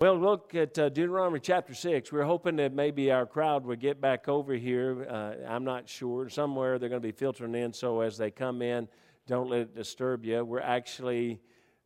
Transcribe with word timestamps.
Well, 0.00 0.18
look 0.18 0.54
at 0.54 0.78
uh, 0.78 0.88
Deuteronomy 0.88 1.40
chapter 1.40 1.74
6. 1.74 2.10
We're 2.10 2.24
hoping 2.24 2.56
that 2.56 2.72
maybe 2.72 3.10
our 3.12 3.26
crowd 3.26 3.66
would 3.66 3.80
get 3.80 4.00
back 4.00 4.28
over 4.28 4.54
here. 4.54 5.06
Uh, 5.06 5.46
I'm 5.46 5.62
not 5.62 5.90
sure. 5.90 6.30
Somewhere 6.30 6.78
they're 6.78 6.88
going 6.88 7.02
to 7.02 7.06
be 7.06 7.12
filtering 7.12 7.54
in, 7.54 7.74
so 7.74 8.00
as 8.00 8.16
they 8.16 8.30
come 8.30 8.62
in, 8.62 8.88
don't 9.26 9.50
let 9.50 9.60
it 9.60 9.74
disturb 9.74 10.24
you. 10.24 10.42
We're 10.42 10.60
actually, 10.60 11.38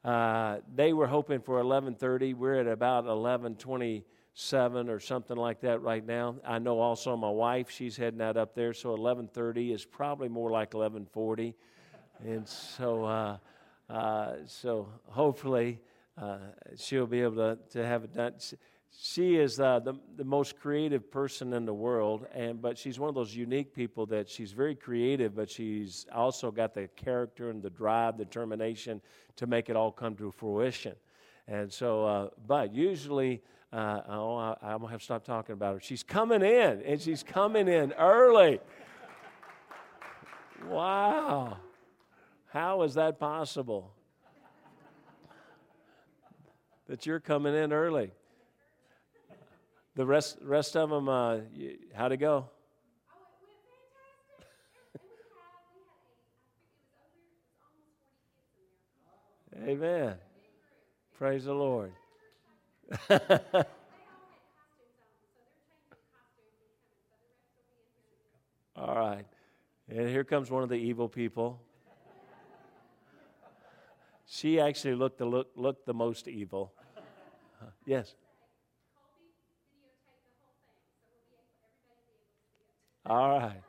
uh, 0.05 0.59
they 0.73 0.93
were 0.93 1.09
hoping 1.09 1.41
for 1.41 1.61
11.30. 1.61 2.37
We're 2.37 2.61
at 2.61 2.69
about 2.69 3.07
11.27 3.07 4.89
or 4.89 5.01
something 5.01 5.37
like 5.37 5.61
that 5.63 5.83
right 5.83 6.07
now. 6.07 6.37
I 6.47 6.61
know 6.61 6.79
also 6.79 7.17
my 7.17 7.31
wife, 7.31 7.69
she's 7.69 7.97
heading 7.97 8.23
out 8.23 8.37
up 8.37 8.55
there, 8.55 8.75
so 8.75 8.97
11.30 8.97 9.75
is 9.75 9.85
probably 9.85 10.29
more 10.29 10.53
like 10.53 10.71
11.40. 10.71 11.53
And 12.25 12.47
so, 12.47 13.05
uh, 13.07 13.39
uh, 13.91 14.35
so 14.47 14.89
hopefully 15.09 15.81
uh, 16.21 16.39
she'll 16.77 17.07
be 17.07 17.21
able 17.23 17.37
to, 17.37 17.59
to 17.71 17.87
have 17.87 18.05
it 18.05 18.15
done. 18.15 18.35
She 18.97 19.37
is 19.37 19.59
uh, 19.59 19.81
the, 19.81 19.95
the 20.17 20.25
most 20.25 20.59
creative 20.59 21.11
person 21.11 21.53
in 21.53 21.65
the 21.65 21.75
world, 21.75 22.27
and 22.33 22.63
but 22.63 22.79
she's 22.79 23.01
one 23.01 23.09
of 23.09 23.15
those 23.15 23.35
unique 23.35 23.75
people 23.75 24.07
that 24.07 24.29
she's 24.29 24.53
very 24.53 24.77
creative, 24.77 25.35
but 25.35 25.51
she's 25.51 26.07
also 26.15 26.53
got 26.53 26.75
the 26.75 26.89
character 26.95 27.51
and 27.51 27.61
the 27.61 27.71
drive, 27.71 28.17
determination 28.17 29.01
to 29.37 29.49
make 29.49 29.69
it 29.69 29.75
all 29.75 29.91
come 29.91 30.15
to 30.17 30.31
fruition. 30.31 30.95
And 31.49 31.73
so, 31.73 32.07
uh, 32.07 32.29
but 32.47 32.73
usually, 32.73 33.43
uh, 33.73 34.03
oh, 34.09 34.37
I, 34.37 34.57
I'm 34.63 34.79
gonna 34.79 34.93
have 34.93 35.01
to 35.01 35.05
stop 35.05 35.25
talking 35.25 35.55
about 35.55 35.75
her. 35.75 35.81
She's 35.81 36.05
coming 36.05 36.43
in, 36.43 36.83
and 36.83 37.01
she's 37.01 37.25
coming 37.25 37.67
in 37.67 37.93
early. 37.95 38.61
Wow, 40.69 41.59
how 42.47 42.83
is 42.83 42.95
that 42.95 43.19
possible? 43.19 43.94
That 46.87 47.07
you're 47.07 47.21
coming 47.21 47.55
in 47.55 47.73
early. 47.73 48.11
The 49.97 50.05
rest, 50.05 50.39
rest 50.43 50.77
of 50.77 50.91
them, 50.91 51.09
uh, 51.09 51.39
how'd 51.95 52.13
it 52.13 52.17
go? 52.19 52.49
Amen. 59.67 60.15
Praise 61.17 61.45
the 61.45 61.55
Lord. 61.55 61.93
All 68.77 68.97
right. 68.97 69.25
And 69.89 70.09
here 70.09 70.25
comes 70.25 70.51
one 70.51 70.65
of 70.65 70.69
the 70.69 70.75
evil 70.75 71.09
people. 71.09 71.61
She 74.27 74.59
actually 74.59 74.95
looked 74.95 75.19
the, 75.19 75.27
look, 75.27 75.49
looked 75.55 75.87
the 75.87 75.95
most 75.95 76.29
evil. 76.29 76.73
Uh, 76.97 77.67
yes. 77.87 78.15
All 83.07 83.39
right. 83.39 83.61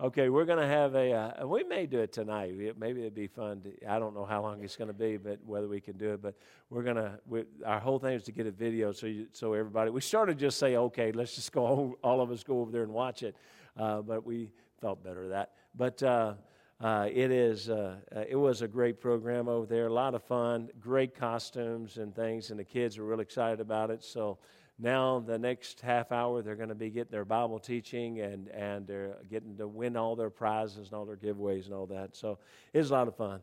Okay, 0.00 0.28
we're 0.28 0.44
going 0.44 0.60
to 0.60 0.66
have 0.66 0.94
a. 0.94 1.12
Uh, 1.12 1.46
we 1.46 1.64
may 1.64 1.84
do 1.84 1.98
it 1.98 2.12
tonight. 2.12 2.54
Maybe 2.78 3.00
it'd 3.00 3.16
be 3.16 3.26
fun. 3.26 3.60
To, 3.62 3.90
I 3.90 3.98
don't 3.98 4.14
know 4.14 4.24
how 4.24 4.40
long 4.40 4.62
it's 4.62 4.76
going 4.76 4.88
to 4.88 4.94
be, 4.94 5.16
but 5.16 5.40
whether 5.44 5.66
we 5.66 5.80
can 5.80 5.98
do 5.98 6.12
it. 6.12 6.22
But 6.22 6.36
we're 6.70 6.84
going 6.84 6.96
to. 6.96 7.18
we, 7.26 7.42
Our 7.66 7.80
whole 7.80 7.98
thing 7.98 8.14
is 8.14 8.22
to 8.24 8.32
get 8.32 8.46
a 8.46 8.52
video, 8.52 8.92
so 8.92 9.08
you, 9.08 9.26
so 9.32 9.54
everybody. 9.54 9.90
We 9.90 10.00
started 10.00 10.38
just 10.38 10.58
say, 10.58 10.76
okay, 10.76 11.10
let's 11.10 11.34
just 11.34 11.50
go. 11.50 11.98
All 12.02 12.20
of 12.20 12.30
us 12.30 12.44
go 12.44 12.60
over 12.60 12.70
there 12.70 12.84
and 12.84 12.92
watch 12.92 13.24
it. 13.24 13.34
Uh, 13.76 14.00
but 14.00 14.24
we 14.24 14.52
felt 14.80 15.02
better 15.02 15.30
that. 15.30 15.50
But 15.74 16.00
uh, 16.80 17.08
it 17.12 17.30
is. 17.32 17.68
Uh, 17.68 17.96
uh, 18.14 18.24
it 18.28 18.36
was 18.36 18.62
a 18.62 18.68
great 18.68 19.00
program 19.00 19.48
over 19.48 19.66
there. 19.66 19.86
A 19.86 19.92
lot 19.92 20.14
of 20.14 20.22
fun. 20.22 20.70
Great 20.80 21.14
costumes 21.14 21.98
and 21.98 22.14
things, 22.14 22.50
and 22.50 22.58
the 22.58 22.64
kids 22.64 22.98
are 22.98 23.04
really 23.04 23.22
excited 23.22 23.60
about 23.60 23.90
it. 23.90 24.04
So 24.04 24.38
now 24.78 25.18
the 25.18 25.38
next 25.38 25.80
half 25.80 26.12
hour 26.12 26.40
they're 26.40 26.54
going 26.54 26.68
to 26.68 26.74
be 26.76 26.90
getting 26.90 27.10
their 27.10 27.24
Bible 27.24 27.58
teaching 27.58 28.20
and 28.20 28.48
and 28.48 28.86
they're 28.86 29.16
getting 29.28 29.56
to 29.56 29.66
win 29.66 29.96
all 29.96 30.14
their 30.14 30.30
prizes 30.30 30.88
and 30.88 30.92
all 30.92 31.04
their 31.04 31.16
giveaways 31.16 31.64
and 31.64 31.74
all 31.74 31.86
that. 31.86 32.14
So 32.14 32.38
it's 32.72 32.90
a 32.90 32.92
lot 32.92 33.08
of 33.08 33.16
fun. 33.16 33.40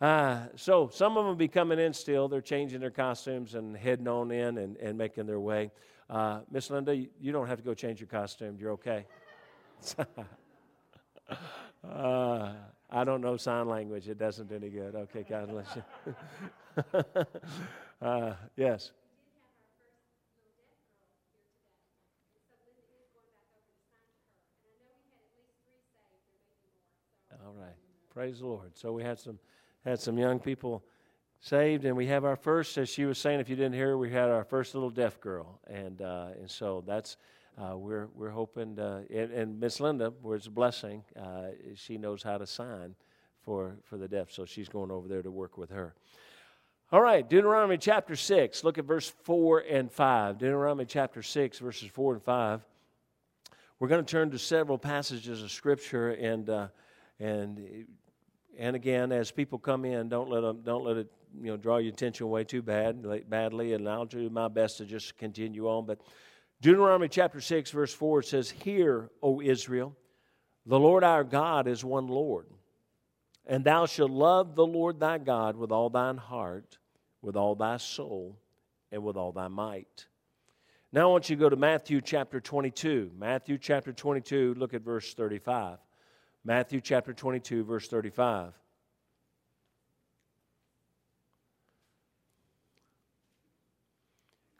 Uh, 0.00 0.46
so 0.56 0.88
some 0.90 1.12
of 1.12 1.24
them 1.24 1.26
will 1.26 1.34
be 1.34 1.48
coming 1.48 1.78
in 1.78 1.92
still. 1.92 2.28
They're 2.28 2.40
changing 2.40 2.80
their 2.80 2.90
costumes 2.90 3.54
and 3.54 3.76
heading 3.76 4.08
on 4.08 4.30
in 4.30 4.56
and, 4.56 4.78
and 4.78 4.96
making 4.96 5.26
their 5.26 5.40
way. 5.40 5.70
Uh, 6.08 6.40
Miss 6.50 6.70
Linda, 6.70 6.96
you 6.96 7.32
don't 7.32 7.46
have 7.46 7.58
to 7.58 7.64
go 7.64 7.74
change 7.74 8.00
your 8.00 8.06
costume. 8.06 8.56
You're 8.58 8.72
okay. 8.72 9.04
Uh, 11.82 12.52
I 12.90 13.04
don't 13.04 13.20
know 13.20 13.36
sign 13.36 13.68
language. 13.68 14.08
It 14.08 14.18
doesn't 14.18 14.48
do 14.48 14.56
any 14.56 14.68
good. 14.68 14.94
Okay, 14.94 15.24
God 15.28 15.48
bless 15.48 15.76
you. 15.76 17.04
uh, 18.02 18.34
yes. 18.56 18.90
All 27.44 27.54
right. 27.58 27.76
Praise 28.12 28.40
the 28.40 28.46
Lord. 28.46 28.76
So 28.76 28.92
we 28.92 29.02
had 29.02 29.18
some 29.18 29.38
had 29.84 29.98
some 29.98 30.18
young 30.18 30.38
people 30.38 30.84
saved, 31.40 31.84
and 31.84 31.96
we 31.96 32.06
have 32.06 32.24
our 32.24 32.36
first, 32.36 32.76
as 32.76 32.88
she 32.88 33.04
was 33.06 33.18
saying, 33.18 33.40
if 33.40 33.48
you 33.48 33.56
didn't 33.56 33.74
hear, 33.74 33.96
we 33.96 34.10
had 34.10 34.28
our 34.28 34.44
first 34.44 34.74
little 34.74 34.90
deaf 34.90 35.20
girl, 35.20 35.60
and 35.66 36.02
uh, 36.02 36.28
and 36.38 36.50
so 36.50 36.84
that's 36.86 37.16
uh, 37.60 37.76
we're, 37.76 38.08
we're 38.14 38.30
hoping, 38.30 38.76
to, 38.76 39.04
and, 39.10 39.32
and 39.32 39.60
Miss 39.60 39.80
Linda 39.80 40.12
where 40.22 40.36
it's 40.36 40.46
a 40.46 40.50
blessing. 40.50 41.02
Uh, 41.20 41.48
she 41.74 41.98
knows 41.98 42.22
how 42.22 42.38
to 42.38 42.46
sign 42.46 42.94
for, 43.44 43.76
for 43.84 43.96
the 43.98 44.08
deaf, 44.08 44.30
so 44.30 44.44
she's 44.44 44.68
going 44.68 44.90
over 44.90 45.08
there 45.08 45.22
to 45.22 45.30
work 45.30 45.58
with 45.58 45.70
her. 45.70 45.94
All 46.92 47.00
right, 47.00 47.28
Deuteronomy 47.28 47.78
chapter 47.78 48.16
6. 48.16 48.64
Look 48.64 48.78
at 48.78 48.84
verse 48.84 49.12
4 49.24 49.64
and 49.68 49.92
5. 49.92 50.38
Deuteronomy 50.38 50.86
chapter 50.86 51.22
6, 51.22 51.58
verses 51.58 51.88
4 51.90 52.14
and 52.14 52.22
5. 52.22 52.66
We're 53.78 53.88
going 53.88 54.04
to 54.04 54.10
turn 54.10 54.30
to 54.30 54.38
several 54.38 54.78
passages 54.78 55.42
of 55.42 55.50
Scripture, 55.50 56.10
and, 56.10 56.48
uh, 56.50 56.68
and, 57.18 57.86
and 58.58 58.76
again, 58.76 59.12
as 59.12 59.30
people 59.30 59.58
come 59.58 59.84
in, 59.84 60.08
don't 60.08 60.28
let, 60.28 60.40
them, 60.40 60.62
don't 60.64 60.84
let 60.84 60.96
it 60.96 61.08
you 61.38 61.50
know, 61.50 61.56
draw 61.56 61.76
your 61.76 61.92
attention 61.92 62.24
away 62.24 62.44
too 62.44 62.62
bad, 62.62 63.04
badly, 63.28 63.74
and 63.74 63.88
I'll 63.88 64.04
do 64.04 64.28
my 64.30 64.48
best 64.48 64.78
to 64.78 64.84
just 64.84 65.16
continue 65.16 65.68
on. 65.68 65.86
But 65.86 66.00
Deuteronomy 66.60 67.08
chapter 67.08 67.40
6, 67.40 67.70
verse 67.70 67.94
4 67.94 68.22
says, 68.22 68.50
Hear, 68.50 69.10
O 69.22 69.40
Israel, 69.40 69.96
the 70.66 70.78
Lord 70.78 71.04
our 71.04 71.24
God 71.24 71.66
is 71.66 71.84
one 71.84 72.06
Lord. 72.06 72.46
And 73.46 73.64
thou 73.64 73.86
shalt 73.86 74.10
love 74.10 74.54
the 74.54 74.66
Lord 74.66 75.00
thy 75.00 75.18
God 75.18 75.56
with 75.56 75.72
all 75.72 75.88
thine 75.88 76.18
heart, 76.18 76.78
with 77.22 77.34
all 77.34 77.54
thy 77.54 77.78
soul, 77.78 78.38
and 78.92 79.02
with 79.02 79.16
all 79.16 79.32
thy 79.32 79.48
might. 79.48 80.06
Now 80.92 81.08
I 81.08 81.12
want 81.12 81.30
you 81.30 81.36
to 81.36 81.40
go 81.40 81.48
to 81.48 81.56
Matthew 81.56 82.00
chapter 82.00 82.40
22. 82.40 83.12
Matthew 83.16 83.56
chapter 83.56 83.92
22, 83.92 84.54
look 84.54 84.74
at 84.74 84.82
verse 84.82 85.14
35. 85.14 85.78
Matthew 86.44 86.80
chapter 86.80 87.14
22, 87.14 87.64
verse 87.64 87.88
35. 87.88 88.52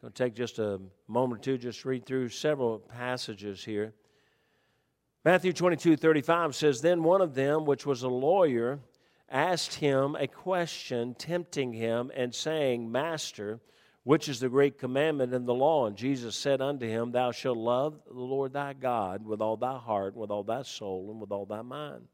Going 0.00 0.12
to 0.12 0.24
take 0.24 0.34
just 0.34 0.58
a 0.58 0.80
moment 1.08 1.40
or 1.40 1.44
two, 1.44 1.58
just 1.58 1.84
read 1.84 2.06
through 2.06 2.30
several 2.30 2.78
passages 2.78 3.62
here. 3.62 3.92
Matthew 5.26 5.52
22 5.52 5.96
35 5.96 6.54
says, 6.56 6.80
Then 6.80 7.02
one 7.02 7.20
of 7.20 7.34
them, 7.34 7.66
which 7.66 7.84
was 7.84 8.02
a 8.02 8.08
lawyer, 8.08 8.80
asked 9.28 9.74
him 9.74 10.16
a 10.18 10.26
question, 10.26 11.14
tempting 11.14 11.74
him, 11.74 12.10
and 12.16 12.34
saying, 12.34 12.90
Master, 12.90 13.60
which 14.02 14.26
is 14.30 14.40
the 14.40 14.48
great 14.48 14.78
commandment 14.78 15.34
in 15.34 15.44
the 15.44 15.52
law? 15.52 15.86
And 15.86 15.96
Jesus 15.96 16.34
said 16.34 16.62
unto 16.62 16.86
him, 16.86 17.12
Thou 17.12 17.30
shalt 17.32 17.58
love 17.58 18.00
the 18.06 18.14
Lord 18.14 18.54
thy 18.54 18.72
God 18.72 19.26
with 19.26 19.42
all 19.42 19.58
thy 19.58 19.76
heart, 19.76 20.16
with 20.16 20.30
all 20.30 20.44
thy 20.44 20.62
soul, 20.62 21.10
and 21.10 21.20
with 21.20 21.30
all 21.30 21.44
thy 21.44 21.60
mind. 21.60 22.04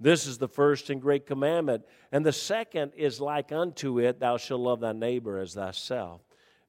This 0.00 0.26
is 0.26 0.38
the 0.38 0.48
first 0.48 0.88
and 0.88 1.00
great 1.00 1.26
commandment. 1.26 1.84
And 2.10 2.24
the 2.24 2.32
second 2.32 2.92
is 2.96 3.20
like 3.20 3.52
unto 3.52 3.98
it, 3.98 4.18
Thou 4.18 4.38
shalt 4.38 4.62
love 4.62 4.80
thy 4.80 4.92
neighbor 4.92 5.38
as 5.38 5.52
thyself. 5.52 6.22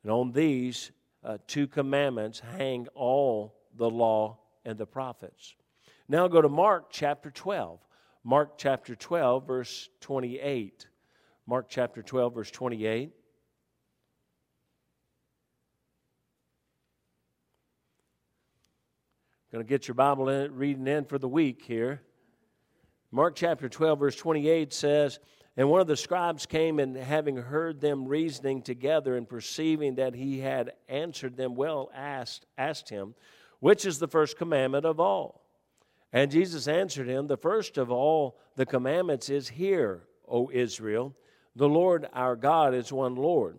And 0.03 0.11
on 0.11 0.31
these 0.31 0.91
uh, 1.23 1.37
two 1.47 1.67
commandments 1.67 2.39
hang 2.39 2.87
all 2.95 3.55
the 3.75 3.89
law 3.89 4.39
and 4.65 4.77
the 4.77 4.85
prophets. 4.85 5.55
Now 6.07 6.27
go 6.27 6.41
to 6.41 6.49
Mark 6.49 6.87
chapter 6.89 7.31
12. 7.31 7.79
Mark 8.23 8.57
chapter 8.57 8.95
12, 8.95 9.47
verse 9.47 9.89
28. 10.01 10.87
Mark 11.45 11.67
chapter 11.69 12.01
12, 12.01 12.33
verse 12.33 12.51
28. 12.51 13.11
Going 19.51 19.63
to 19.65 19.69
get 19.69 19.87
your 19.87 19.95
Bible 19.95 20.27
in, 20.27 20.53
reading 20.55 20.87
in 20.87 21.05
for 21.05 21.17
the 21.17 21.27
week 21.27 21.63
here. 21.65 22.01
Mark 23.11 23.35
chapter 23.35 23.69
12, 23.69 23.99
verse 23.99 24.15
28 24.17 24.73
says, 24.73 25.19
and 25.57 25.71
one 25.71 25.81
of 25.81 25.87
the 25.87 25.97
scribes 25.97 26.45
came 26.45 26.77
and 26.77 26.95
having 26.95 27.35
heard 27.35 27.81
them 27.81 28.07
reasoning 28.07 28.61
together 28.61 29.17
and 29.17 29.27
perceiving 29.27 29.95
that 29.95 30.13
he 30.13 30.39
had 30.39 30.73
answered 30.87 31.35
them 31.35 31.55
well, 31.55 31.89
asked, 31.95 32.45
asked 32.59 32.89
him, 32.89 33.15
Which 33.59 33.83
is 33.83 33.97
the 33.97 34.07
first 34.07 34.37
commandment 34.37 34.85
of 34.85 34.99
all? 34.99 35.41
And 36.13 36.29
Jesus 36.29 36.67
answered 36.67 37.07
him, 37.07 37.25
The 37.25 37.37
first 37.37 37.79
of 37.79 37.91
all 37.91 38.37
the 38.55 38.67
commandments 38.67 39.29
is, 39.31 39.49
Hear, 39.49 40.03
O 40.27 40.51
Israel, 40.53 41.15
the 41.55 41.67
Lord 41.67 42.07
our 42.13 42.35
God 42.35 42.75
is 42.75 42.93
one 42.93 43.15
Lord. 43.15 43.57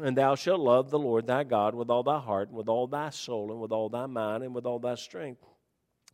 And 0.00 0.16
thou 0.16 0.36
shalt 0.36 0.60
love 0.60 0.90
the 0.90 0.98
Lord 0.98 1.26
thy 1.26 1.42
God 1.42 1.74
with 1.74 1.90
all 1.90 2.04
thy 2.04 2.20
heart, 2.20 2.48
and 2.48 2.56
with 2.56 2.68
all 2.68 2.86
thy 2.86 3.10
soul, 3.10 3.50
and 3.50 3.60
with 3.60 3.72
all 3.72 3.88
thy 3.88 4.06
mind, 4.06 4.44
and 4.44 4.54
with 4.54 4.64
all 4.64 4.78
thy 4.78 4.94
strength. 4.94 5.42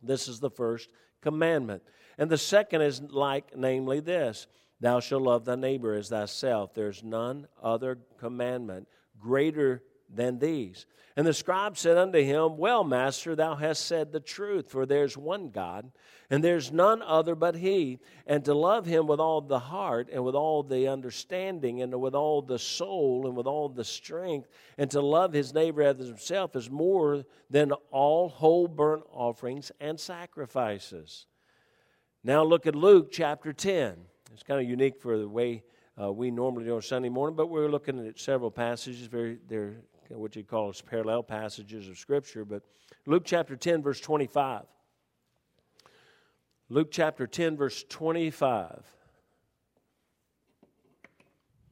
This 0.01 0.27
is 0.27 0.39
the 0.39 0.49
first 0.49 0.89
commandment. 1.21 1.83
And 2.17 2.31
the 2.31 2.37
second 2.37 2.81
is 2.81 3.01
like, 3.01 3.55
namely, 3.55 3.99
this 3.99 4.47
Thou 4.83 4.99
shalt 4.99 5.21
love 5.21 5.45
thy 5.45 5.55
neighbor 5.55 5.93
as 5.93 6.09
thyself. 6.09 6.73
There's 6.73 7.05
none 7.05 7.47
other 7.61 7.99
commandment 8.17 8.89
greater 9.17 9.81
than 10.13 10.39
these. 10.39 10.85
And 11.15 11.25
the 11.25 11.33
scribe 11.33 11.77
said 11.77 11.97
unto 11.97 12.21
him, 12.21 12.57
Well, 12.57 12.83
master, 12.83 13.33
thou 13.33 13.55
hast 13.55 13.85
said 13.85 14.11
the 14.11 14.19
truth, 14.19 14.69
for 14.69 14.85
there's 14.85 15.15
one 15.17 15.51
God, 15.51 15.89
and 16.29 16.43
there's 16.43 16.69
none 16.69 17.01
other 17.01 17.33
but 17.33 17.55
He. 17.55 17.99
And 18.27 18.43
to 18.43 18.53
love 18.53 18.85
Him 18.85 19.07
with 19.07 19.21
all 19.21 19.39
the 19.39 19.57
heart, 19.57 20.09
and 20.11 20.25
with 20.25 20.35
all 20.35 20.63
the 20.63 20.89
understanding, 20.89 21.81
and 21.81 22.01
with 22.01 22.13
all 22.13 22.41
the 22.41 22.59
soul, 22.59 23.25
and 23.25 23.37
with 23.37 23.47
all 23.47 23.69
the 23.69 23.85
strength, 23.85 24.49
and 24.77 24.91
to 24.91 24.99
love 24.99 25.31
His 25.31 25.53
neighbor 25.53 25.83
as 25.83 25.97
Himself 25.97 26.57
is 26.57 26.69
more 26.69 27.23
than 27.49 27.71
all 27.89 28.27
whole 28.27 28.67
burnt 28.67 29.05
offerings 29.13 29.71
and 29.79 29.97
sacrifices. 29.97 31.25
Now 32.21 32.43
look 32.43 32.67
at 32.67 32.75
Luke 32.75 33.13
chapter 33.13 33.53
10. 33.53 34.07
It's 34.33 34.43
kind 34.43 34.59
of 34.59 34.67
unique 34.67 34.99
for 34.99 35.17
the 35.17 35.27
way 35.27 35.63
uh, 36.01 36.11
we 36.11 36.31
normally 36.31 36.65
do 36.65 36.75
on 36.75 36.81
Sunday 36.81 37.09
morning, 37.09 37.35
but 37.35 37.47
we're 37.47 37.69
looking 37.69 38.05
at 38.07 38.19
several 38.19 38.49
passages. 38.49 39.05
Very, 39.05 39.37
they're 39.47 39.75
what 40.09 40.35
you 40.35 40.43
call 40.43 40.73
parallel 40.85 41.23
passages 41.23 41.87
of 41.87 41.97
Scripture. 41.97 42.45
But 42.45 42.63
Luke 43.05 43.23
chapter 43.25 43.55
10, 43.55 43.81
verse 43.81 43.99
25. 43.99 44.63
Luke 46.69 46.89
chapter 46.91 47.27
10, 47.27 47.57
verse 47.57 47.83
25. 47.89 48.83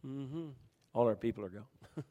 Mm-hmm. 0.05 0.47
All 0.93 1.07
our 1.07 1.15
people 1.15 1.45
are 1.45 1.49
gone. 1.49 1.63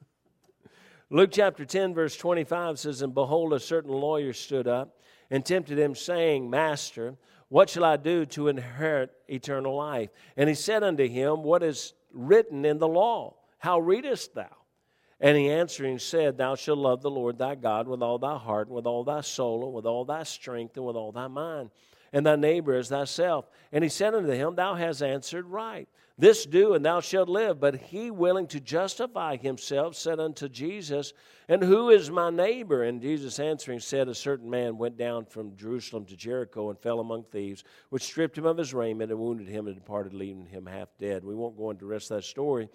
Luke 1.11 1.31
chapter 1.32 1.64
10, 1.64 1.94
verse 1.94 2.17
25 2.17 2.79
says, 2.79 3.02
And 3.02 3.14
behold, 3.14 3.52
a 3.52 3.61
certain 3.61 3.93
lawyer 3.93 4.32
stood 4.32 4.67
up 4.67 4.97
and 5.31 5.44
tempted 5.44 5.79
him, 5.79 5.94
saying, 5.94 6.50
Master, 6.50 7.17
what 7.50 7.69
shall 7.69 7.85
I 7.85 7.97
do 7.97 8.25
to 8.26 8.47
inherit 8.47 9.11
eternal 9.29 9.76
life? 9.76 10.11
And 10.37 10.49
he 10.49 10.55
said 10.55 10.85
unto 10.85 11.06
him, 11.06 11.43
What 11.43 11.64
is 11.64 11.94
written 12.12 12.64
in 12.64 12.79
the 12.79 12.88
law? 12.88 13.35
How 13.58 13.81
readest 13.81 14.35
thou? 14.35 14.56
And 15.20 15.37
he 15.37 15.50
answering 15.50 15.99
said, 15.99 16.38
Thou 16.38 16.55
shalt 16.55 16.79
love 16.79 17.02
the 17.02 17.11
Lord 17.11 17.38
thy 17.38 17.56
God 17.56 17.88
with 17.88 18.02
all 18.02 18.19
thy 18.19 18.38
heart, 18.38 18.69
and 18.69 18.76
with 18.76 18.87
all 18.87 19.02
thy 19.02 19.20
soul, 19.20 19.64
and 19.64 19.75
with 19.75 19.85
all 19.85 20.05
thy 20.05 20.23
strength, 20.23 20.76
and 20.76 20.87
with 20.87 20.94
all 20.94 21.11
thy 21.11 21.26
mind, 21.26 21.70
and 22.12 22.25
thy 22.25 22.37
neighbor 22.37 22.76
as 22.76 22.88
thyself. 22.88 23.47
And 23.73 23.82
he 23.82 23.91
said 23.91 24.14
unto 24.14 24.31
him, 24.31 24.55
Thou 24.55 24.76
hast 24.76 25.02
answered 25.02 25.47
right. 25.47 25.88
This 26.20 26.44
do, 26.44 26.75
and 26.75 26.84
thou 26.84 27.00
shalt 27.00 27.31
live. 27.31 27.58
But 27.58 27.76
he, 27.76 28.11
willing 28.11 28.46
to 28.49 28.61
justify 28.61 29.37
himself, 29.37 29.96
said 29.96 30.20
unto 30.20 30.50
Jesus, 30.50 31.14
And 31.49 31.62
who 31.62 31.88
is 31.88 32.11
my 32.11 32.28
neighbor? 32.28 32.82
And 32.82 33.00
Jesus 33.00 33.38
answering 33.38 33.81
said, 33.81 34.06
A 34.06 34.14
certain 34.14 34.50
man 34.50 34.76
went 34.76 34.99
down 34.99 35.25
from 35.25 35.56
Jerusalem 35.56 36.05
to 36.05 36.17
Jericho 36.17 36.69
and 36.69 36.78
fell 36.78 37.00
among 37.00 37.25
thieves, 37.25 37.64
which 37.88 38.02
stripped 38.02 38.37
him 38.37 38.44
of 38.44 38.58
his 38.58 38.75
raiment 38.75 39.11
and 39.11 39.19
wounded 39.19 39.49
him 39.49 39.67
and 39.67 39.75
departed, 39.75 40.12
leaving 40.12 40.44
him 40.44 40.67
half 40.67 40.88
dead. 40.99 41.25
We 41.25 41.34
won't 41.34 41.56
go 41.56 41.70
into 41.70 41.87
the 41.87 41.90
rest 41.90 42.11
of 42.11 42.19
that 42.19 42.25
story. 42.25 42.69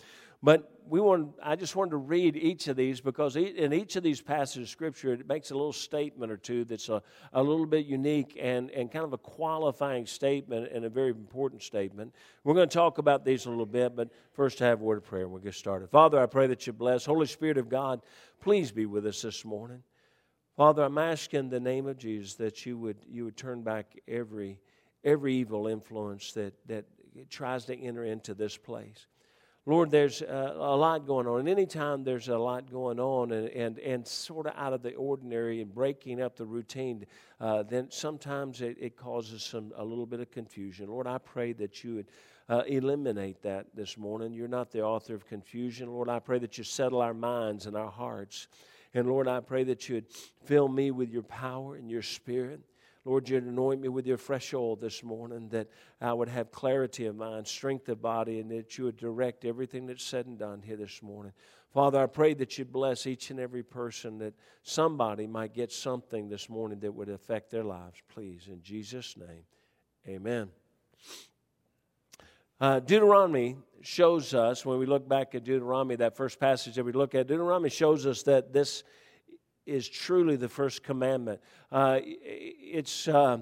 But 0.46 0.72
we 0.88 1.02
want, 1.02 1.34
I 1.42 1.56
just 1.56 1.76
wanted 1.76 1.90
to 1.90 1.98
read 1.98 2.36
each 2.36 2.68
of 2.68 2.76
these 2.76 3.02
because 3.02 3.36
in 3.36 3.74
each 3.74 3.96
of 3.96 4.04
these 4.04 4.22
passages 4.22 4.68
of 4.68 4.70
Scripture, 4.70 5.14
it 5.14 5.28
makes 5.28 5.50
a 5.50 5.56
little 5.56 5.74
statement 5.74 6.32
or 6.32 6.38
two 6.38 6.66
that's 6.66 6.88
a, 6.88 7.02
a 7.34 7.42
little 7.42 7.66
bit 7.66 7.88
unique 7.88 8.38
and, 8.40 8.70
and 8.70 8.92
kind 8.92 9.04
of 9.04 9.12
a 9.12 9.18
qualifying 9.18 10.06
statement 10.06 10.72
and 10.72 10.86
a 10.86 10.90
very 10.90 11.10
important 11.10 11.64
statement. 11.64 12.14
We're 12.44 12.54
going 12.54 12.70
to 12.70 12.74
talk 12.74 13.00
about 13.00 13.26
these 13.26 13.48
a 13.48 13.50
little 13.50 13.66
bit, 13.66 13.96
but 13.96 14.10
first 14.34 14.62
I 14.62 14.68
have 14.68 14.82
a 14.82 14.84
word 14.84 15.00
of 15.00 15.06
prayer 15.06 15.24
and 15.24 15.32
we'll 15.32 15.42
get 15.42 15.56
started. 15.56 15.90
Father, 15.90 16.22
I 16.22 16.28
pray 16.28 16.46
that 16.46 16.68
you 16.68 16.74
bless. 16.74 17.06
Holy 17.06 17.26
Spirit 17.26 17.58
of 17.58 17.68
God, 17.68 18.02
please 18.40 18.72
be 18.72 18.86
with 18.86 19.08
us 19.08 19.24
this 19.24 19.46
morning. 19.46 19.82
Father, 20.56 20.84
I'm 20.84 21.00
asking 21.00 21.40
in 21.40 21.50
the 21.50 21.60
name 21.60 21.88
of 21.88 21.98
Jesus 21.98 22.36
that 22.36 22.68
you 22.68 22.78
would, 22.78 22.98
you 23.10 23.26
would 23.26 23.36
turn 23.36 23.64
back 23.64 24.00
every, 24.08 24.60
every 25.04 25.34
evil 25.34 25.66
influence 25.66 26.34
that, 26.34 26.54
that 26.68 26.86
tries 27.32 27.66
to 27.66 27.76
enter 27.76 28.06
into 28.06 28.36
this 28.36 28.58
place. 28.58 29.08
Lord, 29.68 29.90
there's 29.90 30.22
uh, 30.22 30.54
a 30.56 30.76
lot 30.76 31.08
going 31.08 31.26
on. 31.26 31.40
And 31.40 31.50
anytime 31.50 32.04
there's 32.04 32.28
a 32.28 32.38
lot 32.38 32.72
going 32.72 33.00
on 33.00 33.32
and, 33.32 33.50
and, 33.50 33.80
and 33.80 34.08
sort 34.08 34.46
of 34.46 34.54
out 34.56 34.74
of 34.74 34.84
the 34.84 34.94
ordinary 34.94 35.60
and 35.62 35.74
breaking 35.74 36.22
up 36.22 36.36
the 36.36 36.46
routine, 36.46 37.06
uh, 37.42 37.64
then 37.64 37.90
sometimes 37.90 38.62
it, 38.62 38.78
it, 38.80 38.96
causes 38.96 39.42
some 39.42 39.74
a 39.76 39.84
little 39.84 40.06
bit 40.06 40.20
of 40.20 40.30
confusion. 40.30 40.88
Lord, 40.88 41.08
I 41.08 41.18
pray 41.18 41.54
that 41.54 41.84
you 41.84 41.96
would 41.96 42.12
uh, 42.48 42.62
eliminate 42.68 43.42
that 43.42 43.66
this 43.74 43.98
morning. 43.98 44.34
You're 44.34 44.48
not 44.48 44.72
the 44.72 44.84
author 44.84 45.16
of 45.16 45.26
confusion. 45.26 45.90
Lord, 45.90 46.10
I 46.10 46.20
pray 46.20 46.38
that 46.40 46.60
you 46.60 46.64
settle 46.64 47.02
our 47.02 47.16
minds 47.16 47.66
and 47.66 47.76
our 47.76 47.90
hearts. 47.90 48.48
And 48.94 49.08
Lord, 49.08 49.28
I 49.28 49.40
pray 49.40 49.64
that 49.64 49.90
you 49.90 49.96
would 49.96 50.12
fill 50.44 50.68
me 50.68 50.92
with 50.92 51.10
your 51.10 51.24
power 51.24 51.76
and 51.76 51.90
your 51.90 52.04
spirit. 52.04 52.62
Lord, 53.06 53.30
you'd 53.30 53.44
anoint 53.44 53.82
me 53.82 53.88
with 53.88 54.08
your 54.08 54.18
fresh 54.18 54.52
oil 54.54 54.76
this 54.76 55.04
morning, 55.04 55.48
that 55.50 55.68
I 56.02 56.12
would 56.12 56.28
have 56.28 56.52
clarity 56.52 57.06
of 57.06 57.16
mind, 57.16 57.48
strength 57.48 57.88
of 57.88 58.02
body, 58.02 58.40
and 58.40 58.50
that 58.50 58.78
you 58.78 58.86
would 58.86 58.98
direct 58.98 59.46
everything 59.46 59.86
that's 59.86 60.04
said 60.04 60.26
and 60.26 60.40
done 60.40 60.64
here 60.64 60.76
this 60.76 61.04
morning. 61.04 61.32
Father, 61.72 62.00
I 62.00 62.08
pray 62.08 62.34
that 62.34 62.58
you'd 62.58 62.72
bless 62.72 63.06
each 63.06 63.30
and 63.30 63.40
every 63.40 63.62
person, 63.62 64.18
that 64.20 64.34
somebody 64.64 65.28
might 65.28 65.54
get 65.54 65.72
something 65.72 66.30
this 66.30 66.50
morning 66.50 66.80
that 66.80 66.94
would 66.94 67.10
affect 67.10 67.52
their 67.52 67.64
lives. 67.64 68.02
Please, 68.10 68.48
in 68.48 68.64
Jesus' 68.64 69.16
name, 69.16 69.44
amen. 70.08 70.50
Uh, 72.60 72.80
Deuteronomy 72.80 73.58
shows 73.82 74.34
us, 74.34 74.66
when 74.66 74.80
we 74.80 74.88
look 74.88 75.08
back 75.08 75.36
at 75.36 75.44
Deuteronomy, 75.44 75.98
that 75.98 76.18
first 76.18 76.40
passage 76.40 76.74
that 76.76 76.86
we 76.86 76.94
look 76.94 77.14
at, 77.14 77.28
Deuteronomy 77.28 77.70
shows 77.70 78.08
us 78.08 78.24
that 78.24 78.52
this 78.52 78.84
is 79.66 79.88
truly 79.88 80.36
the 80.36 80.50
first 80.50 80.84
commandment. 80.84 81.42
Uh, 81.72 82.00
it's 82.04 83.08
uh, 83.08 83.40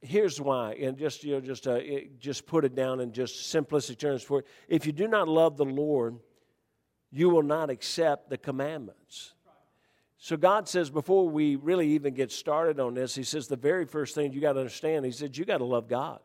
here's 0.00 0.40
why, 0.40 0.74
and 0.74 0.96
just 0.96 1.24
you 1.24 1.34
know, 1.34 1.40
just 1.40 1.66
uh, 1.66 1.80
just 2.18 2.46
put 2.46 2.64
it 2.64 2.74
down 2.74 3.00
in 3.00 3.12
just 3.12 3.54
simplistic 3.54 3.98
terms. 3.98 4.22
For 4.22 4.40
it. 4.40 4.46
if 4.68 4.86
you 4.86 4.92
do 4.92 5.08
not 5.08 5.28
love 5.28 5.56
the 5.56 5.64
Lord, 5.64 6.18
you 7.10 7.28
will 7.28 7.42
not 7.42 7.70
accept 7.70 8.30
the 8.30 8.38
commandments. 8.38 9.34
So 10.18 10.36
God 10.36 10.66
says 10.68 10.90
before 10.90 11.28
we 11.28 11.56
really 11.56 11.88
even 11.90 12.14
get 12.14 12.32
started 12.32 12.80
on 12.80 12.94
this, 12.94 13.14
He 13.14 13.22
says 13.22 13.48
the 13.48 13.56
very 13.56 13.84
first 13.84 14.14
thing 14.14 14.32
you 14.32 14.40
got 14.40 14.54
to 14.54 14.60
understand. 14.60 15.04
He 15.04 15.12
said 15.12 15.36
you 15.36 15.44
got 15.44 15.58
to 15.58 15.64
love 15.64 15.88
God. 15.88 16.20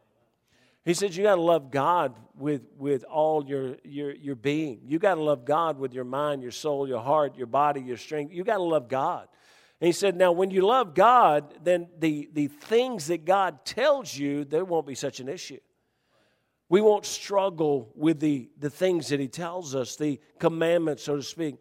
He 0.83 0.95
says 0.95 1.15
you 1.15 1.23
got 1.23 1.35
to 1.35 1.41
love 1.41 1.69
God 1.69 2.15
with, 2.35 2.63
with 2.75 3.03
all 3.03 3.45
your, 3.45 3.77
your, 3.83 4.15
your 4.15 4.35
being. 4.35 4.81
You 4.85 4.97
got 4.97 5.15
to 5.15 5.21
love 5.21 5.45
God 5.45 5.77
with 5.77 5.93
your 5.93 6.05
mind, 6.05 6.41
your 6.41 6.51
soul, 6.51 6.87
your 6.87 7.01
heart, 7.01 7.37
your 7.37 7.47
body, 7.47 7.81
your 7.81 7.97
strength. 7.97 8.33
You 8.33 8.43
got 8.43 8.57
to 8.57 8.63
love 8.63 8.87
God. 8.87 9.27
And 9.79 9.85
he 9.85 9.91
said, 9.91 10.15
now 10.15 10.31
when 10.31 10.49
you 10.49 10.65
love 10.65 10.95
God, 10.95 11.53
then 11.63 11.87
the, 11.99 12.29
the 12.33 12.47
things 12.47 13.07
that 13.07 13.25
God 13.25 13.63
tells 13.63 14.15
you, 14.15 14.43
there 14.43 14.65
won't 14.65 14.87
be 14.87 14.95
such 14.95 15.19
an 15.19 15.29
issue. 15.29 15.59
We 16.67 16.81
won't 16.81 17.05
struggle 17.05 17.91
with 17.95 18.19
the, 18.19 18.49
the 18.57 18.69
things 18.69 19.09
that 19.09 19.19
he 19.19 19.27
tells 19.27 19.75
us, 19.75 19.97
the 19.97 20.19
commandments, 20.39 21.03
so 21.03 21.17
to 21.17 21.23
speak. 21.23 21.55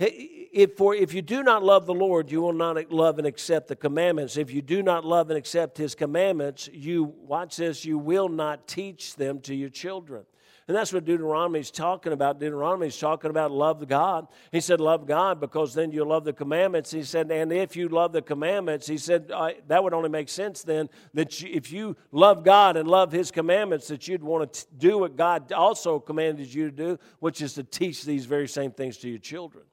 If, 0.00 0.76
for, 0.76 0.94
if 0.94 1.12
you 1.12 1.22
do 1.22 1.42
not 1.42 1.64
love 1.64 1.86
the 1.86 1.94
Lord, 1.94 2.30
you 2.30 2.40
will 2.40 2.52
not 2.52 2.92
love 2.92 3.18
and 3.18 3.26
accept 3.26 3.66
the 3.66 3.74
commandments. 3.74 4.36
If 4.36 4.52
you 4.52 4.62
do 4.62 4.82
not 4.82 5.04
love 5.04 5.28
and 5.30 5.36
accept 5.36 5.76
his 5.76 5.96
commandments, 5.96 6.68
you, 6.72 7.14
watch 7.20 7.56
this, 7.56 7.84
you 7.84 7.98
will 7.98 8.28
not 8.28 8.68
teach 8.68 9.16
them 9.16 9.40
to 9.40 9.54
your 9.54 9.70
children. 9.70 10.24
And 10.68 10.76
that's 10.76 10.92
what 10.92 11.06
Deuteronomy 11.06 11.60
is 11.60 11.70
talking 11.70 12.12
about. 12.12 12.38
Deuteronomy 12.38 12.88
is 12.88 12.98
talking 12.98 13.30
about 13.30 13.50
love 13.50 13.88
God. 13.88 14.28
He 14.52 14.60
said, 14.60 14.80
Love 14.80 15.06
God 15.06 15.40
because 15.40 15.72
then 15.72 15.92
you'll 15.92 16.08
love 16.08 16.24
the 16.24 16.32
commandments. 16.34 16.90
He 16.90 17.02
said, 17.04 17.32
And 17.32 17.50
if 17.50 17.74
you 17.74 17.88
love 17.88 18.12
the 18.12 18.20
commandments, 18.20 18.86
he 18.86 18.98
said, 18.98 19.28
that 19.28 19.82
would 19.82 19.94
only 19.94 20.10
make 20.10 20.28
sense 20.28 20.62
then 20.62 20.90
that 21.14 21.40
you, 21.40 21.48
if 21.52 21.72
you 21.72 21.96
love 22.12 22.44
God 22.44 22.76
and 22.76 22.86
love 22.86 23.10
his 23.10 23.30
commandments, 23.30 23.88
that 23.88 24.06
you'd 24.06 24.22
want 24.22 24.52
to 24.52 24.66
do 24.76 24.98
what 24.98 25.16
God 25.16 25.50
also 25.52 25.98
commanded 25.98 26.52
you 26.52 26.66
to 26.66 26.76
do, 26.76 26.98
which 27.20 27.40
is 27.40 27.54
to 27.54 27.64
teach 27.64 28.04
these 28.04 28.26
very 28.26 28.46
same 28.46 28.70
things 28.70 28.98
to 28.98 29.08
your 29.08 29.18
children. 29.18 29.64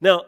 Now, 0.00 0.24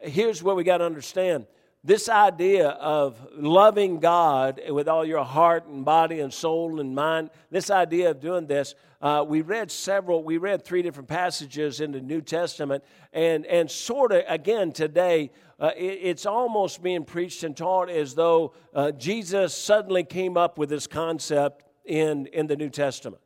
here's 0.00 0.42
what 0.42 0.56
we 0.56 0.64
got 0.64 0.78
to 0.78 0.84
understand 0.84 1.46
this 1.82 2.10
idea 2.10 2.68
of 2.68 3.18
loving 3.34 4.00
God 4.00 4.60
with 4.68 4.86
all 4.86 5.04
your 5.04 5.24
heart 5.24 5.66
and 5.66 5.82
body 5.82 6.20
and 6.20 6.32
soul 6.32 6.78
and 6.78 6.94
mind, 6.94 7.30
this 7.50 7.70
idea 7.70 8.10
of 8.10 8.20
doing 8.20 8.46
this, 8.46 8.74
uh, 9.00 9.24
we 9.26 9.40
read 9.40 9.70
several, 9.70 10.22
we 10.22 10.36
read 10.36 10.62
three 10.62 10.82
different 10.82 11.08
passages 11.08 11.80
in 11.80 11.90
the 11.92 12.00
New 12.00 12.20
Testament, 12.20 12.84
and, 13.14 13.46
and 13.46 13.70
sort 13.70 14.12
of, 14.12 14.24
again, 14.28 14.72
today, 14.72 15.30
uh, 15.58 15.70
it, 15.74 16.00
it's 16.02 16.26
almost 16.26 16.82
being 16.82 17.02
preached 17.02 17.44
and 17.44 17.56
taught 17.56 17.88
as 17.88 18.14
though 18.14 18.52
uh, 18.74 18.90
Jesus 18.92 19.54
suddenly 19.54 20.04
came 20.04 20.36
up 20.36 20.58
with 20.58 20.68
this 20.68 20.86
concept 20.86 21.64
in, 21.86 22.26
in 22.26 22.46
the 22.46 22.56
New 22.56 22.68
Testament 22.68 23.22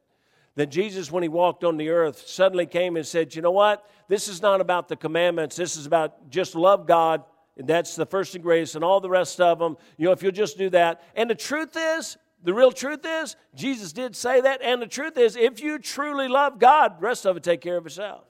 that 0.56 0.66
Jesus, 0.66 1.10
when 1.10 1.22
he 1.22 1.28
walked 1.28 1.64
on 1.64 1.76
the 1.76 1.88
earth, 1.88 2.28
suddenly 2.28 2.66
came 2.66 2.96
and 2.96 3.06
said, 3.06 3.34
You 3.34 3.42
know 3.42 3.50
what? 3.50 3.84
This 4.08 4.28
is 4.28 4.42
not 4.42 4.60
about 4.60 4.88
the 4.88 4.96
commandments. 4.96 5.56
This 5.56 5.76
is 5.76 5.86
about 5.86 6.30
just 6.30 6.54
love 6.54 6.86
God. 6.86 7.24
And 7.56 7.68
that's 7.68 7.94
the 7.94 8.06
first 8.06 8.34
and 8.34 8.42
greatest, 8.42 8.74
and 8.74 8.82
all 8.84 9.00
the 9.00 9.08
rest 9.08 9.40
of 9.40 9.58
them. 9.58 9.76
You 9.96 10.06
know, 10.06 10.12
if 10.12 10.22
you'll 10.22 10.32
just 10.32 10.58
do 10.58 10.70
that. 10.70 11.02
And 11.14 11.30
the 11.30 11.36
truth 11.36 11.76
is, 11.76 12.16
The 12.44 12.52
real 12.52 12.72
truth 12.72 13.06
is, 13.06 13.36
Jesus 13.54 13.94
did 13.94 14.14
say 14.14 14.42
that, 14.42 14.60
and 14.62 14.80
the 14.80 14.86
truth 14.86 15.16
is, 15.16 15.34
if 15.34 15.62
you 15.62 15.78
truly 15.78 16.28
love 16.28 16.58
God, 16.58 16.98
the 16.98 17.02
rest 17.02 17.24
of 17.24 17.38
it 17.38 17.42
take 17.42 17.62
care 17.62 17.78
of 17.78 17.86
itself. 17.86 18.24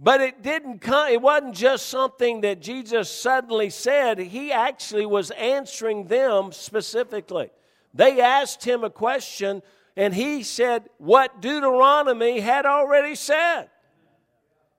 But 0.00 0.20
it 0.20 0.44
didn't 0.44 0.78
come, 0.78 1.08
it 1.08 1.20
wasn't 1.20 1.56
just 1.56 1.88
something 1.88 2.42
that 2.42 2.62
Jesus 2.62 3.10
suddenly 3.10 3.68
said. 3.68 4.20
He 4.20 4.52
actually 4.52 5.06
was 5.06 5.32
answering 5.32 6.04
them 6.04 6.52
specifically. 6.52 7.50
They 7.92 8.20
asked 8.20 8.64
him 8.64 8.84
a 8.84 8.90
question, 8.90 9.60
and 9.98 10.14
he 10.14 10.44
said 10.44 10.88
what 10.98 11.42
Deuteronomy 11.42 12.38
had 12.38 12.64
already 12.66 13.16
said. 13.16 13.68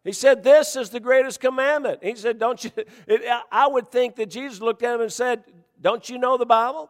He 0.05 0.13
said, 0.13 0.43
This 0.43 0.77
is 0.77 0.89
the 0.89 1.01
greatest 1.01 1.41
commandment. 1.41 1.99
He 2.01 2.15
said, 2.15 2.39
Don't 2.39 2.63
you? 2.63 2.71
It, 3.05 3.21
I 3.51 3.67
would 3.67 3.91
think 3.91 4.15
that 4.15 4.29
Jesus 4.29 4.61
looked 4.61 4.81
at 4.81 4.95
him 4.95 5.01
and 5.01 5.11
said, 5.11 5.43
Don't 5.79 6.09
you 6.09 6.17
know 6.17 6.37
the 6.37 6.45
Bible? 6.45 6.89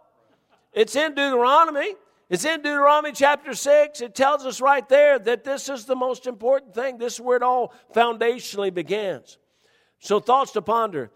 It's 0.74 0.96
in 0.96 1.16
Deuteronomy. 1.16 1.96
It's 2.30 2.46
in 2.46 2.62
Deuteronomy 2.62 3.14
chapter 3.14 3.56
6. 3.56 4.02
It 4.02 4.14
tells 4.14 4.46
us 4.46 4.62
right 4.62 4.88
there 4.88 5.18
that 5.18 5.44
this 5.44 5.68
is 5.68 5.86
the 5.86 5.96
most 5.96 6.28
important 6.28 6.76
thing. 6.76 7.00
This 7.00 7.16
is 7.16 7.22
where 7.22 7.38
it 7.38 7.42
all 7.44 7.74
foundationally 7.96 8.72
begins. 8.72 9.40
So, 9.98 10.20
thoughts 10.20 10.52
to 10.52 10.62
ponder. 10.62 11.10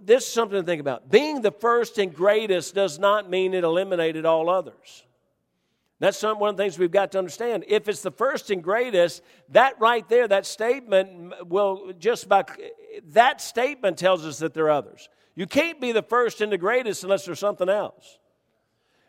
This 0.00 0.24
is 0.24 0.32
something 0.32 0.60
to 0.60 0.64
think 0.64 0.80
about. 0.80 1.10
Being 1.10 1.42
the 1.42 1.50
first 1.50 1.98
and 1.98 2.14
greatest 2.14 2.76
does 2.76 3.00
not 3.00 3.28
mean 3.28 3.54
it 3.54 3.64
eliminated 3.64 4.24
all 4.24 4.48
others. 4.48 5.03
That's 6.00 6.18
some, 6.18 6.38
one 6.38 6.50
of 6.50 6.56
the 6.56 6.62
things 6.62 6.78
we've 6.78 6.90
got 6.90 7.12
to 7.12 7.18
understand. 7.18 7.64
If 7.68 7.88
it's 7.88 8.02
the 8.02 8.10
first 8.10 8.50
and 8.50 8.62
greatest, 8.62 9.22
that 9.50 9.78
right 9.80 10.06
there, 10.08 10.26
that 10.26 10.44
statement 10.44 11.48
will 11.48 11.92
just 11.98 12.28
by 12.28 12.44
that 13.10 13.40
statement 13.40 13.98
tells 13.98 14.26
us 14.26 14.38
that 14.38 14.54
there 14.54 14.66
are 14.66 14.70
others. 14.70 15.08
You 15.34 15.46
can't 15.46 15.80
be 15.80 15.92
the 15.92 16.02
first 16.02 16.40
and 16.40 16.52
the 16.52 16.58
greatest 16.58 17.04
unless 17.04 17.24
there's 17.24 17.38
something 17.38 17.68
else. 17.68 18.18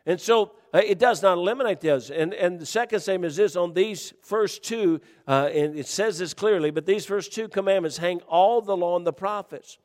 And 0.06 0.22
so 0.22 0.52
uh, 0.74 0.82
it 0.86 1.00
does 1.00 1.24
not 1.24 1.38
eliminate 1.38 1.82
those. 1.82 2.12
And, 2.12 2.34
and 2.34 2.60
the 2.60 2.66
second 2.66 3.00
statement 3.00 3.32
is 3.32 3.38
this 3.38 3.56
on 3.56 3.74
these 3.74 4.14
first 4.22 4.64
two, 4.64 5.02
uh, 5.28 5.50
and 5.52 5.78
it 5.78 5.88
says 5.88 6.20
this 6.20 6.34
clearly, 6.34 6.70
but 6.70 6.86
these 6.86 7.06
first 7.06 7.34
two 7.34 7.48
commandments 7.48 7.98
hang 7.98 8.22
all 8.22 8.62
the 8.62 8.78
law 8.78 8.96
and 8.98 9.06
the 9.06 9.14
prophets. 9.14 9.80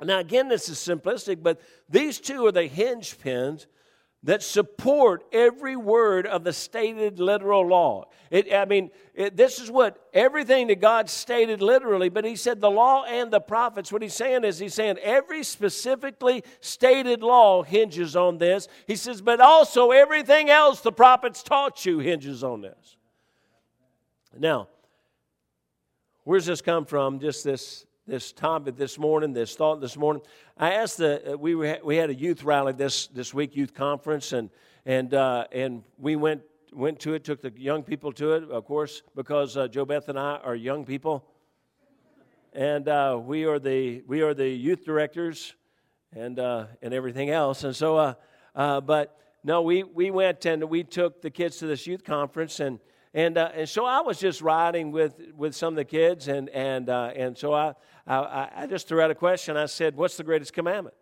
Now, 0.00 0.18
again, 0.18 0.48
this 0.48 0.68
is 0.68 0.78
simplistic, 0.78 1.42
but 1.42 1.60
these 1.88 2.18
two 2.18 2.44
are 2.46 2.52
the 2.52 2.66
hinge 2.66 3.18
pins 3.20 3.68
that 4.24 4.42
support 4.42 5.24
every 5.32 5.74
word 5.74 6.26
of 6.26 6.44
the 6.44 6.52
stated 6.52 7.18
literal 7.18 7.66
law. 7.66 8.08
It, 8.30 8.52
I 8.52 8.64
mean, 8.64 8.90
it, 9.14 9.36
this 9.36 9.58
is 9.58 9.70
what 9.70 10.08
everything 10.14 10.68
that 10.68 10.80
God 10.80 11.10
stated 11.10 11.60
literally, 11.60 12.08
but 12.08 12.24
He 12.24 12.36
said 12.36 12.60
the 12.60 12.70
law 12.70 13.04
and 13.04 13.32
the 13.32 13.40
prophets. 13.40 13.90
What 13.90 14.00
He's 14.00 14.14
saying 14.14 14.44
is, 14.44 14.58
He's 14.58 14.74
saying 14.74 14.98
every 14.98 15.42
specifically 15.42 16.44
stated 16.60 17.22
law 17.22 17.62
hinges 17.62 18.14
on 18.14 18.38
this. 18.38 18.68
He 18.86 18.94
says, 18.94 19.20
but 19.20 19.40
also 19.40 19.90
everything 19.90 20.50
else 20.50 20.80
the 20.80 20.92
prophets 20.92 21.42
taught 21.42 21.84
you 21.84 21.98
hinges 21.98 22.44
on 22.44 22.60
this. 22.60 22.96
Now, 24.38 24.68
where's 26.24 26.46
this 26.46 26.62
come 26.62 26.86
from? 26.86 27.18
Just 27.18 27.42
this 27.44 27.86
this 28.06 28.32
topic 28.32 28.76
this 28.76 28.98
morning, 28.98 29.32
this 29.32 29.54
thought 29.54 29.80
this 29.80 29.96
morning. 29.96 30.22
I 30.58 30.72
asked 30.72 30.98
the 30.98 31.34
uh, 31.34 31.36
we 31.36 31.54
were, 31.54 31.78
we 31.84 31.96
had 31.96 32.10
a 32.10 32.14
youth 32.14 32.42
rally 32.42 32.72
this 32.72 33.06
this 33.08 33.32
week, 33.32 33.54
youth 33.54 33.74
conference, 33.74 34.32
and 34.32 34.50
and 34.84 35.14
uh, 35.14 35.46
and 35.52 35.84
we 35.98 36.16
went 36.16 36.42
went 36.72 36.98
to 37.00 37.14
it, 37.14 37.22
took 37.22 37.40
the 37.40 37.52
young 37.56 37.82
people 37.82 38.10
to 38.12 38.32
it, 38.32 38.50
of 38.50 38.64
course, 38.64 39.02
because 39.14 39.56
uh, 39.56 39.68
Joe 39.68 39.84
Beth 39.84 40.08
and 40.08 40.18
I 40.18 40.38
are 40.42 40.56
young 40.56 40.84
people, 40.84 41.24
and 42.52 42.88
uh, 42.88 43.20
we 43.22 43.44
are 43.44 43.60
the 43.60 44.02
we 44.08 44.22
are 44.22 44.34
the 44.34 44.48
youth 44.48 44.84
directors, 44.84 45.54
and 46.12 46.40
uh, 46.40 46.66
and 46.82 46.92
everything 46.92 47.30
else, 47.30 47.62
and 47.62 47.74
so 47.74 48.16
uh, 48.56 48.80
but 48.80 49.16
no, 49.44 49.62
we 49.62 49.84
we 49.84 50.10
went 50.10 50.44
and 50.44 50.64
we 50.64 50.82
took 50.82 51.22
the 51.22 51.30
kids 51.30 51.58
to 51.58 51.66
this 51.66 51.86
youth 51.86 52.02
conference 52.04 52.58
and. 52.58 52.80
And, 53.14 53.36
uh, 53.36 53.50
and 53.54 53.68
so 53.68 53.84
I 53.84 54.00
was 54.00 54.18
just 54.18 54.40
riding 54.40 54.90
with, 54.90 55.14
with 55.36 55.54
some 55.54 55.74
of 55.74 55.76
the 55.76 55.84
kids, 55.84 56.28
and, 56.28 56.48
and, 56.48 56.88
uh, 56.88 57.12
and 57.14 57.36
so 57.36 57.52
I, 57.52 57.74
I, 58.06 58.48
I 58.56 58.66
just 58.66 58.88
threw 58.88 59.02
out 59.02 59.10
a 59.10 59.14
question. 59.14 59.56
I 59.56 59.66
said, 59.66 59.96
What's 59.96 60.16
the 60.16 60.24
greatest 60.24 60.54
commandment? 60.54 60.96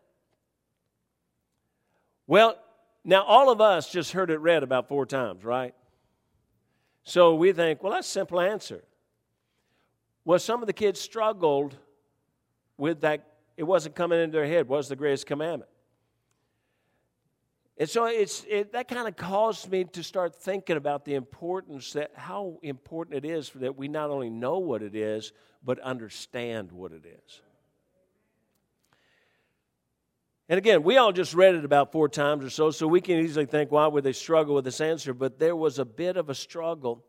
Well, 2.27 2.57
now 3.05 3.23
all 3.23 3.51
of 3.51 3.61
us 3.61 3.91
just 3.91 4.13
heard 4.13 4.31
it 4.31 4.39
read 4.39 4.63
about 4.63 4.89
four 4.89 5.07
times, 5.07 5.45
right? 5.45 5.75
So 7.05 7.37
we 7.37 7.53
think, 7.53 7.83
Well, 7.83 7.93
that's 7.93 8.09
a 8.09 8.11
simple 8.11 8.41
answer. 8.41 8.83
Well, 10.25 10.41
some 10.41 10.63
of 10.63 10.67
the 10.67 10.73
kids 10.73 11.01
struggled 11.01 11.77
with 12.77 13.03
that. 13.03 13.27
It 13.57 13.65
wasn't 13.65 13.95
coming 13.95 14.21
into 14.21 14.37
their 14.37 14.47
head. 14.47 14.69
What's 14.69 14.89
the 14.89 14.97
greatest 14.97 15.27
commandment? 15.27 15.71
And 17.81 17.89
so 17.89 18.05
it's, 18.05 18.45
it, 18.47 18.73
that 18.73 18.89
kind 18.89 19.09
of 19.09 19.17
caused 19.17 19.71
me 19.71 19.85
to 19.85 20.03
start 20.03 20.37
thinking 20.37 20.77
about 20.77 21.07
the 21.07 21.15
importance 21.15 21.95
that 21.95 22.11
how 22.15 22.59
important 22.63 23.25
it 23.25 23.29
is 23.29 23.51
that 23.55 23.75
we 23.75 23.89
not 23.89 24.11
only 24.11 24.29
know 24.29 24.59
what 24.59 24.83
it 24.83 24.95
is, 24.95 25.33
but 25.65 25.79
understand 25.81 26.73
what 26.73 26.93
it 26.93 27.07
is. 27.07 27.41
And 30.51 30.59
again, 30.59 30.83
we 30.83 30.99
all 30.99 31.11
just 31.11 31.33
read 31.33 31.55
it 31.55 31.65
about 31.65 31.91
four 31.91 32.11
times 32.11 32.45
or 32.45 32.51
so, 32.51 32.71
so 32.71 32.87
we 32.87 33.01
can 33.01 33.19
easily 33.19 33.47
think, 33.47 33.73
why 33.73 33.87
would 33.87 34.05
they 34.05 34.13
struggle 34.13 34.57
with 34.57 34.67
this 34.67 34.83
answer? 34.83 35.15
But 35.15 35.39
there 35.39 35.57
was 35.57 35.79
a 35.79 35.87
bit 35.87 36.19
of 36.19 36.29
a 36.29 36.35
struggle. 36.35 37.03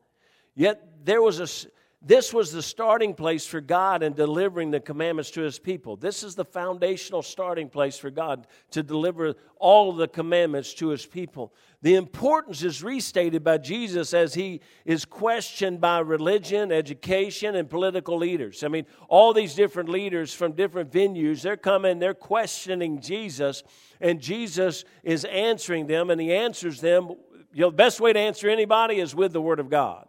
Yet 0.56 0.82
there 1.04 1.22
was 1.22 1.42
a 1.42 1.68
this 2.04 2.34
was 2.34 2.52
the 2.52 2.64
starting 2.64 3.14
place 3.14 3.46
for 3.46 3.62
God 3.62 4.02
in 4.02 4.14
delivering 4.14 4.72
the 4.72 4.80
commandments 4.80 5.30
to 5.32 5.42
his 5.42 5.60
people. 5.60 5.96
This 5.96 6.24
is 6.24 6.34
the 6.34 6.44
foundational 6.44 7.22
starting 7.22 7.70
place 7.70 7.96
for 7.96 8.10
God 8.10 8.48
to 8.72 8.82
deliver 8.82 9.36
all 9.58 9.94
the 9.94 10.08
commandments 10.08 10.74
to 10.76 10.88
his 10.88 11.06
people. 11.06 11.54
The 11.84 11.94
importance 11.94 12.64
is 12.64 12.82
restated 12.82 13.44
by 13.44 13.60
Jesus 13.60 14.16
as 14.16 14.34
he 14.34 14.62
is 14.84 15.06
questioned 15.06 15.80
by 15.80 16.00
religion, 16.00 16.72
education, 16.72 17.56
and 17.56 17.70
political 17.70 18.18
leaders. 18.18 18.64
I 18.64 18.68
mean, 18.70 18.88
all 19.08 19.32
these 19.32 19.54
different 19.54 19.88
leaders 19.90 20.34
from 20.34 20.54
different 20.54 20.92
venues, 20.92 21.44
they're 21.44 21.56
coming, 21.56 22.00
they're 22.00 22.16
questioning 22.16 23.00
Jesus, 23.00 23.62
and 24.00 24.20
Jesus 24.20 24.86
is 25.04 25.24
answering 25.26 25.86
them, 25.86 26.10
and 26.10 26.20
he 26.20 26.34
answers 26.34 26.82
them. 26.82 27.12
You 27.54 27.62
know, 27.62 27.70
the 27.70 27.76
best 27.76 28.00
way 28.00 28.12
to 28.12 28.20
answer 28.20 28.50
anybody 28.50 29.00
is 29.00 29.14
with 29.14 29.34
the 29.34 29.42
Word 29.42 29.60
of 29.60 29.70
God. 29.70 30.08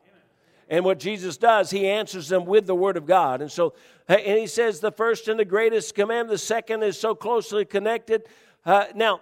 And 0.72 0.86
what 0.86 0.98
Jesus 0.98 1.36
does, 1.36 1.70
he 1.70 1.86
answers 1.86 2.30
them 2.30 2.46
with 2.46 2.66
the 2.66 2.74
word 2.74 2.96
of 2.96 3.04
God. 3.04 3.42
And 3.42 3.52
so, 3.52 3.74
and 4.08 4.38
he 4.38 4.46
says 4.46 4.80
the 4.80 4.90
first 4.90 5.28
and 5.28 5.38
the 5.38 5.44
greatest 5.44 5.94
commandment, 5.94 6.30
the 6.30 6.38
second 6.38 6.82
is 6.82 6.98
so 6.98 7.14
closely 7.14 7.66
connected. 7.66 8.22
Uh, 8.64 8.86
now, 8.94 9.20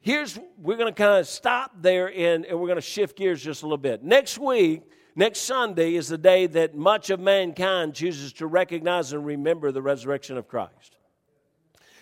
here's, 0.00 0.40
we're 0.60 0.76
going 0.76 0.92
to 0.92 1.00
kind 1.00 1.20
of 1.20 1.28
stop 1.28 1.70
there 1.80 2.12
and, 2.12 2.44
and 2.44 2.58
we're 2.58 2.66
going 2.66 2.78
to 2.78 2.82
shift 2.82 3.16
gears 3.16 3.40
just 3.40 3.62
a 3.62 3.66
little 3.66 3.78
bit. 3.78 4.02
Next 4.02 4.38
week, 4.40 4.90
next 5.14 5.42
Sunday 5.42 5.94
is 5.94 6.08
the 6.08 6.18
day 6.18 6.48
that 6.48 6.74
much 6.74 7.10
of 7.10 7.20
mankind 7.20 7.94
chooses 7.94 8.32
to 8.32 8.48
recognize 8.48 9.12
and 9.12 9.24
remember 9.24 9.70
the 9.70 9.80
resurrection 9.80 10.36
of 10.36 10.48
Christ. 10.48 10.96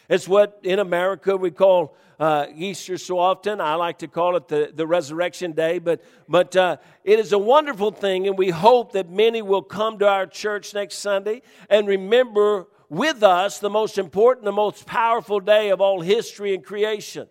It's 0.09 0.27
what 0.27 0.59
in 0.63 0.79
America 0.79 1.37
we 1.37 1.51
call 1.51 1.99
uh, 2.19 2.47
Easter 2.55 2.99
so 2.99 3.19
often. 3.19 3.61
I 3.61 3.75
like 3.75 3.99
to 3.99 4.09
call 4.09 4.37
it 4.37 4.49
the, 4.49 4.71
the 4.75 4.87
resurrection 4.87 5.53
day, 5.53 5.79
but, 5.79 6.03
but 6.29 6.57
uh, 6.57 6.77
it 7.05 7.19
is 7.19 7.33
a 7.33 7.39
wonderful 7.39 7.91
thing, 7.91 8.27
and 8.27 8.39
we 8.39 8.51
hope 8.51 8.93
that 8.93 9.11
many 9.11 9.43
will 9.43 9.63
come 9.63 9.99
to 9.99 10.09
our 10.09 10.27
church 10.27 10.75
next 10.75 10.97
Sunday 10.99 11.43
and 11.69 11.87
remember 11.87 12.67
with 12.89 13.23
us 13.23 13.59
the 13.59 13.71
most 13.71 13.99
important, 13.99 14.45
the 14.45 14.53
most 14.53 14.87
powerful 14.87 15.41
day 15.41 15.71
of 15.71 15.81
all 15.81 16.01
history 16.01 16.55
and 16.55 16.65
creation. 16.65 17.29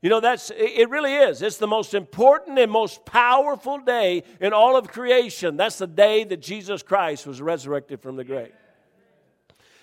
You 0.00 0.10
know, 0.10 0.20
that's 0.20 0.52
it 0.54 0.88
really 0.90 1.14
is. 1.14 1.42
It's 1.42 1.56
the 1.56 1.66
most 1.66 1.92
important 1.92 2.56
and 2.58 2.70
most 2.70 3.04
powerful 3.04 3.78
day 3.78 4.22
in 4.40 4.52
all 4.52 4.76
of 4.76 4.86
creation. 4.86 5.56
That's 5.56 5.78
the 5.78 5.88
day 5.88 6.22
that 6.24 6.40
Jesus 6.40 6.84
Christ 6.84 7.26
was 7.26 7.42
resurrected 7.42 8.00
from 8.00 8.14
the 8.14 8.22
grave. 8.22 8.52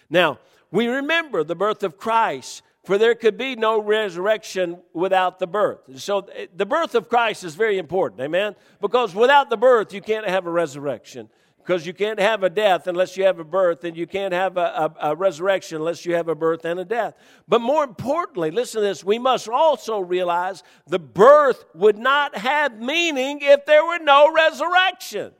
Now, 0.09 0.39
we 0.71 0.87
remember 0.87 1.43
the 1.43 1.55
birth 1.55 1.83
of 1.83 1.97
Christ, 1.97 2.61
for 2.85 2.97
there 2.97 3.15
could 3.15 3.37
be 3.37 3.55
no 3.55 3.81
resurrection 3.81 4.77
without 4.93 5.39
the 5.39 5.47
birth. 5.47 5.79
So 5.99 6.19
eh, 6.33 6.47
the 6.55 6.65
birth 6.65 6.95
of 6.95 7.09
Christ 7.09 7.43
is 7.43 7.55
very 7.55 7.77
important, 7.77 8.21
amen? 8.21 8.55
Because 8.79 9.15
without 9.15 9.49
the 9.49 9.57
birth, 9.57 9.93
you 9.93 10.01
can't 10.01 10.27
have 10.27 10.45
a 10.45 10.51
resurrection. 10.51 11.29
Because 11.57 11.87
you 11.87 11.93
can't 11.93 12.19
have 12.19 12.43
a 12.43 12.49
death 12.49 12.85
unless 12.85 13.17
you 13.17 13.23
have 13.23 13.39
a 13.39 13.43
birth, 13.43 13.83
and 13.85 13.97
you 13.97 14.05
can't 14.05 14.33
have 14.33 14.55
a, 14.55 14.93
a, 15.01 15.09
a 15.09 15.15
resurrection 15.15 15.77
unless 15.77 16.05
you 16.05 16.13
have 16.13 16.27
a 16.27 16.35
birth 16.35 16.63
and 16.63 16.79
a 16.79 16.85
death. 16.85 17.15
But 17.47 17.59
more 17.59 17.83
importantly, 17.83 18.51
listen 18.51 18.81
to 18.81 18.87
this 18.87 19.03
we 19.03 19.17
must 19.17 19.49
also 19.49 19.99
realize 19.99 20.61
the 20.85 20.99
birth 20.99 21.65
would 21.73 21.97
not 21.97 22.37
have 22.37 22.79
meaning 22.79 23.39
if 23.41 23.65
there 23.65 23.83
were 23.83 23.97
no 23.97 24.31
resurrection. 24.31 25.31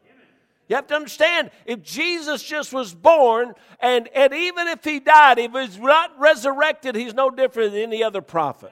You 0.68 0.76
have 0.76 0.88
to 0.88 0.96
understand, 0.96 1.52
if 1.66 1.84
Jesus 1.84 2.42
just 2.42 2.74
was 2.74 2.94
born, 2.94 3.54
and, 3.80 4.08
and 4.16 4.34
even 4.34 4.68
if 4.68 4.84
he 4.84 5.00
died, 5.00 5.38
if 5.38 5.52
he's 5.52 5.78
not 5.78 6.20
resurrected, 6.20 6.96
he's 6.96 7.14
no 7.14 7.30
different 7.30 7.74
than 7.74 7.82
any 7.82 8.04
other 8.04 8.22
prophet. 8.22 8.72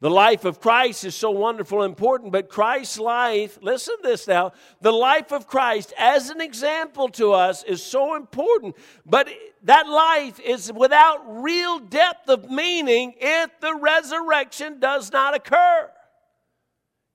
The 0.00 0.10
life 0.10 0.44
of 0.44 0.60
Christ 0.60 1.04
is 1.04 1.14
so 1.14 1.30
wonderful 1.30 1.82
and 1.82 1.90
important, 1.90 2.30
but 2.30 2.50
Christ's 2.50 2.98
life, 2.98 3.58
listen 3.62 3.96
to 3.96 4.02
this 4.02 4.28
now, 4.28 4.52
the 4.82 4.92
life 4.92 5.32
of 5.32 5.46
Christ 5.46 5.94
as 5.98 6.28
an 6.28 6.42
example 6.42 7.08
to 7.10 7.32
us 7.32 7.62
is 7.62 7.82
so 7.82 8.14
important, 8.14 8.76
but 9.06 9.30
that 9.62 9.88
life 9.88 10.38
is 10.40 10.70
without 10.70 11.42
real 11.42 11.78
depth 11.78 12.28
of 12.28 12.50
meaning 12.50 13.14
if 13.18 13.58
the 13.60 13.74
resurrection 13.74 14.78
does 14.78 15.10
not 15.10 15.34
occur. 15.34 15.90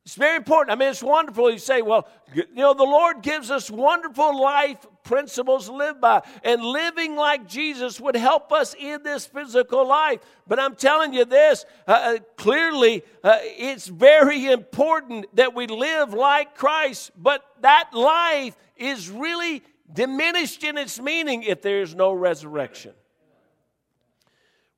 It's 0.10 0.16
very 0.16 0.38
important. 0.38 0.72
I 0.72 0.76
mean, 0.76 0.90
it's 0.90 1.04
wonderful. 1.04 1.52
You 1.52 1.60
say, 1.60 1.84
well, 1.84 2.08
you 2.34 2.44
know, 2.56 2.74
the 2.74 2.82
Lord 2.82 3.22
gives 3.22 3.52
us 3.52 3.70
wonderful 3.70 4.42
life 4.42 4.84
principles 5.04 5.68
to 5.68 5.74
live 5.74 6.02
by. 6.02 6.24
And 6.44 6.64
living 6.64 7.16
like 7.16 7.48
Jesus 7.48 8.02
would 8.02 8.16
help 8.16 8.52
us 8.52 8.74
in 8.74 9.04
this 9.04 9.28
physical 9.28 9.88
life. 9.88 10.22
But 10.48 10.60
I'm 10.60 10.74
telling 10.74 11.14
you 11.14 11.26
this 11.26 11.64
uh, 11.88 11.92
uh, 11.92 12.18
clearly, 12.38 13.04
uh, 13.24 13.38
it's 13.44 13.86
very 13.86 14.52
important 14.52 15.28
that 15.36 15.54
we 15.54 15.68
live 15.68 16.12
like 16.12 16.56
Christ. 16.56 17.12
But 17.16 17.46
that 17.62 17.92
life 17.94 18.58
is 18.78 19.12
really 19.12 19.62
diminished 19.94 20.64
in 20.64 20.80
its 20.80 21.00
meaning 21.00 21.44
if 21.44 21.62
there 21.62 21.84
is 21.84 21.94
no 21.94 22.14
resurrection. 22.14 22.94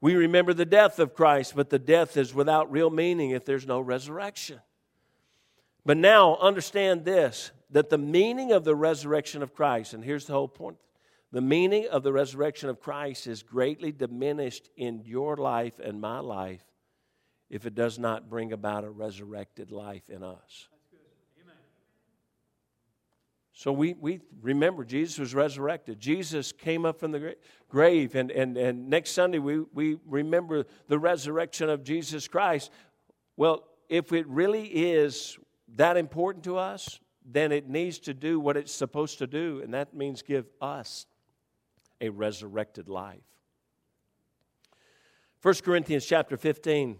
We 0.02 0.14
remember 0.16 0.54
the 0.54 0.66
death 0.66 1.00
of 1.00 1.16
Christ, 1.16 1.56
but 1.56 1.70
the 1.70 1.80
death 1.80 2.18
is 2.18 2.34
without 2.34 2.70
real 2.70 2.90
meaning 2.90 3.30
if 3.30 3.46
there's 3.46 3.66
no 3.66 3.80
resurrection. 3.80 4.60
But 5.86 5.98
now 5.98 6.38
understand 6.38 7.06
this 7.06 7.52
that 7.72 7.90
the 7.90 7.98
meaning 7.98 8.52
of 8.52 8.66
the 8.66 8.76
resurrection 8.76 9.42
of 9.42 9.54
Christ, 9.54 9.94
and 9.94 10.04
here's 10.04 10.26
the 10.26 10.34
whole 10.34 10.48
point 10.48 10.78
the 11.32 11.42
meaning 11.42 11.88
of 11.88 12.04
the 12.04 12.12
resurrection 12.12 12.70
of 12.70 12.82
Christ 12.82 13.26
is 13.26 13.42
greatly 13.42 13.92
diminished 13.92 14.70
in 14.76 15.02
your 15.06 15.38
life 15.38 15.80
and 15.80 16.02
my 16.02 16.20
life 16.20 16.64
if 17.50 17.66
it 17.66 17.74
does 17.74 17.98
not 17.98 18.30
bring 18.30 18.52
about 18.52 18.84
a 18.84 18.90
resurrected 18.90 19.72
life 19.72 20.10
in 20.10 20.24
us. 20.24 20.68
So 23.54 23.72
we, 23.72 23.94
we 23.94 24.22
remember 24.42 24.84
Jesus 24.84 25.20
was 25.20 25.36
resurrected. 25.36 26.00
Jesus 26.00 26.52
came 26.52 26.84
up 26.84 27.00
from 27.00 27.12
the 27.12 27.36
grave. 27.70 28.16
And, 28.16 28.32
and, 28.32 28.58
and 28.58 28.90
next 28.90 29.12
Sunday, 29.12 29.38
we, 29.38 29.60
we 29.60 30.00
remember 30.08 30.66
the 30.88 30.98
resurrection 30.98 31.70
of 31.70 31.84
Jesus 31.84 32.28
Christ. 32.28 32.72
Well, 33.38 33.64
if 33.88 34.14
it 34.14 34.26
really 34.28 34.66
is 34.66 35.38
that 35.76 35.98
important 35.98 36.44
to 36.46 36.58
us, 36.58 37.00
then 37.26 37.52
it 37.52 37.70
needs 37.70 38.00
to 38.00 38.14
do 38.14 38.40
what 38.40 38.58
it's 38.58 38.74
supposed 38.74 39.20
to 39.20 39.28
do, 39.28 39.62
and 39.64 39.74
that 39.74 39.94
means 39.94 40.22
give 40.22 40.46
us 40.62 41.06
a 42.00 42.10
resurrected 42.10 42.90
life. 42.90 43.22
1 45.42 45.56
Corinthians 45.64 46.06
chapter 46.06 46.38
15, 46.38 47.00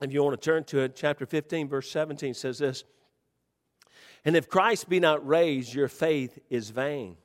if 0.00 0.12
you 0.12 0.22
want 0.22 0.40
to 0.40 0.44
turn 0.44 0.64
to 0.64 0.80
it, 0.80 0.96
chapter 0.96 1.26
15, 1.26 1.68
verse 1.68 1.90
17 1.90 2.34
says 2.34 2.58
this 2.58 2.84
And 4.24 4.36
if 4.36 4.48
Christ 4.48 4.88
be 4.88 5.00
not 5.00 5.26
raised, 5.26 5.74
your 5.74 5.88
faith 5.88 6.38
is 6.50 6.70
vain. 6.70 7.16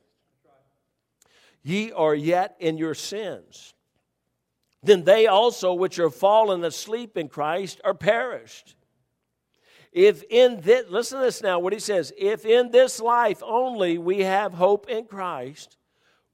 Ye 1.62 1.92
are 1.92 2.14
yet 2.14 2.56
in 2.58 2.78
your 2.78 2.94
sins. 2.94 3.74
Then 4.82 5.04
they 5.04 5.26
also 5.26 5.74
which 5.74 5.98
are 5.98 6.08
fallen 6.08 6.64
asleep 6.64 7.18
in 7.18 7.28
Christ 7.28 7.80
are 7.84 7.94
perished. 7.94 8.76
If 9.92 10.22
in 10.30 10.60
this, 10.60 10.88
listen 10.88 11.18
to 11.18 11.24
this 11.24 11.42
now, 11.42 11.58
what 11.58 11.72
he 11.72 11.80
says, 11.80 12.12
if 12.16 12.44
in 12.44 12.70
this 12.70 13.00
life 13.00 13.42
only 13.44 13.98
we 13.98 14.20
have 14.20 14.54
hope 14.54 14.88
in 14.88 15.04
Christ, 15.06 15.76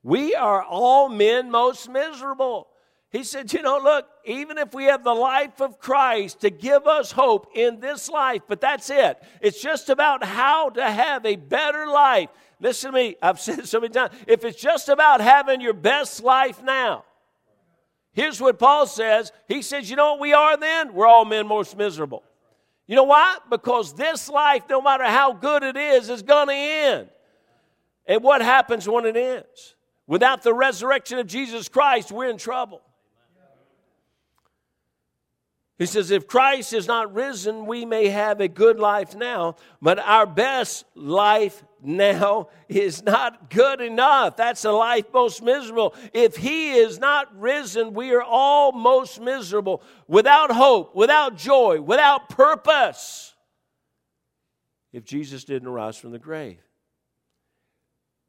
we 0.02 0.34
are 0.34 0.62
all 0.62 1.08
men 1.08 1.50
most 1.50 1.88
miserable. 1.88 2.68
He 3.10 3.24
said, 3.24 3.52
You 3.52 3.62
know, 3.62 3.78
look, 3.78 4.06
even 4.24 4.58
if 4.58 4.74
we 4.74 4.84
have 4.84 5.04
the 5.04 5.14
life 5.14 5.60
of 5.62 5.78
Christ 5.78 6.40
to 6.42 6.50
give 6.50 6.86
us 6.86 7.12
hope 7.12 7.48
in 7.54 7.80
this 7.80 8.10
life, 8.10 8.42
but 8.46 8.60
that's 8.60 8.90
it. 8.90 9.22
It's 9.40 9.60
just 9.60 9.88
about 9.88 10.22
how 10.22 10.70
to 10.70 10.84
have 10.84 11.24
a 11.24 11.36
better 11.36 11.86
life. 11.86 12.28
Listen 12.60 12.92
to 12.92 12.96
me, 12.96 13.16
I've 13.22 13.40
said 13.40 13.66
so 13.66 13.80
many 13.80 13.92
times. 13.92 14.12
If 14.26 14.44
it's 14.44 14.60
just 14.60 14.88
about 14.90 15.20
having 15.20 15.62
your 15.62 15.72
best 15.72 16.22
life 16.22 16.62
now, 16.62 17.04
here's 18.12 18.40
what 18.40 18.58
Paul 18.58 18.86
says. 18.86 19.32
He 19.48 19.62
says, 19.62 19.88
You 19.88 19.96
know 19.96 20.12
what 20.12 20.20
we 20.20 20.34
are 20.34 20.58
then? 20.58 20.92
We're 20.92 21.06
all 21.06 21.24
men 21.24 21.46
most 21.46 21.74
miserable. 21.76 22.22
You 22.86 22.94
know 22.94 23.04
why? 23.04 23.38
Because 23.50 23.94
this 23.94 24.28
life, 24.28 24.62
no 24.70 24.80
matter 24.80 25.04
how 25.04 25.32
good 25.32 25.62
it 25.62 25.76
is, 25.76 26.08
is 26.08 26.22
going 26.22 26.48
to 26.48 26.54
end. 26.54 27.08
And 28.06 28.22
what 28.22 28.42
happens 28.42 28.88
when 28.88 29.04
it 29.06 29.16
ends? 29.16 29.74
Without 30.06 30.42
the 30.42 30.54
resurrection 30.54 31.18
of 31.18 31.26
Jesus 31.26 31.68
Christ, 31.68 32.12
we're 32.12 32.30
in 32.30 32.38
trouble. 32.38 32.80
He 35.78 35.84
says, 35.84 36.10
if 36.10 36.26
Christ 36.26 36.72
is 36.72 36.86
not 36.86 37.14
risen, 37.14 37.66
we 37.66 37.84
may 37.84 38.08
have 38.08 38.40
a 38.40 38.48
good 38.48 38.78
life 38.78 39.14
now, 39.14 39.56
but 39.82 39.98
our 39.98 40.24
best 40.24 40.86
life 40.94 41.62
now 41.82 42.48
is 42.68 43.02
not 43.02 43.50
good 43.50 43.82
enough. 43.82 44.36
That's 44.36 44.64
a 44.64 44.72
life 44.72 45.04
most 45.12 45.42
miserable. 45.42 45.94
If 46.14 46.36
He 46.36 46.72
is 46.72 46.98
not 46.98 47.38
risen, 47.38 47.92
we 47.92 48.12
are 48.12 48.22
all 48.22 48.72
most 48.72 49.20
miserable, 49.20 49.82
without 50.08 50.50
hope, 50.50 50.94
without 50.94 51.36
joy, 51.36 51.82
without 51.82 52.30
purpose. 52.30 53.34
If 54.94 55.04
Jesus 55.04 55.44
didn't 55.44 55.68
rise 55.68 55.98
from 55.98 56.12
the 56.12 56.18
grave. 56.18 56.58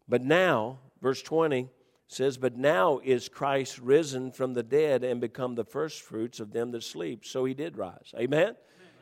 But 0.10 0.22
now, 0.22 0.80
verse 1.02 1.22
20, 1.22 1.70
says, 2.08 2.38
But 2.38 2.58
now 2.58 3.00
is 3.04 3.30
Christ 3.30 3.80
risen 3.80 4.32
from 4.32 4.54
the 4.54 4.63
dead 4.63 5.04
and 5.04 5.20
become 5.22 5.56
the 5.56 5.65
firstfruits 5.65 6.39
of 6.39 6.54
them 6.54 6.72
that 6.72 6.84
sleep. 6.84 7.26
So 7.26 7.46
he 7.46 7.54
did 7.54 7.78
rise. 7.78 8.13
Amen? 8.15 8.41
Amen? 8.41 8.56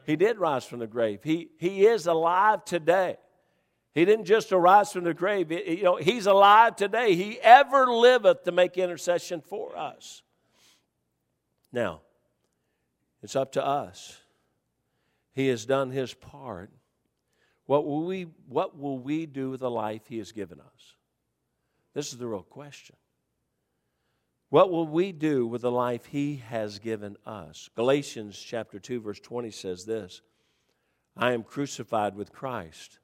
He 0.06 0.16
did 0.16 0.38
rise 0.38 0.66
from 0.66 0.80
the 0.80 0.88
grave. 0.88 1.22
He, 1.24 1.50
he 1.58 1.86
is 1.86 2.08
alive 2.08 2.66
today. 2.66 3.18
He 3.94 4.04
didn't 4.04 4.26
just 4.26 4.52
arise 4.52 4.92
from 4.92 5.06
the 5.06 5.14
grave. 5.14 5.52
You 5.52 5.84
know, 5.84 5.96
he's 5.96 6.26
alive 6.26 6.76
today. 6.76 7.16
He 7.16 7.40
ever 7.40 7.88
liveth 7.88 8.44
to 8.44 8.52
make 8.52 8.78
intercession 8.78 9.42
for 9.42 9.78
us. 9.78 10.22
Now, 11.72 12.02
it's 13.24 13.36
up 13.36 13.54
to 13.54 13.66
us. 13.66 14.18
He 15.32 15.48
has 15.48 15.66
done 15.66 15.92
his 15.92 16.14
part. 16.14 16.72
What 17.66 17.86
will 17.86 18.06
we, 18.06 18.28
what 18.48 18.78
will 18.78 19.00
we 19.00 19.26
do 19.26 19.52
with 19.52 19.62
the 19.62 19.72
life 19.72 20.04
he 20.08 20.18
has 20.18 20.32
given 20.32 20.60
us? 20.60 20.95
This 21.96 22.12
is 22.12 22.20
the 22.20 22.28
real 22.28 22.44
question. 22.44 22.96
What 24.50 24.70
will 24.70 24.86
we 24.86 25.12
do 25.12 25.48
with 25.48 25.62
the 25.62 25.72
life 25.72 26.06
he 26.06 26.44
has 26.48 26.78
given 26.78 27.18
us? 27.26 27.70
Galatians 27.76 28.38
chapter 28.38 28.80
2 28.80 29.02
verse 29.02 29.20
20 29.20 29.50
says 29.50 29.86
this, 29.86 30.22
I 31.18 31.32
am 31.32 31.42
crucified 31.42 32.16
with 32.16 32.32
Christ. 32.32 33.00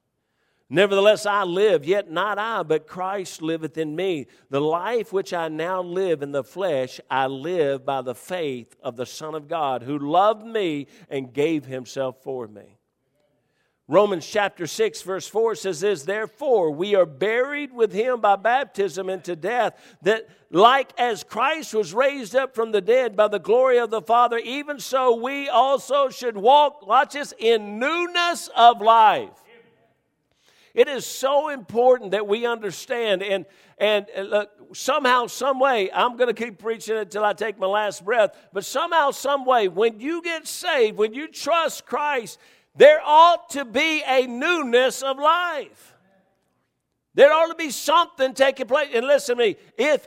Nevertheless, 0.68 1.26
I 1.26 1.42
live, 1.42 1.84
yet 1.84 2.10
not 2.10 2.38
I, 2.38 2.62
but 2.62 2.86
Christ 2.86 3.42
liveth 3.42 3.76
in 3.76 3.94
me. 3.94 4.26
The 4.48 4.60
life 4.60 5.12
which 5.12 5.34
I 5.34 5.48
now 5.48 5.82
live 5.82 6.22
in 6.22 6.32
the 6.32 6.44
flesh, 6.44 6.98
I 7.10 7.26
live 7.26 7.84
by 7.84 8.00
the 8.00 8.14
faith 8.14 8.74
of 8.82 8.96
the 8.96 9.04
Son 9.04 9.34
of 9.34 9.48
God, 9.48 9.82
who 9.82 9.98
loved 9.98 10.46
me 10.46 10.86
and 11.10 11.32
gave 11.32 11.66
himself 11.66 12.22
for 12.22 12.48
me. 12.48 12.78
Romans 13.88 14.26
chapter 14.26 14.66
6, 14.66 15.02
verse 15.02 15.26
4 15.26 15.54
says 15.56 15.80
this 15.80 16.04
Therefore, 16.04 16.70
we 16.70 16.94
are 16.94 17.06
buried 17.06 17.72
with 17.72 17.92
him 17.92 18.20
by 18.20 18.36
baptism 18.36 19.10
into 19.10 19.34
death, 19.34 19.74
that 20.02 20.28
like 20.50 20.92
as 20.98 21.24
Christ 21.24 21.74
was 21.74 21.92
raised 21.92 22.36
up 22.36 22.54
from 22.54 22.70
the 22.70 22.80
dead 22.80 23.16
by 23.16 23.28
the 23.28 23.40
glory 23.40 23.78
of 23.78 23.90
the 23.90 24.02
Father, 24.02 24.38
even 24.38 24.78
so 24.78 25.16
we 25.16 25.48
also 25.48 26.10
should 26.10 26.36
walk, 26.36 26.86
watch 26.86 27.14
this, 27.14 27.34
in 27.38 27.78
newness 27.78 28.48
of 28.56 28.80
life. 28.80 29.30
It 30.74 30.88
is 30.88 31.04
so 31.04 31.50
important 31.50 32.12
that 32.12 32.26
we 32.26 32.46
understand 32.46 33.22
and 33.22 33.44
and 33.78 34.06
uh, 34.16 34.20
look, 34.20 34.50
somehow, 34.74 35.26
some 35.26 35.58
way, 35.58 35.90
I'm 35.92 36.16
going 36.16 36.32
to 36.32 36.40
keep 36.40 36.58
preaching 36.58 36.94
it 36.96 37.00
until 37.00 37.24
I 37.24 37.32
take 37.32 37.58
my 37.58 37.66
last 37.66 38.04
breath. 38.04 38.30
But 38.52 38.64
somehow, 38.64 39.10
some 39.10 39.44
way, 39.44 39.66
when 39.66 39.98
you 39.98 40.22
get 40.22 40.46
saved, 40.46 40.96
when 40.96 41.14
you 41.14 41.26
trust 41.26 41.84
Christ, 41.84 42.38
there 42.74 43.00
ought 43.04 43.50
to 43.50 43.64
be 43.64 44.02
a 44.06 44.26
newness 44.26 45.02
of 45.02 45.18
life. 45.18 45.94
There 47.14 47.32
ought 47.32 47.48
to 47.48 47.54
be 47.54 47.70
something 47.70 48.32
taking 48.32 48.66
place. 48.66 48.88
And 48.94 49.06
listen 49.06 49.36
to 49.36 49.42
me, 49.42 49.56
if 49.76 50.06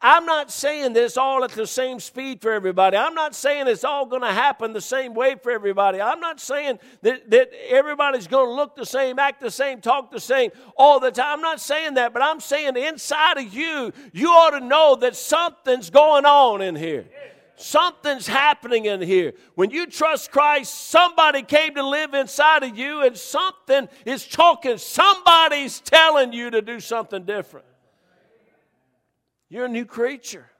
I'm 0.00 0.26
not 0.26 0.50
saying 0.50 0.92
this 0.92 1.16
all 1.16 1.42
at 1.42 1.52
the 1.52 1.66
same 1.66 2.00
speed 2.00 2.42
for 2.42 2.52
everybody. 2.52 2.96
I'm 2.96 3.14
not 3.14 3.34
saying 3.34 3.66
it's 3.66 3.82
all 3.82 4.04
going 4.04 4.22
to 4.22 4.32
happen 4.32 4.72
the 4.72 4.80
same 4.80 5.14
way 5.14 5.36
for 5.42 5.50
everybody. 5.50 6.00
I'm 6.00 6.20
not 6.20 6.38
saying 6.38 6.78
that, 7.00 7.30
that 7.30 7.50
everybody's 7.68 8.26
going 8.26 8.46
to 8.46 8.52
look 8.52 8.76
the 8.76 8.84
same, 8.84 9.18
act 9.18 9.40
the 9.40 9.50
same, 9.50 9.80
talk 9.80 10.10
the 10.10 10.20
same 10.20 10.50
all 10.76 11.00
the 11.00 11.10
time. 11.10 11.38
I'm 11.38 11.40
not 11.40 11.60
saying 11.60 11.94
that, 11.94 12.12
but 12.12 12.22
I'm 12.22 12.40
saying 12.40 12.76
inside 12.76 13.38
of 13.38 13.54
you, 13.54 13.92
you 14.12 14.28
ought 14.28 14.50
to 14.50 14.60
know 14.60 14.96
that 14.96 15.16
something's 15.16 15.88
going 15.88 16.26
on 16.26 16.60
in 16.60 16.76
here. 16.76 17.06
Something's 17.56 18.26
happening 18.26 18.84
in 18.84 19.00
here. 19.00 19.32
When 19.54 19.70
you 19.70 19.86
trust 19.86 20.30
Christ, 20.30 20.74
somebody 20.90 21.42
came 21.42 21.74
to 21.74 21.82
live 21.82 22.12
inside 22.12 22.62
of 22.62 22.76
you 22.76 23.02
and 23.02 23.16
something 23.16 23.88
is 24.04 24.26
talking. 24.28 24.76
Somebody's 24.76 25.80
telling 25.80 26.34
you 26.34 26.50
to 26.50 26.60
do 26.60 26.80
something 26.80 27.24
different. 27.24 27.66
You're 29.48 29.64
a 29.64 29.70
new 29.70 29.86
creature. 29.86 30.50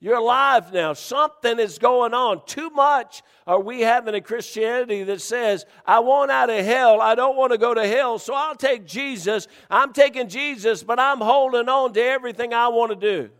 You're 0.00 0.16
alive 0.16 0.72
now. 0.72 0.94
Something 0.94 1.58
is 1.58 1.78
going 1.78 2.14
on. 2.14 2.44
Too 2.46 2.70
much 2.70 3.22
are 3.46 3.60
we 3.60 3.80
having 3.80 4.14
a 4.14 4.20
Christianity 4.20 5.02
that 5.04 5.20
says, 5.20 5.66
I 5.86 6.00
want 6.00 6.30
out 6.30 6.48
of 6.48 6.64
hell. 6.64 7.02
I 7.02 7.14
don't 7.14 7.36
want 7.36 7.52
to 7.52 7.58
go 7.58 7.74
to 7.74 7.86
hell, 7.86 8.18
so 8.18 8.34
I'll 8.34 8.54
take 8.54 8.86
Jesus. 8.86 9.46
I'm 9.70 9.92
taking 9.92 10.28
Jesus, 10.28 10.82
but 10.82 10.98
I'm 10.98 11.20
holding 11.20 11.68
on 11.68 11.92
to 11.92 12.02
everything 12.02 12.54
I 12.54 12.68
want 12.68 12.92
to 12.92 12.96
do. 12.96 13.30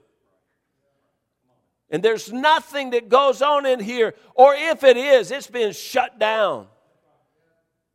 And 1.90 2.02
there's 2.02 2.32
nothing 2.32 2.90
that 2.90 3.08
goes 3.08 3.42
on 3.42 3.66
in 3.66 3.78
here, 3.78 4.14
or 4.34 4.54
if 4.54 4.82
it 4.84 4.96
is, 4.96 5.30
it's 5.30 5.46
been 5.46 5.72
shut 5.72 6.18
down. 6.18 6.66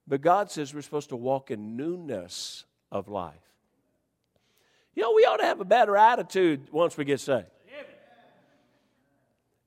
But 0.08 0.22
God 0.22 0.52
says 0.52 0.74
we're 0.74 0.82
supposed 0.82 1.10
to 1.10 1.16
walk 1.16 1.52
in 1.52 1.76
newness 1.76 2.66
of 2.92 3.08
life. 3.08 3.36
You 4.96 5.04
know, 5.04 5.14
we 5.14 5.24
ought 5.24 5.38
to 5.38 5.46
have 5.46 5.60
a 5.60 5.66
better 5.66 5.96
attitude 5.96 6.68
once 6.72 6.98
we 6.98 7.06
get 7.06 7.20
saved. 7.20 7.46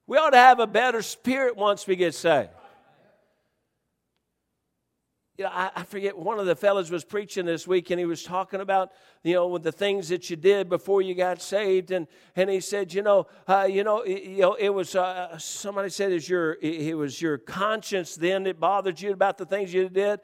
We 0.06 0.18
ought 0.18 0.30
to 0.30 0.36
have 0.36 0.60
a 0.60 0.66
better 0.66 1.00
spirit 1.00 1.56
once 1.56 1.86
we 1.86 1.96
get 1.96 2.14
saved. 2.14 2.50
You 5.38 5.44
know, 5.44 5.50
I, 5.50 5.70
I, 5.76 5.84
forget 5.84 6.16
one 6.16 6.38
of 6.38 6.44
the 6.44 6.54
fellows 6.54 6.90
was 6.90 7.04
preaching 7.04 7.46
this 7.46 7.66
week 7.66 7.88
and 7.88 7.98
he 7.98 8.04
was 8.04 8.22
talking 8.22 8.60
about 8.60 8.92
you 9.22 9.32
know 9.32 9.56
the 9.56 9.72
things 9.72 10.10
that 10.10 10.28
you 10.28 10.36
did 10.36 10.68
before 10.68 11.00
you 11.00 11.14
got 11.14 11.40
saved 11.40 11.90
and 11.90 12.06
and 12.36 12.50
he 12.50 12.60
said 12.60 12.92
you 12.92 13.00
know 13.00 13.26
uh, 13.48 13.66
you 13.68 13.82
know 13.82 14.02
it, 14.02 14.24
you 14.24 14.42
know 14.42 14.54
it 14.54 14.68
was 14.68 14.94
uh, 14.94 15.38
somebody 15.38 15.88
said 15.88 16.12
it 16.12 16.28
your 16.28 16.58
it 16.60 16.94
was 16.94 17.20
your 17.22 17.38
conscience 17.38 18.14
then 18.14 18.42
that 18.42 18.60
bothered 18.60 19.00
you 19.00 19.10
about 19.10 19.38
the 19.38 19.46
things 19.46 19.72
you 19.72 19.88
did. 19.88 20.20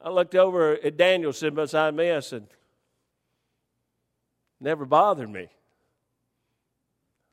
I 0.00 0.08
looked 0.08 0.34
over 0.34 0.72
at 0.72 0.96
Daniel 0.96 1.34
sitting 1.34 1.56
beside 1.56 1.94
me. 1.94 2.10
I 2.10 2.20
said, 2.20 2.46
"Never 4.58 4.86
bothered 4.86 5.28
me." 5.28 5.48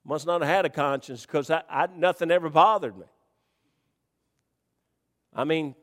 Must 0.05 0.27
not 0.27 0.41
have 0.41 0.49
had 0.49 0.65
a 0.65 0.69
conscience 0.69 1.25
because 1.25 1.49
I, 1.49 1.63
I, 1.69 1.87
nothing 1.95 2.31
ever 2.31 2.49
bothered 2.49 2.97
me. 2.97 3.05
I 5.35 5.43
mean, 5.43 5.75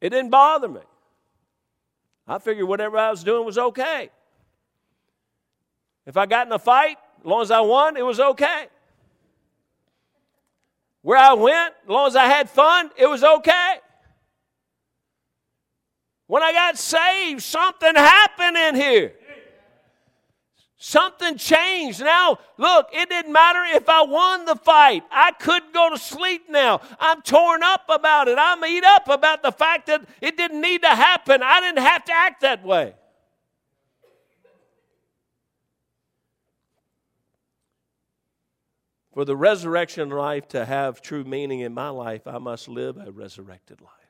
it 0.00 0.10
didn't 0.10 0.30
bother 0.30 0.68
me. 0.68 0.80
I 2.26 2.38
figured 2.38 2.66
whatever 2.66 2.98
I 2.98 3.10
was 3.10 3.22
doing 3.22 3.44
was 3.44 3.56
okay. 3.56 4.10
If 6.06 6.16
I 6.16 6.26
got 6.26 6.46
in 6.46 6.52
a 6.52 6.58
fight, 6.58 6.98
as 7.20 7.24
long 7.24 7.42
as 7.42 7.50
I 7.50 7.60
won, 7.60 7.96
it 7.96 8.04
was 8.04 8.20
okay. 8.20 8.66
Where 11.02 11.18
I 11.18 11.34
went, 11.34 11.74
as 11.84 11.88
long 11.88 12.06
as 12.08 12.16
I 12.16 12.26
had 12.26 12.50
fun, 12.50 12.90
it 12.96 13.06
was 13.06 13.22
okay. 13.22 13.76
When 16.26 16.42
I 16.42 16.52
got 16.52 16.76
saved, 16.76 17.42
something 17.42 17.94
happened 17.94 18.56
in 18.56 18.74
here. 18.74 19.14
Something 20.78 21.38
changed. 21.38 22.00
Now, 22.00 22.38
look, 22.58 22.88
it 22.92 23.08
didn't 23.08 23.32
matter 23.32 23.64
if 23.76 23.88
I 23.88 24.02
won 24.02 24.44
the 24.44 24.56
fight. 24.56 25.04
I 25.10 25.32
couldn't 25.32 25.72
go 25.72 25.88
to 25.88 25.98
sleep 25.98 26.50
now. 26.50 26.82
I'm 27.00 27.22
torn 27.22 27.62
up 27.62 27.84
about 27.88 28.28
it. 28.28 28.36
I'm 28.38 28.62
eat 28.64 28.84
up 28.84 29.08
about 29.08 29.42
the 29.42 29.52
fact 29.52 29.86
that 29.86 30.06
it 30.20 30.36
didn't 30.36 30.60
need 30.60 30.82
to 30.82 30.88
happen. 30.88 31.42
I 31.42 31.60
didn't 31.60 31.82
have 31.82 32.04
to 32.04 32.12
act 32.12 32.42
that 32.42 32.62
way. 32.62 32.94
For 39.14 39.24
the 39.24 39.34
resurrection 39.34 40.10
life 40.10 40.46
to 40.48 40.66
have 40.66 41.00
true 41.00 41.24
meaning 41.24 41.60
in 41.60 41.72
my 41.72 41.88
life, 41.88 42.26
I 42.26 42.36
must 42.36 42.68
live 42.68 42.98
a 42.98 43.10
resurrected 43.10 43.80
life. 43.80 44.05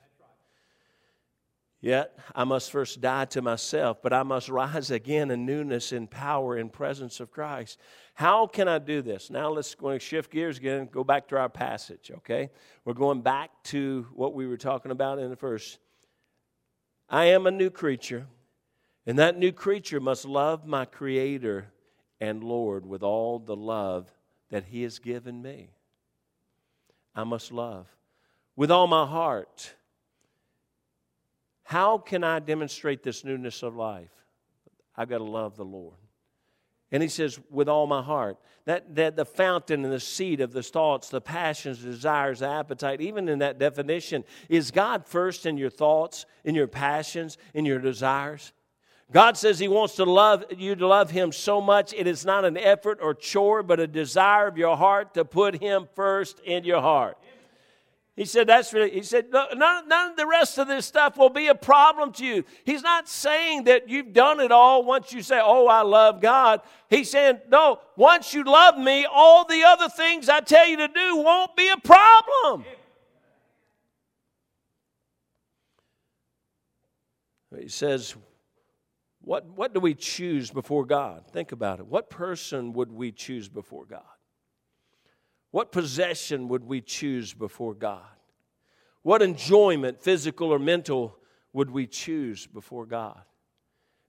Yet 1.81 2.19
I 2.35 2.45
must 2.45 2.71
first 2.71 3.01
die 3.01 3.27
to 3.27 3.43
myself, 3.43 3.99
but 4.03 4.13
I 4.13 4.23
must 4.23 4.49
rise 4.49 4.91
again 4.91 5.31
in 5.31 5.45
newness, 5.45 5.93
in 5.93 6.07
power, 6.07 6.57
in 6.57 6.71
presence 6.71 7.21
of 7.21 7.31
Christ. 7.31 7.79
How 8.15 8.47
can 8.47 8.67
I 8.67 8.79
do 8.79 9.03
this? 9.03 9.31
Now 9.31 9.51
let's 9.51 9.75
go 9.75 9.89
and 9.89 10.01
shift 10.01 10.31
gears 10.31 10.57
again, 10.57 10.89
go 10.91 11.05
back 11.05 11.29
to 11.29 11.37
our 11.37 11.51
passage, 11.51 12.11
okay? 12.17 12.51
We're 12.85 12.95
going 12.95 13.21
back 13.21 13.51
to 13.65 14.07
what 14.15 14.35
we 14.35 14.47
were 14.47 14.57
talking 14.57 14.91
about 14.91 15.19
in 15.19 15.29
the 15.29 15.37
first. 15.37 15.79
I 17.11 17.27
am 17.27 17.47
a 17.47 17.51
new 17.51 17.71
creature, 17.71 18.27
and 19.07 19.19
that 19.19 19.39
new 19.39 19.53
creature 19.53 20.01
must 20.01 20.25
love 20.25 20.67
my 20.67 20.87
Creator 20.87 21.69
and 22.21 22.43
Lord 22.43 22.87
with 22.87 23.03
all 23.03 23.39
the 23.39 23.55
love 23.55 24.11
that 24.51 24.65
He 24.65 24.83
has 24.83 24.99
given 24.99 25.43
me. 25.43 25.69
I 27.15 27.25
must 27.25 27.53
love 27.53 27.87
with 28.57 28.71
all 28.71 28.87
my 28.87 29.07
heart 29.07 29.76
how 31.67 31.99
can 31.99 32.23
I 32.23 32.39
demonstrate 32.39 33.03
this 33.03 33.25
newness 33.25 33.65
of 33.65 33.75
life? 33.75 34.13
I've 34.97 35.09
got 35.09 35.19
to 35.19 35.25
love 35.25 35.57
the 35.57 35.65
Lord. 35.65 35.97
And 36.93 37.03
he 37.03 37.09
says, 37.09 37.41
with 37.51 37.69
all 37.69 37.89
my 37.89 38.03
heart. 38.03 38.39
That, 38.67 38.95
that 38.95 39.17
the 39.17 39.25
fountain 39.25 39.83
and 39.83 39.93
the 39.93 39.99
seed 39.99 40.41
of 40.41 40.53
the 40.53 40.63
thoughts, 40.63 41.09
the 41.09 41.21
passions, 41.21 41.83
the 41.83 41.91
desires, 41.91 42.39
the 42.39 42.49
appetite, 42.49 43.01
even 43.01 43.29
in 43.29 43.41
that 43.41 43.59
definition, 43.59 44.23
is 44.49 44.71
God 44.71 45.09
first 45.09 45.45
in 45.45 45.57
your 45.57 45.71
thoughts, 45.71 46.25
in 46.45 46.55
your 46.55 46.69
passions, 46.69 47.37
in 47.53 47.65
your 47.65 47.81
desires? 47.81 48.53
God 49.11 49.37
says 49.37 49.59
He 49.59 49.67
wants 49.67 49.97
to 49.97 50.05
love 50.05 50.45
you 50.57 50.77
to 50.77 50.87
love 50.87 51.11
Him 51.11 51.33
so 51.33 51.61
much 51.61 51.93
it 51.95 52.07
is 52.07 52.25
not 52.25 52.45
an 52.45 52.57
effort 52.57 52.99
or 53.03 53.13
chore, 53.13 53.65
but 53.65 53.81
a 53.81 53.89
desire 53.89 54.47
of 54.47 54.57
your 54.57 54.77
heart 54.77 55.15
to 55.15 55.25
put 55.25 55.61
Him 55.61 55.89
first 55.97 56.39
in 56.45 56.63
your 56.63 56.81
heart. 56.81 57.19
He 58.17 58.25
said, 58.25 58.47
That's 58.47 58.73
really, 58.73 58.91
he 58.91 59.03
said, 59.03 59.27
none, 59.31 59.59
none 59.89 60.11
of 60.11 60.17
the 60.17 60.27
rest 60.27 60.59
of 60.59 60.67
this 60.67 60.87
stuff 60.87 61.17
will 61.17 61.31
be 61.31 61.49
a 61.49 61.55
problem 61.55 62.13
to 62.15 62.25
you. 62.25 62.45
He's 62.65 62.83
not 62.83 63.09
saying 63.09 63.65
that 63.65 63.89
you've 63.89 64.13
done 64.13 64.41
it 64.41 64.51
all 64.51 64.85
once 64.85 65.13
you 65.13 65.23
say, 65.23 65.39
Oh, 65.43 65.67
I 65.67 65.83
love 65.83 66.21
God. 66.21 66.63
He's 66.89 67.11
saying, 67.11 67.41
No, 67.49 67.81
once 67.95 68.33
you 68.33 68.43
love 68.43 68.79
me, 68.79 69.07
all 69.11 69.45
the 69.45 69.63
other 69.65 69.89
things 69.89 70.29
I 70.29 70.41
tell 70.41 70.67
you 70.67 70.79
to 70.79 70.89
do 70.89 71.17
won't 71.19 71.55
be 71.55 71.69
a 71.69 71.77
problem. 71.77 72.65
He 77.59 77.69
says, 77.69 78.15
what, 79.21 79.45
what 79.47 79.75
do 79.75 79.81
we 79.81 79.95
choose 79.95 80.51
before 80.51 80.85
God? 80.85 81.27
Think 81.33 81.53
about 81.53 81.81
it. 81.81 81.87
What 81.87 82.11
person 82.11 82.73
would 82.75 82.93
we 82.93 83.13
choose 83.13 83.49
before 83.49 83.85
God? 83.85 84.03
What 85.57 85.73
possession 85.73 86.49
would 86.49 86.65
we 86.65 86.83
choose 86.83 87.33
before 87.33 87.73
God? 87.73 88.05
What 89.01 89.23
enjoyment, 89.23 90.03
physical 90.03 90.53
or 90.53 90.59
mental, 90.59 91.17
would 91.55 91.71
we 91.71 91.87
choose 91.87 92.47
before 92.47 92.85
God? 92.85 93.23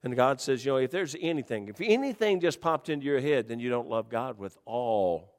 And 0.04 0.14
God 0.14 0.42
says, 0.42 0.66
you 0.66 0.74
know, 0.74 0.78
if 0.78 0.92
there's 0.92 1.16
anything, 1.22 1.70
if 1.70 1.80
anything 1.80 2.42
just 2.42 2.60
popped 2.60 2.90
into 2.90 3.06
your 3.06 3.22
head, 3.22 3.48
then 3.48 3.62
you 3.62 3.70
don't 3.70 3.88
love 3.88 4.10
God 4.10 4.38
with 4.38 4.58
all 4.66 5.38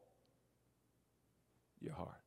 your 1.79 1.93
heart. 1.93 2.18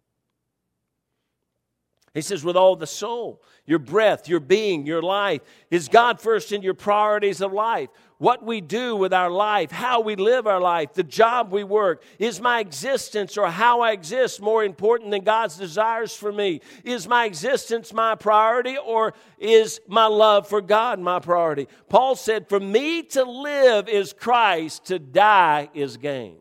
He 2.13 2.21
says, 2.21 2.43
with 2.43 2.58
all 2.58 2.76
the 2.76 2.88
soul, 2.88 3.41
your 3.65 3.80
breath, 3.80 4.28
your 4.28 4.41
being, 4.41 4.86
your 4.86 5.02
life. 5.02 5.41
Is 5.69 5.88
God 5.88 6.19
first 6.19 6.52
in 6.52 6.62
your 6.62 6.74
priorities 6.74 7.39
of 7.39 7.54
life? 7.54 7.88
What 8.17 8.43
we 8.43 8.60
do 8.60 8.97
with 8.97 9.13
our 9.13 9.30
life, 9.30 9.71
how 9.71 10.02
we 10.02 10.17
live 10.17 10.45
our 10.45 10.60
life, 10.60 10.93
the 10.93 11.04
job 11.04 11.54
we 11.54 11.63
work. 11.63 12.04
Is 12.19 12.41
my 12.41 12.60
existence 12.60 13.38
or 13.38 13.47
how 13.47 13.80
I 13.80 13.93
exist 13.93 14.41
more 14.41 14.65
important 14.65 15.12
than 15.12 15.24
God's 15.24 15.56
desires 15.56 16.13
for 16.13 16.34
me? 16.34 16.60
Is 16.84 17.08
my 17.08 17.24
existence 17.24 17.93
my 17.93 18.15
priority 18.15 18.78
or 18.78 19.13
is 19.39 19.80
my 19.88 20.06
love 20.06 20.50
for 20.50 20.62
God 20.62 21.00
my 21.00 21.19
priority? 21.19 21.69
Paul 21.88 22.15
said, 22.15 22.50
For 22.50 22.60
me 22.60 23.04
to 23.04 23.24
live 23.24 23.88
is 23.88 24.12
Christ, 24.12 24.86
to 24.88 25.00
die 25.00 25.69
is 25.74 25.95
gain. 25.95 26.40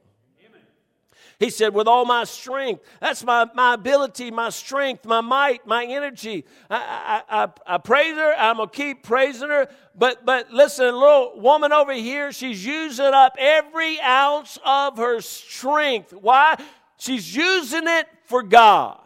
He 1.40 1.48
said, 1.48 1.72
with 1.72 1.88
all 1.88 2.04
my 2.04 2.24
strength. 2.24 2.84
That's 3.00 3.24
my, 3.24 3.46
my 3.54 3.72
ability, 3.72 4.30
my 4.30 4.50
strength, 4.50 5.06
my 5.06 5.22
might, 5.22 5.66
my 5.66 5.86
energy. 5.86 6.44
I, 6.68 7.22
I, 7.30 7.44
I, 7.44 7.48
I 7.66 7.78
praise 7.78 8.14
her. 8.14 8.34
I'm 8.34 8.58
going 8.58 8.68
to 8.68 8.76
keep 8.76 9.02
praising 9.02 9.48
her. 9.48 9.68
But, 9.96 10.26
but 10.26 10.52
listen, 10.52 10.84
a 10.84 10.92
little 10.92 11.40
woman 11.40 11.72
over 11.72 11.94
here, 11.94 12.30
she's 12.30 12.64
using 12.64 13.06
up 13.06 13.36
every 13.38 13.98
ounce 14.02 14.58
of 14.66 14.98
her 14.98 15.22
strength. 15.22 16.12
Why? 16.12 16.62
She's 16.98 17.34
using 17.34 17.88
it 17.88 18.06
for 18.26 18.42
God. 18.42 19.00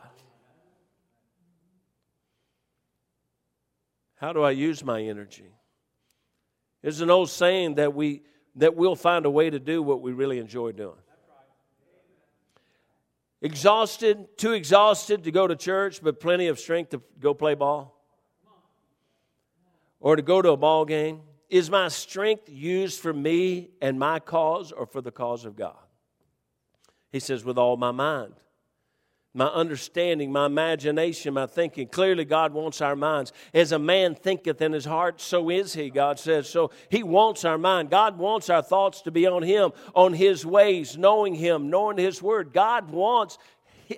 How 4.16 4.32
do 4.32 4.42
I 4.42 4.50
use 4.50 4.82
my 4.82 5.00
energy? 5.00 5.52
There's 6.82 7.00
an 7.00 7.10
old 7.10 7.30
saying 7.30 7.76
that 7.76 7.94
we 7.94 8.22
that 8.56 8.74
we'll 8.74 8.96
find 8.96 9.24
a 9.24 9.30
way 9.30 9.50
to 9.50 9.58
do 9.58 9.82
what 9.82 10.00
we 10.00 10.12
really 10.12 10.38
enjoy 10.38 10.72
doing 10.72 10.96
exhausted, 13.44 14.38
too 14.38 14.52
exhausted 14.52 15.22
to 15.24 15.30
go 15.30 15.46
to 15.46 15.54
church, 15.54 16.02
but 16.02 16.18
plenty 16.18 16.48
of 16.48 16.58
strength 16.58 16.90
to 16.90 17.02
go 17.20 17.34
play 17.34 17.54
ball? 17.54 18.02
Or 20.00 20.16
to 20.16 20.22
go 20.22 20.42
to 20.42 20.50
a 20.50 20.56
ball 20.56 20.84
game? 20.86 21.20
Is 21.50 21.70
my 21.70 21.88
strength 21.88 22.48
used 22.48 23.00
for 23.00 23.12
me 23.12 23.70
and 23.80 23.98
my 23.98 24.18
cause 24.18 24.72
or 24.72 24.86
for 24.86 25.02
the 25.02 25.12
cause 25.12 25.44
of 25.44 25.56
God? 25.56 25.76
He 27.12 27.20
says, 27.20 27.44
with 27.44 27.58
all 27.58 27.76
my 27.76 27.92
mind. 27.92 28.34
My 29.36 29.46
understanding, 29.46 30.30
my 30.30 30.46
imagination, 30.46 31.34
my 31.34 31.46
thinking. 31.46 31.88
Clearly, 31.88 32.24
God 32.24 32.52
wants 32.52 32.80
our 32.80 32.94
minds. 32.94 33.32
As 33.52 33.72
a 33.72 33.78
man 33.78 34.14
thinketh 34.14 34.62
in 34.62 34.72
his 34.72 34.84
heart, 34.84 35.20
so 35.20 35.50
is 35.50 35.74
he, 35.74 35.90
God 35.90 36.20
says. 36.20 36.48
So 36.48 36.70
he 36.88 37.02
wants 37.02 37.44
our 37.44 37.58
mind. 37.58 37.90
God 37.90 38.16
wants 38.16 38.48
our 38.48 38.62
thoughts 38.62 39.02
to 39.02 39.10
be 39.10 39.26
on 39.26 39.42
him, 39.42 39.72
on 39.94 40.12
his 40.12 40.46
ways, 40.46 40.96
knowing 40.96 41.34
him, 41.34 41.68
knowing 41.68 41.98
his 41.98 42.22
word. 42.22 42.52
God 42.52 42.90
wants 42.90 43.38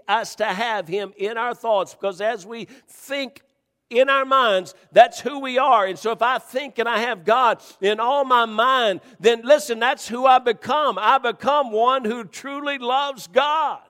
us 0.08 0.36
to 0.36 0.46
have 0.46 0.88
him 0.88 1.12
in 1.18 1.36
our 1.36 1.54
thoughts 1.54 1.94
because 1.94 2.20
as 2.20 2.46
we 2.46 2.64
think 2.88 3.42
in 3.88 4.08
our 4.08 4.24
minds, 4.24 4.74
that's 4.90 5.20
who 5.20 5.38
we 5.38 5.58
are. 5.58 5.86
And 5.86 5.98
so 5.98 6.10
if 6.10 6.22
I 6.22 6.38
think 6.38 6.78
and 6.78 6.88
I 6.88 6.98
have 7.00 7.24
God 7.24 7.62
in 7.80 8.00
all 8.00 8.24
my 8.24 8.46
mind, 8.46 9.00
then 9.20 9.42
listen, 9.44 9.78
that's 9.78 10.08
who 10.08 10.26
I 10.26 10.38
become. 10.38 10.98
I 10.98 11.18
become 11.18 11.70
one 11.70 12.04
who 12.04 12.24
truly 12.24 12.78
loves 12.78 13.28
God. 13.28 13.85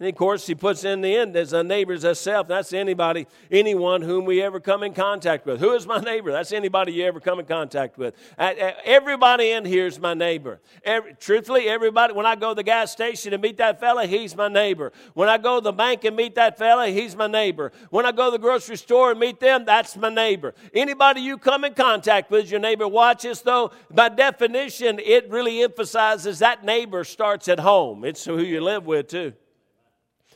And 0.00 0.08
of 0.08 0.16
course, 0.16 0.48
he 0.48 0.56
puts 0.56 0.82
in 0.82 1.00
the 1.00 1.14
end 1.14 1.36
as 1.36 1.52
a 1.52 1.62
neighbor's 1.62 2.04
as 2.04 2.18
a 2.18 2.20
self. 2.20 2.48
That's 2.48 2.72
anybody, 2.72 3.28
anyone 3.52 4.02
whom 4.02 4.24
we 4.24 4.42
ever 4.42 4.58
come 4.58 4.82
in 4.82 4.94
contact 4.94 5.46
with. 5.46 5.60
Who 5.60 5.74
is 5.74 5.86
my 5.86 6.00
neighbor? 6.00 6.32
That's 6.32 6.50
anybody 6.50 6.90
you 6.90 7.04
ever 7.04 7.20
come 7.20 7.38
in 7.38 7.46
contact 7.46 7.98
with. 7.98 8.16
Everybody 8.36 9.52
in 9.52 9.64
here 9.64 9.86
is 9.86 10.00
my 10.00 10.12
neighbor. 10.12 10.60
Every, 10.82 11.14
truthfully, 11.14 11.68
everybody, 11.68 12.14
when 12.14 12.26
I 12.26 12.34
go 12.34 12.48
to 12.48 12.56
the 12.56 12.64
gas 12.64 12.90
station 12.90 13.32
and 13.32 13.40
meet 13.40 13.58
that 13.58 13.78
fella, 13.78 14.04
he's 14.06 14.34
my 14.34 14.48
neighbor. 14.48 14.92
When 15.14 15.28
I 15.28 15.38
go 15.38 15.60
to 15.60 15.62
the 15.62 15.72
bank 15.72 16.02
and 16.02 16.16
meet 16.16 16.34
that 16.34 16.58
fella, 16.58 16.88
he's 16.88 17.14
my 17.14 17.28
neighbor. 17.28 17.70
When 17.90 18.04
I 18.04 18.10
go 18.10 18.24
to 18.24 18.32
the 18.32 18.42
grocery 18.42 18.78
store 18.78 19.12
and 19.12 19.20
meet 19.20 19.38
them, 19.38 19.64
that's 19.64 19.96
my 19.96 20.08
neighbor. 20.08 20.52
Anybody 20.74 21.20
you 21.20 21.38
come 21.38 21.64
in 21.64 21.74
contact 21.74 22.28
with, 22.28 22.50
your 22.50 22.58
neighbor. 22.58 22.88
Watch 22.88 23.22
this 23.22 23.40
though. 23.42 23.70
By 23.88 24.08
definition, 24.08 24.98
it 24.98 25.30
really 25.30 25.62
emphasizes 25.62 26.40
that 26.40 26.64
neighbor 26.64 27.04
starts 27.04 27.46
at 27.46 27.60
home. 27.60 28.04
It's 28.04 28.24
who 28.24 28.40
you 28.40 28.60
live 28.62 28.84
with, 28.84 29.06
too. 29.06 29.34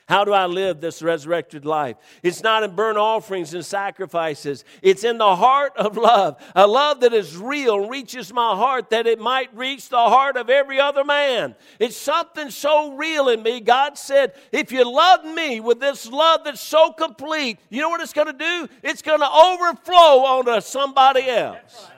How 0.09 0.25
do 0.25 0.33
I 0.33 0.47
live 0.47 0.81
this 0.81 1.03
resurrected 1.03 1.65
life? 1.65 1.97
It's 2.23 2.41
not 2.41 2.63
in 2.63 2.77
burnt 2.77 2.97
offerings 2.97 3.55
and 3.55 3.65
sacrifices. 3.65 4.65
It's 4.81 5.03
in 5.03 5.19
the 5.19 5.35
heart 5.35 5.73
of 5.77 5.97
love, 5.97 6.41
a 6.55 6.65
love 6.65 7.01
that 7.01 7.13
is 7.13 7.37
real, 7.37 7.89
reaches 7.89 8.33
my 8.33 8.55
heart 8.55 8.91
that 8.91 9.09
it 9.09 9.19
might 9.19 9.55
reach 9.57 9.89
the 9.89 9.97
heart 9.97 10.37
of 10.37 10.49
every 10.49 10.79
other 10.79 11.03
man. 11.03 11.57
It's 11.81 11.97
something 11.97 12.51
so 12.51 12.95
real 12.95 13.29
in 13.29 13.43
me. 13.43 13.59
God 13.59 13.99
said, 13.99 14.35
if 14.53 14.71
you 14.71 14.89
love 14.89 15.25
me 15.25 15.59
with 15.59 15.81
this 15.81 16.07
love 16.07 16.43
that's 16.45 16.61
so 16.61 16.93
complete, 16.93 17.59
you 17.69 17.81
know 17.81 17.89
what 17.89 18.01
it's 18.01 18.13
going 18.13 18.29
to 18.29 18.33
do? 18.33 18.69
It's 18.85 19.03
going 19.03 19.21
to 19.21 19.29
overflow 19.29 20.25
onto 20.25 20.61
somebody 20.61 21.29
else 21.29 21.91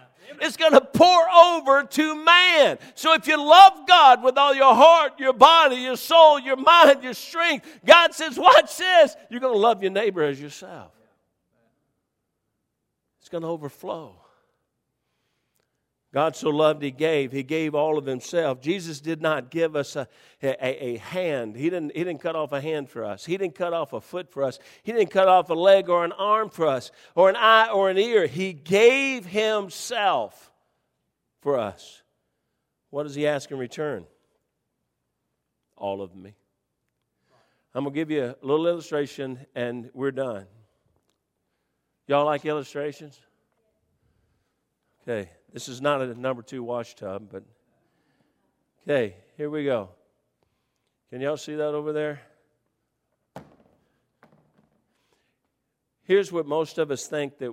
is 0.43 0.57
going 0.57 0.73
to 0.73 0.81
pour 0.81 1.29
over 1.31 1.85
to 1.85 2.25
man. 2.25 2.79
So 2.95 3.15
if 3.15 3.27
you 3.27 3.37
love 3.37 3.87
God 3.87 4.23
with 4.23 4.37
all 4.39 4.55
your 4.55 4.75
heart, 4.75 5.19
your 5.19 5.33
body, 5.33 5.77
your 5.77 5.97
soul, 5.97 6.39
your 6.39 6.57
mind, 6.57 7.03
your 7.03 7.15
strength, 7.15 7.67
God 7.85 8.15
says, 8.15 8.39
Watch 8.39 8.77
this. 8.77 9.17
You're 9.31 9.41
going 9.41 9.55
to 9.55 9.59
love 9.59 9.83
your 9.83 9.93
neighbor 9.93 10.23
as 10.23 10.41
yourself. 10.41 10.93
It's 13.21 13.29
going 13.29 13.43
to 13.43 13.49
overflow. 13.49 14.15
God 16.13 16.35
so 16.35 16.49
loved, 16.49 16.83
He 16.83 16.91
gave. 16.91 17.33
He 17.33 17.43
gave 17.43 17.75
all 17.75 17.99
of 17.99 18.07
Himself. 18.07 18.61
Jesus 18.61 19.01
did 19.01 19.21
not 19.21 19.51
give 19.51 19.77
us 19.77 19.95
a, 19.95 20.09
a, 20.43 20.85
a, 20.85 20.97
hand. 20.97 21.55
He 21.55 21.65
didn't, 21.65 21.95
he 21.95 22.03
didn't 22.03 22.23
cut 22.23 22.35
off 22.35 22.53
a 22.53 22.61
hand 22.61 22.89
for 22.89 23.05
us. 23.05 23.27
He 23.27 23.37
didn't 23.37 23.55
cut 23.55 23.75
off 23.75 23.93
a 23.93 24.01
foot 24.01 24.31
for 24.31 24.43
us. 24.43 24.59
He 24.83 24.93
didn't 24.93 25.11
cut 25.11 25.29
off 25.29 25.51
a 25.51 25.55
leg 25.55 25.91
or 25.91 26.05
an 26.05 26.13
arm 26.13 26.49
for 26.49 26.67
us, 26.67 26.91
or 27.15 27.29
an 27.29 27.37
eye 27.37 27.69
or 27.69 27.91
an 27.91 27.99
ear. 27.99 28.27
He 28.27 28.55
gave 28.55 29.27
Himself 29.27 30.51
for 31.41 31.59
us. 31.59 32.03
What 32.91 33.03
does 33.03 33.15
He 33.15 33.27
ask 33.27 33.51
in 33.51 33.59
return? 33.59 34.07
All 35.77 36.01
of 36.01 36.17
me. 36.17 36.35
I'm 37.75 37.85
going 37.85 37.95
to 37.95 38.01
give 38.01 38.11
you 38.11 38.25
a 38.25 38.37
little 38.41 38.67
illustration 38.67 39.39
and 39.55 39.91
we're 39.93 40.11
done. 40.11 40.47
Y'all 42.07 42.25
like 42.25 42.47
illustrations? 42.47 43.21
Okay. 45.03 45.29
This 45.53 45.69
is 45.69 45.81
not 45.81 46.03
a 46.03 46.15
number 46.15 46.43
two 46.43 46.63
wash 46.63 46.95
tub, 46.95 47.29
but 47.31 47.43
okay, 48.83 49.17
here 49.37 49.49
we 49.49 49.65
go. 49.65 49.89
Can 51.11 51.21
y'all 51.21 51.39
see 51.39 51.55
that 51.55 51.75
over 51.75 51.93
there? 51.93 52.21
Here's 56.03 56.31
what 56.31 56.47
most 56.47 56.79
of 56.79 56.91
us 56.91 57.07
think 57.07 57.39
that 57.39 57.53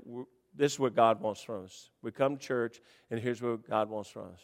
this 0.55 0.73
is 0.73 0.79
what 0.79 0.95
God 0.95 1.21
wants 1.21 1.41
from 1.41 1.65
us. 1.65 1.89
We 2.01 2.11
come 2.11 2.37
to 2.37 2.41
church, 2.41 2.81
and 3.11 3.19
here's 3.19 3.41
what 3.41 3.69
God 3.69 3.89
wants 3.89 4.09
from 4.09 4.23
us. 4.33 4.39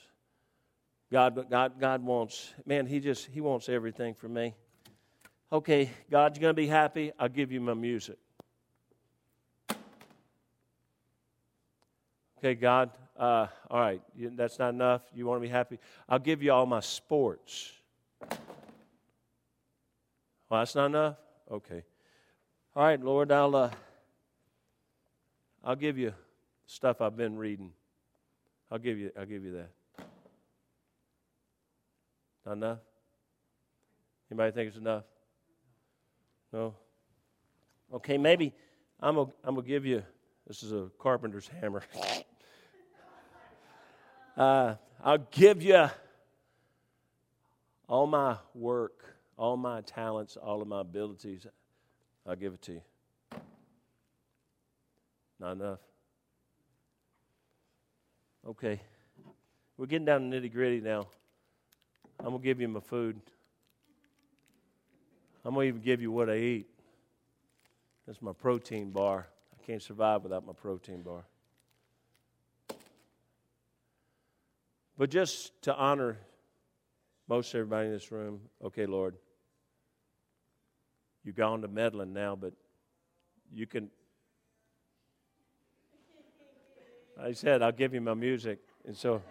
God, 1.12 1.50
God, 1.50 1.74
God 1.80 2.04
wants, 2.04 2.54
man, 2.66 2.86
He 2.86 3.00
just 3.00 3.26
He 3.28 3.42
wants 3.42 3.68
everything 3.68 4.14
from 4.14 4.34
me. 4.34 4.56
Okay, 5.52 5.90
God's 6.10 6.40
gonna 6.40 6.54
be 6.54 6.68
happy. 6.68 7.12
I'll 7.20 7.28
give 7.28 7.52
you 7.52 7.60
my 7.60 7.74
music. 7.74 8.18
Okay, 12.44 12.56
God, 12.56 12.90
uh, 13.20 13.46
all 13.70 13.80
right, 13.80 14.02
that's 14.18 14.58
not 14.58 14.70
enough. 14.70 15.04
You 15.14 15.28
want 15.28 15.40
to 15.40 15.48
be 15.48 15.52
happy? 15.52 15.78
I'll 16.10 16.18
give 16.18 16.42
you 16.42 16.52
all 16.52 16.66
my 16.66 16.80
sports. 16.80 17.72
Well, 20.50 20.62
that's 20.62 20.74
not 20.74 20.88
enough? 20.88 21.18
Okay. 21.52 21.84
All 22.76 22.84
right, 22.84 23.00
Lord, 23.00 23.32
I'll, 23.32 23.56
uh, 23.56 23.70
I'll 25.64 25.76
give 25.76 26.00
you 26.00 26.16
stuff 26.66 27.00
I've 27.00 27.16
been 27.16 27.38
reading. 27.38 27.74
I'll 28.72 28.80
give 28.80 28.98
you, 28.98 29.12
I'll 29.16 29.28
give 29.28 29.46
you 29.46 29.52
that. 29.52 29.70
Not 32.44 32.54
enough? 32.54 32.80
Anybody 34.32 34.52
think 34.52 34.70
it's 34.70 34.78
enough? 34.78 35.04
No? 36.52 36.74
Okay, 37.94 38.18
maybe 38.18 38.52
I'm 39.00 39.14
going 39.14 39.32
to 39.46 39.62
give 39.62 39.86
you, 39.86 40.02
this 40.48 40.64
is 40.64 40.72
a 40.72 40.90
carpenter's 40.98 41.48
hammer. 41.48 41.84
Uh, 44.38 44.76
I'll 45.04 45.18
give 45.32 45.62
you 45.62 45.90
all 47.88 48.08
my 48.08 48.38
work, 48.54 49.04
all 49.38 49.58
my 49.58 49.82
talents, 49.82 50.38
all 50.38 50.62
of 50.62 50.68
my 50.68 50.82
abilities. 50.82 51.46
I'll 52.26 52.36
give 52.36 52.54
it 52.54 52.62
to 52.64 52.74
you. 52.74 52.82
Not 55.40 55.54
enough. 55.54 55.80
Okay. 58.48 58.80
We're 59.78 59.88
getting 59.88 60.06
down 60.06 60.30
to 60.30 60.40
nitty 60.40 60.54
gritty 60.54 60.80
now. 60.80 61.08
I'm 62.20 62.28
going 62.28 62.40
to 62.40 62.44
give 62.44 62.62
you 62.62 62.68
my 62.68 62.80
food. 62.80 63.20
I'm 65.44 65.56
going 65.56 65.66
to 65.66 65.68
even 65.70 65.82
give 65.82 66.02
you 66.02 66.12
what 66.12 66.30
I 66.30 66.36
eat. 66.36 66.68
That's 68.06 68.22
my 68.22 68.34
protein 68.34 68.92
bar. 68.92 69.28
I 69.54 69.66
can't 69.66 69.82
survive 69.82 70.22
without 70.24 70.46
my 70.46 70.54
protein 70.54 71.02
bar. 71.02 71.24
But 75.02 75.10
just 75.10 75.60
to 75.64 75.76
honor 75.76 76.20
most 77.28 77.56
everybody 77.56 77.88
in 77.88 77.92
this 77.92 78.12
room, 78.12 78.40
okay, 78.64 78.86
Lord, 78.86 79.16
you've 81.24 81.36
gone 81.36 81.64
to 81.64 81.68
meddling 81.68 82.14
now, 82.14 82.36
but 82.36 82.54
you 83.52 83.66
can. 83.66 83.90
I 87.20 87.32
said, 87.32 87.64
I'll 87.64 87.72
give 87.72 87.96
you 87.96 88.02
my 88.02 88.14
music. 88.14 88.60
And 88.86 88.96
so 88.96 89.24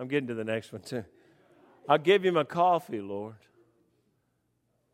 I'm 0.00 0.08
getting 0.08 0.28
to 0.28 0.34
the 0.34 0.44
next 0.44 0.72
one, 0.72 0.80
too. 0.80 1.04
I'll 1.86 1.98
give 1.98 2.24
you 2.24 2.32
my 2.32 2.44
coffee, 2.44 3.02
Lord. 3.02 3.36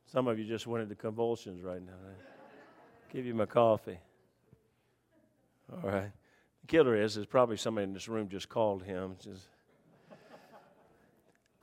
Some 0.07 0.27
of 0.27 0.37
you 0.37 0.47
just 0.47 0.67
went 0.67 0.83
into 0.83 0.97
convulsions 0.97 1.63
right 1.63 1.81
now. 1.81 1.93
I'll 1.93 3.13
give 3.13 3.25
you 3.25 3.35
my 3.35 3.47
coffee. 3.47 4.01
All 5.73 5.89
right. 5.89 6.11
The 6.63 6.67
killer 6.69 6.97
is, 6.97 7.17
is 7.17 7.27
probably 7.27 7.57
somebody 7.57 7.85
in 7.85 7.93
this 7.93 8.09
room 8.09 8.29
just 8.29 8.49
called 8.49 8.83
him. 8.83 9.17
Just, 9.23 9.49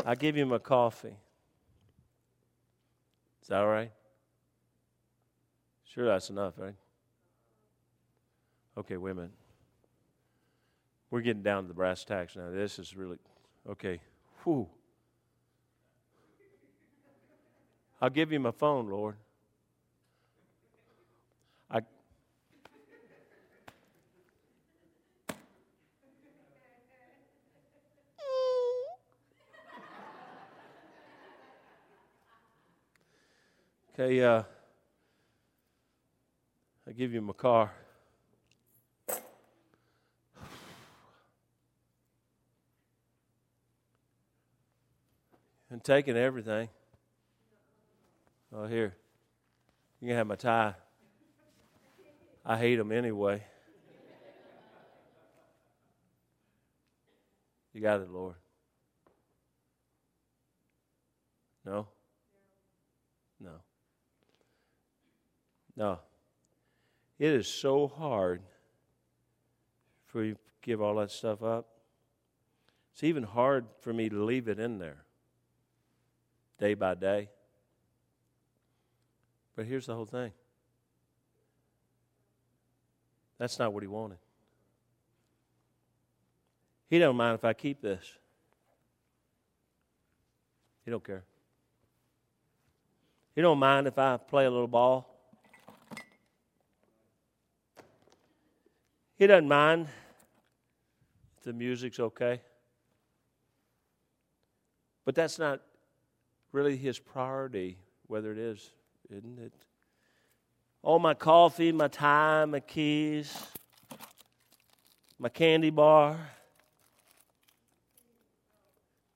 I 0.05 0.15
give 0.15 0.35
him 0.35 0.51
a 0.51 0.59
coffee. 0.59 1.15
Is 3.41 3.47
that 3.47 3.61
all 3.61 3.67
right? 3.67 3.91
Sure, 5.83 6.05
that's 6.05 6.29
enough, 6.29 6.53
right? 6.57 6.75
Okay, 8.77 8.97
women. 8.97 9.31
We're 11.11 11.21
getting 11.21 11.41
down 11.41 11.63
to 11.63 11.67
the 11.67 11.73
brass 11.73 12.03
tacks 12.03 12.35
now. 12.35 12.51
This 12.51 12.77
is 12.77 12.95
really, 12.95 13.17
okay. 13.67 13.99
Whew. 14.43 14.69
I'll 18.01 18.09
give 18.09 18.31
you 18.31 18.39
my 18.39 18.51
phone, 18.51 18.87
Lord. 18.87 19.15
Okay, 33.99 34.23
uh, 34.23 34.43
I 36.87 36.91
give 36.93 37.11
you 37.11 37.19
my 37.19 37.33
car. 37.33 37.69
and 45.69 45.83
taking 45.83 46.15
everything. 46.15 46.69
Oh, 48.55 48.67
here. 48.67 48.95
You 49.99 50.07
can 50.07 50.15
have 50.15 50.27
my 50.27 50.35
tie. 50.35 50.75
I 52.45 52.57
hate 52.57 52.77
them 52.77 52.93
anyway. 52.93 53.43
You 57.73 57.81
got 57.81 57.99
it, 57.99 58.09
Lord. 58.09 58.35
No? 61.65 61.71
No. 61.73 61.98
No. 65.79 65.97
It 67.17 67.29
is 67.29 67.47
so 67.47 67.87
hard 67.87 68.41
for 70.07 70.23
you 70.23 70.33
to 70.33 70.39
give 70.61 70.81
all 70.81 70.95
that 70.95 71.09
stuff 71.09 71.41
up. 71.41 71.67
It's 72.91 73.03
even 73.03 73.23
hard 73.23 73.65
for 73.79 73.93
me 73.93 74.09
to 74.09 74.23
leave 74.23 74.49
it 74.49 74.59
in 74.59 74.77
there 74.77 75.05
day 76.57 76.73
by 76.73 76.95
day. 76.95 77.29
But 79.55 79.65
here's 79.65 79.85
the 79.85 79.95
whole 79.95 80.05
thing 80.05 80.33
that's 83.37 83.57
not 83.57 83.71
what 83.71 83.81
he 83.81 83.87
wanted. 83.87 84.17
He 86.89 86.99
don't 86.99 87.15
mind 87.15 87.35
if 87.35 87.45
I 87.45 87.53
keep 87.53 87.81
this. 87.81 88.03
He 90.83 90.91
don't 90.91 91.03
care. 91.03 91.23
He 93.33 93.41
don't 93.41 93.59
mind 93.59 93.87
if 93.87 93.97
I 93.97 94.17
play 94.17 94.45
a 94.45 94.51
little 94.51 94.67
ball. 94.67 95.08
He 99.19 99.27
doesn't 99.27 99.49
mind 99.49 99.89
if 101.37 101.43
the 101.43 101.51
music's 101.51 101.99
okay. 101.99 102.39
But 105.03 105.13
that's 105.13 105.37
not 105.37 105.59
really 106.53 106.77
his 106.77 106.99
priority, 106.99 107.77
whether 108.07 108.31
it 108.31 108.37
is, 108.37 108.71
isn't 109.09 109.39
it? 109.39 109.51
All 110.83 110.99
my 110.99 111.13
coffee, 111.13 111.73
my 111.73 111.89
time, 111.89 112.51
my 112.51 112.61
keys, 112.61 113.37
my 115.19 115.27
candy 115.27 115.69
bar. 115.69 116.17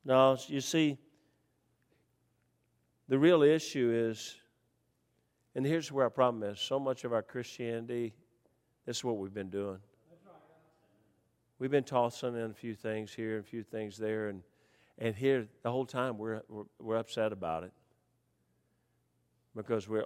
No, 0.04 0.38
you 0.48 0.60
see, 0.60 0.98
the 3.08 3.18
real 3.18 3.42
issue 3.42 4.10
is, 4.12 4.36
and 5.56 5.66
here's 5.66 5.94
where 5.94 6.04
our 6.04 6.10
problem 6.10 6.44
is 6.44 6.60
so 6.60 6.78
much 6.78 7.06
of 7.06 7.14
our 7.14 7.22
Christianity, 7.22 8.14
this 8.86 8.98
is 8.98 9.04
what 9.06 9.18
we've 9.18 9.34
been 9.34 9.50
doing. 9.50 9.80
We've 11.64 11.72
been 11.72 11.86
tossing 11.86 12.36
in 12.36 12.52
a 12.52 12.54
few 12.54 12.76
things 12.76 13.14
here 13.14 13.38
and 13.38 13.40
a 13.40 13.48
few 13.48 13.64
things 13.64 13.98
there, 13.98 14.28
and, 14.28 14.42
and 14.98 15.16
here 15.16 15.48
the 15.62 15.72
whole 15.72 15.86
time 15.86 16.18
we're, 16.18 16.42
we're, 16.50 16.66
we're 16.78 16.98
upset 16.98 17.32
about 17.32 17.64
it 17.64 17.72
because 19.56 19.88
we're 19.88 20.04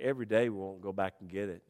every 0.00 0.24
day 0.24 0.48
we 0.48 0.58
won't 0.58 0.80
go 0.80 0.94
back 0.94 1.16
and 1.20 1.28
get 1.28 1.50
it. 1.50 1.62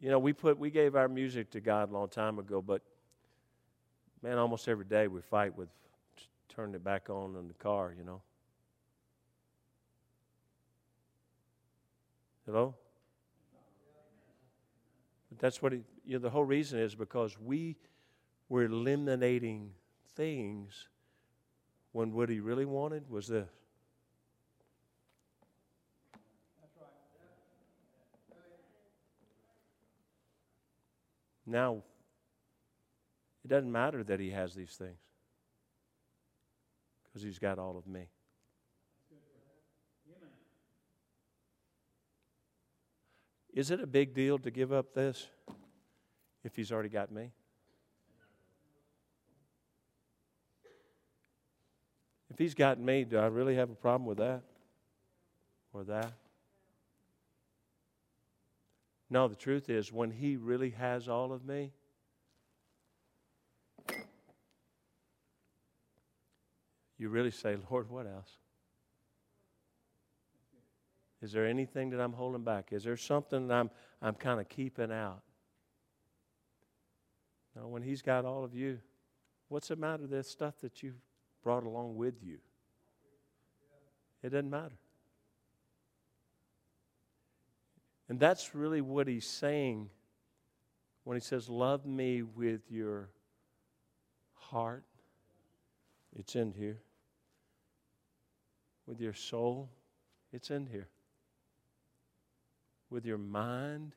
You 0.00 0.08
know, 0.08 0.18
we 0.18 0.32
put 0.32 0.58
we 0.58 0.70
gave 0.70 0.96
our 0.96 1.08
music 1.08 1.50
to 1.50 1.60
God 1.60 1.90
a 1.90 1.92
long 1.92 2.08
time 2.08 2.38
ago, 2.38 2.62
but 2.62 2.80
man, 4.22 4.38
almost 4.38 4.66
every 4.66 4.86
day 4.86 5.06
we 5.06 5.20
fight 5.20 5.54
with 5.54 5.68
turning 6.48 6.74
it 6.74 6.82
back 6.82 7.10
on 7.10 7.36
in 7.36 7.48
the 7.48 7.54
car, 7.62 7.94
you 7.98 8.02
know. 8.02 8.22
Hello? 12.46 12.74
But 15.28 15.38
that's 15.38 15.60
what 15.60 15.72
he, 15.72 15.80
you 16.10 16.16
know, 16.16 16.22
the 16.22 16.30
whole 16.30 16.44
reason 16.44 16.80
is 16.80 16.96
because 16.96 17.38
we 17.38 17.76
were 18.48 18.64
eliminating 18.64 19.70
things 20.16 20.88
when 21.92 22.12
what 22.12 22.28
he 22.28 22.40
really 22.40 22.64
wanted 22.64 23.08
was 23.08 23.28
this. 23.28 23.48
Now, 31.46 31.84
it 33.44 33.48
doesn't 33.48 33.70
matter 33.70 34.02
that 34.02 34.18
he 34.18 34.30
has 34.30 34.52
these 34.52 34.72
things 34.72 34.98
because 37.04 37.22
he's 37.22 37.38
got 37.38 37.60
all 37.60 37.78
of 37.78 37.86
me. 37.86 38.08
Is 43.54 43.70
it 43.70 43.80
a 43.80 43.86
big 43.86 44.12
deal 44.12 44.40
to 44.40 44.50
give 44.50 44.72
up 44.72 44.92
this 44.92 45.28
if 46.44 46.56
he's 46.56 46.72
already 46.72 46.88
got 46.88 47.10
me? 47.10 47.30
If 52.30 52.38
he's 52.38 52.54
got 52.54 52.78
me, 52.78 53.04
do 53.04 53.18
I 53.18 53.26
really 53.26 53.56
have 53.56 53.70
a 53.70 53.74
problem 53.74 54.06
with 54.06 54.18
that? 54.18 54.42
Or 55.72 55.84
that? 55.84 56.12
No, 59.10 59.26
the 59.26 59.34
truth 59.34 59.68
is, 59.68 59.92
when 59.92 60.10
he 60.12 60.36
really 60.36 60.70
has 60.70 61.08
all 61.08 61.32
of 61.32 61.44
me, 61.44 61.72
you 66.96 67.08
really 67.08 67.32
say, 67.32 67.56
Lord, 67.70 67.90
what 67.90 68.06
else? 68.06 68.30
Is 71.22 71.32
there 71.32 71.46
anything 71.46 71.90
that 71.90 72.00
I'm 72.00 72.12
holding 72.12 72.44
back? 72.44 72.72
Is 72.72 72.84
there 72.84 72.96
something 72.96 73.48
that 73.48 73.54
I'm, 73.54 73.70
I'm 74.00 74.14
kind 74.14 74.40
of 74.40 74.48
keeping 74.48 74.92
out? 74.92 75.22
Now, 77.56 77.66
when 77.68 77.82
He's 77.82 78.02
got 78.02 78.24
all 78.24 78.44
of 78.44 78.54
you, 78.54 78.78
what's 79.48 79.68
the 79.68 79.76
matter? 79.76 80.06
With 80.06 80.26
stuff 80.26 80.54
that 80.60 80.82
you've 80.82 81.00
brought 81.42 81.64
along 81.64 81.96
with 81.96 82.14
you. 82.22 82.38
It 84.22 84.30
doesn't 84.30 84.50
matter. 84.50 84.78
And 88.08 88.18
that's 88.18 88.54
really 88.54 88.80
what 88.80 89.08
He's 89.08 89.26
saying 89.26 89.88
when 91.04 91.16
He 91.16 91.20
says, 91.20 91.48
Love 91.48 91.86
me 91.86 92.22
with 92.22 92.70
your 92.70 93.08
heart. 94.34 94.84
It's 96.16 96.34
in 96.34 96.52
here 96.52 96.80
with 98.90 99.00
your 99.00 99.14
soul, 99.14 99.70
it's 100.32 100.50
in 100.50 100.66
here. 100.66 100.88
With 102.90 103.06
your 103.06 103.18
mind, 103.18 103.94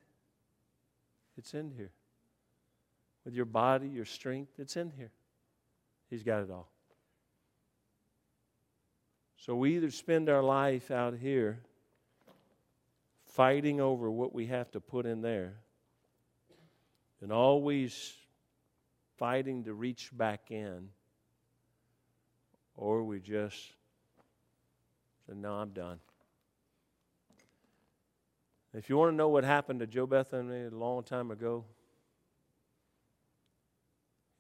it's 1.36 1.56
in 1.56 1.72
here. 1.72 1.90
With 3.26 3.34
your 3.34 3.46
body, 3.46 3.88
your 3.88 4.06
strength, 4.06 4.54
it's 4.60 4.76
in 4.76 4.92
here. 4.92 5.12
He's 6.10 6.24
got 6.24 6.44
it 6.44 6.52
all. 6.52 6.70
So 9.38 9.56
we 9.56 9.76
either 9.76 9.92
spend 9.92 10.30
our 10.30 10.44
life 10.44 10.92
out 10.92 11.16
here 11.16 11.60
fighting 13.26 13.82
over 13.82 14.10
what 14.12 14.34
we 14.34 14.48
have 14.48 14.72
to 14.72 14.80
put 14.80 15.06
in 15.06 15.22
there 15.22 15.56
and 17.22 17.32
always 17.32 18.14
fighting 19.18 19.64
to 19.64 19.74
reach 19.74 20.12
back 20.14 20.52
in, 20.52 20.90
or 22.76 23.04
we 23.04 23.20
just 23.20 23.74
said, 25.26 25.38
No, 25.38 25.54
I'm 25.54 25.70
done. 25.70 26.00
If 28.74 28.90
you 28.90 28.98
want 28.98 29.12
to 29.12 29.16
know 29.16 29.30
what 29.30 29.44
happened 29.44 29.80
to 29.82 29.88
Joe 29.88 30.08
Bethany 30.08 30.66
a 30.66 30.70
long 30.70 31.04
time 31.04 31.32
ago, 31.32 31.64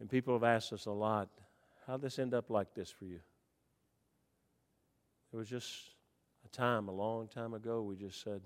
and 0.03 0.09
people 0.09 0.33
have 0.33 0.43
asked 0.43 0.73
us 0.73 0.85
a 0.85 0.91
lot, 0.91 1.29
how 1.87 1.93
did 1.93 2.01
this 2.01 2.19
end 2.19 2.33
up 2.33 2.49
like 2.49 2.73
this 2.73 2.91
for 2.91 3.05
you? 3.05 3.21
It 5.31 5.37
was 5.37 5.47
just 5.47 5.91
a 6.43 6.49
time, 6.49 6.89
a 6.89 6.91
long 6.91 7.29
time 7.29 7.53
ago, 7.53 7.81
we 7.81 7.95
just 7.95 8.21
said, 8.21 8.41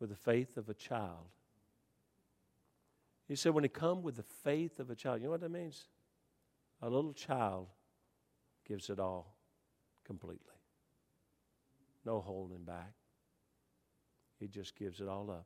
with 0.00 0.08
the 0.08 0.16
faith 0.16 0.56
of 0.56 0.70
a 0.70 0.74
child. 0.74 1.26
He 3.28 3.36
said, 3.36 3.52
when 3.52 3.62
he 3.62 3.68
come 3.68 4.00
with 4.00 4.16
the 4.16 4.22
faith 4.22 4.80
of 4.80 4.88
a 4.88 4.94
child, 4.94 5.18
you 5.20 5.26
know 5.26 5.32
what 5.32 5.42
that 5.42 5.50
means? 5.50 5.84
A 6.80 6.88
little 6.88 7.12
child 7.12 7.66
gives 8.66 8.88
it 8.88 8.98
all 8.98 9.36
completely. 10.02 10.56
No 12.06 12.22
holding 12.22 12.64
back. 12.64 12.94
He 14.38 14.48
just 14.48 14.76
gives 14.76 15.02
it 15.02 15.08
all 15.08 15.30
up. 15.30 15.44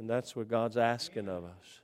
And 0.00 0.08
that's 0.08 0.34
what 0.34 0.48
God's 0.48 0.78
asking 0.78 1.28
of 1.28 1.44
us. 1.44 1.82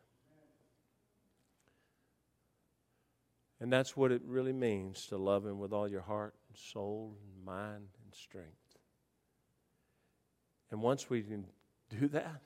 And 3.61 3.71
that's 3.71 3.95
what 3.95 4.11
it 4.11 4.23
really 4.25 4.55
means 4.55 5.05
to 5.09 5.19
love 5.19 5.45
Him 5.45 5.59
with 5.59 5.75
all 5.75 5.87
your 5.87 6.01
heart 6.01 6.33
and 6.49 6.57
soul 6.57 7.19
and 7.23 7.45
mind 7.45 7.89
and 8.03 8.15
strength. 8.15 8.79
And 10.71 10.81
once 10.81 11.11
we 11.11 11.21
can 11.21 11.45
do 11.91 12.09
that, 12.09 12.41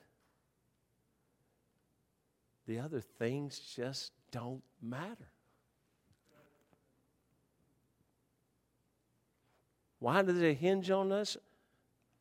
the 2.67 2.79
other 2.79 2.99
things 2.99 3.57
just 3.73 4.11
don't 4.29 4.63
matter. 4.81 5.31
Why 9.99 10.21
does 10.21 10.41
it 10.41 10.57
hinge 10.57 10.91
on 10.91 11.13
us? 11.13 11.37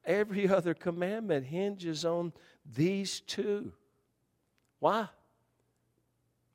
Every 0.04 0.48
other 0.56 0.72
commandment 0.72 1.46
hinges 1.46 2.04
on 2.04 2.32
these 2.74 3.20
two. 3.20 3.72
Why? 4.78 5.08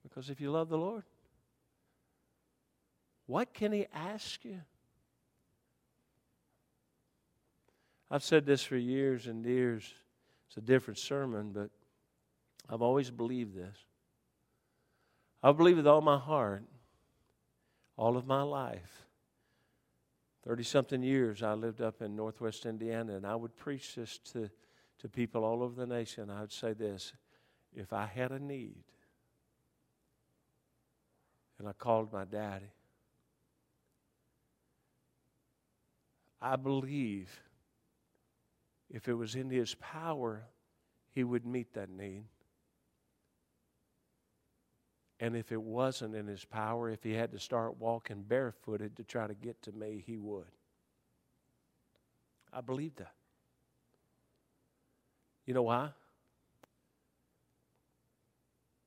Because 0.04 0.30
if 0.30 0.40
you 0.40 0.52
love 0.52 0.70
the 0.70 0.78
Lord, 0.78 1.04
what 3.28 3.54
can 3.54 3.72
He 3.72 3.88
ask 3.94 4.44
you? 4.46 4.62
I've 8.10 8.24
said 8.24 8.46
this 8.46 8.64
for 8.64 8.78
years 8.78 9.28
and 9.28 9.46
years. 9.46 9.94
It's 10.48 10.58
a 10.58 10.62
different 10.62 11.00
sermon, 11.00 11.52
but 11.52 11.70
I've 12.70 12.82
always 12.82 13.10
believed 13.10 13.56
this. 13.56 13.76
I 15.42 15.52
believe 15.52 15.78
with 15.78 15.88
all 15.88 16.02
my 16.02 16.18
heart, 16.18 16.64
all 17.98 18.18
of 18.18 18.26
my 18.26 18.42
life. 18.42 19.06
30 20.48 20.64
something 20.64 21.04
years 21.04 21.42
I 21.42 21.54
lived 21.54 21.82
up 21.82 22.02
in 22.02 22.16
northwest 22.16 22.66
Indiana, 22.66 23.16
and 23.16 23.26
I 23.26 23.36
would 23.36 23.56
preach 23.56 23.96
this 23.96 24.20
to, 24.34 24.50
to 25.00 25.10
people 25.10 25.44
all 25.44 25.64
over 25.64 25.76
the 25.76 25.88
nation. 25.88 26.30
I 26.30 26.42
would 26.42 26.52
say 26.52 26.74
this 26.74 27.14
if 27.76 27.92
I 27.94 28.06
had 28.06 28.32
a 28.32 28.40
need, 28.40 28.84
and 31.60 31.68
I 31.68 31.74
called 31.74 32.12
my 32.14 32.26
daddy, 32.26 32.72
I 36.42 36.56
believe 36.56 37.42
if 38.90 39.08
it 39.08 39.14
was 39.14 39.36
in 39.36 39.50
his 39.50 39.76
power, 39.76 40.44
he 41.12 41.24
would 41.24 41.46
meet 41.46 41.74
that 41.74 41.90
need. 41.90 42.26
And 45.20 45.36
if 45.36 45.52
it 45.52 45.62
wasn't 45.62 46.14
in 46.14 46.28
his 46.28 46.44
power, 46.46 46.90
if 46.90 47.02
he 47.02 47.14
had 47.14 47.32
to 47.32 47.40
start 47.40 47.80
walking 47.80 48.22
barefooted 48.22 48.98
to 48.98 49.04
try 49.04 49.28
to 49.28 49.34
get 49.34 49.62
to 49.64 49.72
me, 49.72 50.04
he 50.06 50.18
would. 50.18 50.52
I 52.52 52.62
believe 52.62 52.96
that. 52.98 53.14
You 55.46 55.54
know 55.54 55.64
why? 55.64 55.90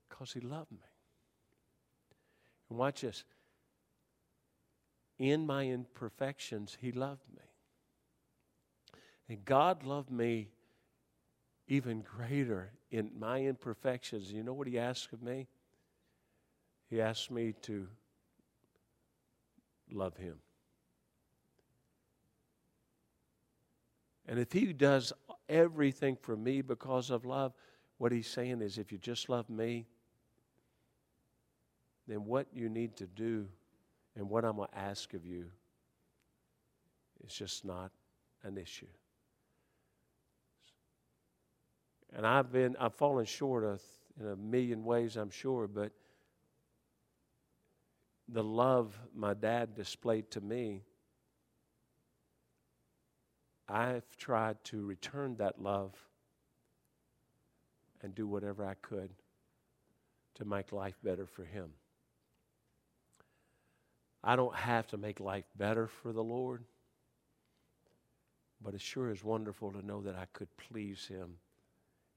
Because 0.08 0.32
he 0.32 0.40
loved 0.40 0.72
me. 0.72 0.78
And 2.68 2.78
watch 2.78 3.02
this. 3.02 3.24
In 5.18 5.46
my 5.46 5.66
imperfections, 5.66 6.76
he 6.80 6.92
loved 6.92 7.22
me. 7.34 7.42
And 9.28 9.44
God 9.44 9.84
loved 9.84 10.10
me 10.10 10.48
even 11.68 12.00
greater 12.00 12.72
in 12.90 13.10
my 13.18 13.42
imperfections. 13.42 14.32
You 14.32 14.42
know 14.42 14.54
what 14.54 14.66
He 14.66 14.78
asked 14.78 15.12
of 15.12 15.22
me? 15.22 15.46
He 16.88 17.00
asked 17.00 17.30
me 17.30 17.54
to 17.62 17.86
love 19.90 20.16
Him. 20.16 20.36
And 24.26 24.38
if 24.38 24.52
He 24.52 24.72
does 24.72 25.12
everything 25.48 26.16
for 26.20 26.36
me 26.36 26.62
because 26.62 27.10
of 27.10 27.24
love, 27.24 27.52
what 27.98 28.12
He's 28.12 28.28
saying 28.28 28.62
is 28.62 28.78
if 28.78 28.92
you 28.92 28.98
just 28.98 29.28
love 29.28 29.48
me, 29.48 29.86
then 32.06 32.24
what 32.24 32.46
you 32.52 32.68
need 32.68 32.96
to 32.96 33.06
do 33.06 33.46
and 34.16 34.28
what 34.28 34.44
I'm 34.44 34.56
going 34.56 34.68
to 34.68 34.78
ask 34.78 35.14
of 35.14 35.26
you 35.26 35.46
is 37.26 37.32
just 37.32 37.64
not 37.64 37.90
an 38.42 38.56
issue. 38.56 38.86
And 42.14 42.26
I've 42.26 42.50
been, 42.50 42.76
I've 42.80 42.94
fallen 42.94 43.26
short 43.26 43.64
of 43.64 43.82
in 44.18 44.26
a 44.26 44.36
million 44.36 44.84
ways, 44.84 45.16
I'm 45.16 45.30
sure, 45.30 45.68
but 45.68 45.92
the 48.28 48.42
love 48.42 48.98
my 49.14 49.34
dad 49.34 49.74
displayed 49.74 50.30
to 50.32 50.40
me, 50.40 50.82
I've 53.68 54.16
tried 54.16 54.62
to 54.64 54.84
return 54.86 55.36
that 55.36 55.60
love 55.60 55.92
and 58.02 58.14
do 58.14 58.26
whatever 58.26 58.64
I 58.64 58.74
could 58.74 59.10
to 60.36 60.44
make 60.44 60.72
life 60.72 60.96
better 61.02 61.26
for 61.26 61.44
him. 61.44 61.70
I 64.22 64.36
don't 64.36 64.54
have 64.54 64.86
to 64.88 64.96
make 64.96 65.20
life 65.20 65.44
better 65.56 65.86
for 65.86 66.12
the 66.12 66.22
Lord, 66.22 66.64
but 68.62 68.74
it 68.74 68.80
sure 68.80 69.10
is 69.10 69.22
wonderful 69.22 69.72
to 69.72 69.84
know 69.84 70.00
that 70.02 70.16
I 70.16 70.26
could 70.32 70.48
please 70.56 71.06
him 71.06 71.34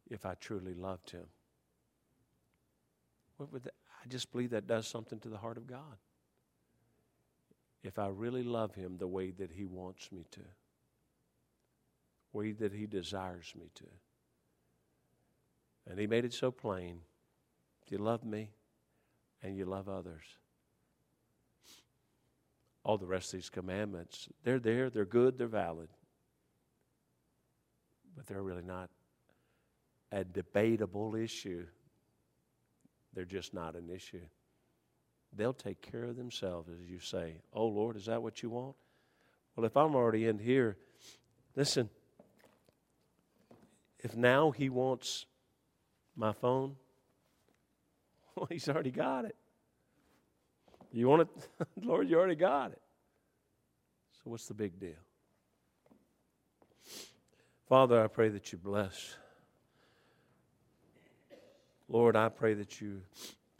if 0.10 0.26
I 0.26 0.36
truly 0.36 0.74
loved 0.74 1.12
him. 1.12 1.26
What 3.38 3.52
would 3.52 3.64
that, 3.64 3.74
I 4.04 4.08
just 4.08 4.32
believe 4.32 4.52
that 4.52 4.68
does 4.68 4.88
something 4.88 5.20
to 5.20 5.30
the 5.30 5.38
heart 5.38 5.58
of 5.58 5.68
God. 5.68 5.98
If 7.84 7.98
I 7.98 8.08
really 8.08 8.44
love 8.44 8.76
him 8.76 8.98
the 8.98 9.08
way 9.08 9.32
that 9.32 9.52
he 9.52 9.66
wants 9.66 10.12
me 10.12 10.26
to, 10.32 10.42
way 12.34 12.52
that 12.54 12.74
he 12.74 12.86
desires 12.86 13.54
me 13.58 13.70
to. 13.76 13.86
And 15.90 16.00
he 16.00 16.08
made 16.08 16.26
it 16.26 16.34
so 16.34 16.52
plain. 16.52 17.02
You 17.90 17.98
love 17.98 18.24
me 18.24 18.52
and 19.44 19.58
you 19.58 19.66
love 19.66 19.90
others, 19.90 20.24
all 22.84 22.98
the 22.98 23.06
rest 23.06 23.34
of 23.34 23.40
these 23.40 23.50
commandments, 23.50 24.30
they're 24.44 24.60
there, 24.60 24.90
they're 24.90 25.06
good, 25.06 25.38
they're 25.38 25.48
valid. 25.48 25.90
But 28.16 28.28
they're 28.28 28.42
really 28.42 28.64
not 28.64 28.90
a 30.12 30.24
debatable 30.24 31.16
issue. 31.16 31.66
They're 33.14 33.26
just 33.26 33.54
not 33.54 33.76
an 33.76 33.90
issue. 33.90 34.22
They'll 35.34 35.54
take 35.54 35.82
care 35.82 36.06
of 36.06 36.18
themselves, 36.18 36.70
as 36.70 36.90
you 36.90 37.00
say. 37.00 37.42
Oh, 37.54 37.68
Lord, 37.68 37.96
is 37.96 38.06
that 38.06 38.22
what 38.22 38.44
you 38.44 38.50
want? 38.50 38.76
Well, 39.56 39.66
if 39.66 39.78
I'm 39.78 39.96
already 39.96 40.28
in 40.28 40.40
here, 40.40 40.78
listen, 41.56 41.90
if 44.02 44.16
now 44.16 44.52
He 44.52 44.70
wants 44.70 45.26
my 46.16 46.34
phone, 46.34 46.76
well, 48.36 48.48
He's 48.50 48.68
already 48.70 48.92
got 48.92 49.26
it. 49.26 49.36
You 50.92 51.08
want 51.08 51.24
it? 51.24 51.68
Lord, 51.84 52.10
you 52.10 52.18
already 52.18 52.36
got 52.36 52.72
it. 52.72 52.82
So, 54.14 54.30
what's 54.30 54.48
the 54.48 54.54
big 54.54 54.80
deal? 54.80 54.92
Father, 57.68 58.04
I 58.04 58.08
pray 58.08 58.30
that 58.30 58.52
you 58.52 58.58
bless 58.58 59.16
Lord, 61.92 62.16
I 62.16 62.30
pray 62.30 62.54
that 62.54 62.80
you 62.80 63.02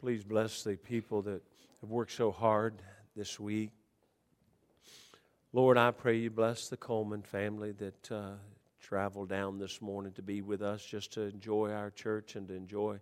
please 0.00 0.24
bless 0.24 0.62
the 0.62 0.76
people 0.76 1.20
that 1.20 1.42
have 1.82 1.90
worked 1.90 2.12
so 2.12 2.32
hard 2.32 2.80
this 3.14 3.38
week. 3.38 3.72
Lord, 5.52 5.76
I 5.76 5.90
pray 5.90 6.16
you 6.16 6.30
bless 6.30 6.70
the 6.70 6.78
Coleman 6.78 7.20
family 7.20 7.72
that 7.72 8.10
uh, 8.10 8.30
traveled 8.82 9.28
down 9.28 9.58
this 9.58 9.80
morning 9.80 10.12
to 10.12 10.22
be 10.22 10.42
with 10.42 10.60
us 10.60 10.84
just 10.84 11.12
to 11.14 11.22
enjoy 11.22 11.70
our 11.72 11.90
church 11.90 12.36
and 12.36 12.48
to 12.48 12.54
enjoy 12.54 12.98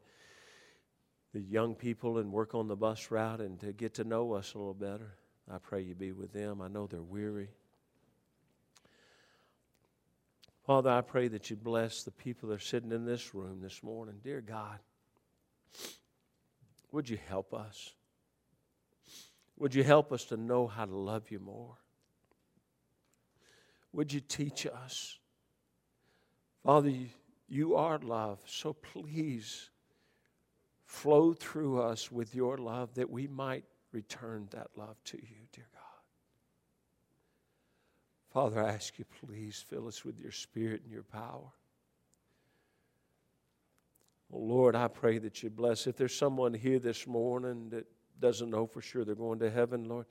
the 1.32 1.40
young 1.40 1.74
people 1.74 2.18
and 2.18 2.30
work 2.30 2.54
on 2.54 2.68
the 2.68 2.76
bus 2.76 3.10
route 3.10 3.40
and 3.40 3.58
to 3.60 3.72
get 3.72 3.94
to 3.94 4.04
know 4.04 4.32
us 4.34 4.54
a 4.54 4.58
little 4.58 4.74
better. 4.74 5.14
I 5.50 5.58
pray 5.58 5.82
you 5.82 5.94
be 5.94 6.12
with 6.12 6.32
them. 6.32 6.60
I 6.60 6.68
know 6.68 6.86
they're 6.86 7.02
weary. 7.02 7.48
Father, 10.66 10.90
I 10.90 11.00
pray 11.00 11.28
that 11.28 11.50
you 11.50 11.56
bless 11.56 12.02
the 12.02 12.10
people 12.10 12.50
that 12.50 12.56
are 12.56 12.58
sitting 12.58 12.92
in 12.92 13.04
this 13.04 13.34
room 13.34 13.60
this 13.60 13.82
morning. 13.82 14.16
Dear 14.22 14.40
God, 14.40 14.78
would 16.92 17.08
you 17.08 17.18
help 17.28 17.54
us? 17.54 17.94
Would 19.58 19.74
you 19.74 19.82
help 19.82 20.12
us 20.12 20.24
to 20.26 20.36
know 20.36 20.66
how 20.66 20.84
to 20.84 20.94
love 20.94 21.30
you 21.30 21.38
more? 21.38 21.76
Would 23.92 24.12
you 24.12 24.20
teach 24.20 24.66
us? 24.66 25.19
Father, 26.64 26.92
you 27.48 27.74
are 27.74 27.98
love, 27.98 28.40
so 28.46 28.72
please 28.72 29.70
flow 30.84 31.32
through 31.32 31.80
us 31.80 32.12
with 32.12 32.34
your 32.34 32.58
love 32.58 32.94
that 32.94 33.10
we 33.10 33.26
might 33.26 33.64
return 33.92 34.48
that 34.50 34.68
love 34.76 34.96
to 35.04 35.16
you, 35.16 35.46
dear 35.52 35.68
God. 35.72 35.80
Father, 38.32 38.62
I 38.64 38.72
ask 38.72 38.98
you, 38.98 39.04
please 39.26 39.64
fill 39.68 39.88
us 39.88 40.04
with 40.04 40.18
your 40.18 40.32
spirit 40.32 40.82
and 40.82 40.92
your 40.92 41.02
power. 41.02 41.50
Well, 44.28 44.46
Lord, 44.46 44.76
I 44.76 44.86
pray 44.86 45.18
that 45.18 45.42
you 45.42 45.50
bless. 45.50 45.86
If 45.86 45.96
there's 45.96 46.16
someone 46.16 46.54
here 46.54 46.78
this 46.78 47.06
morning 47.06 47.70
that 47.70 47.86
doesn't 48.20 48.50
know 48.50 48.66
for 48.66 48.80
sure 48.80 49.04
they're 49.04 49.14
going 49.16 49.40
to 49.40 49.50
heaven, 49.50 49.88
Lord, 49.88 50.06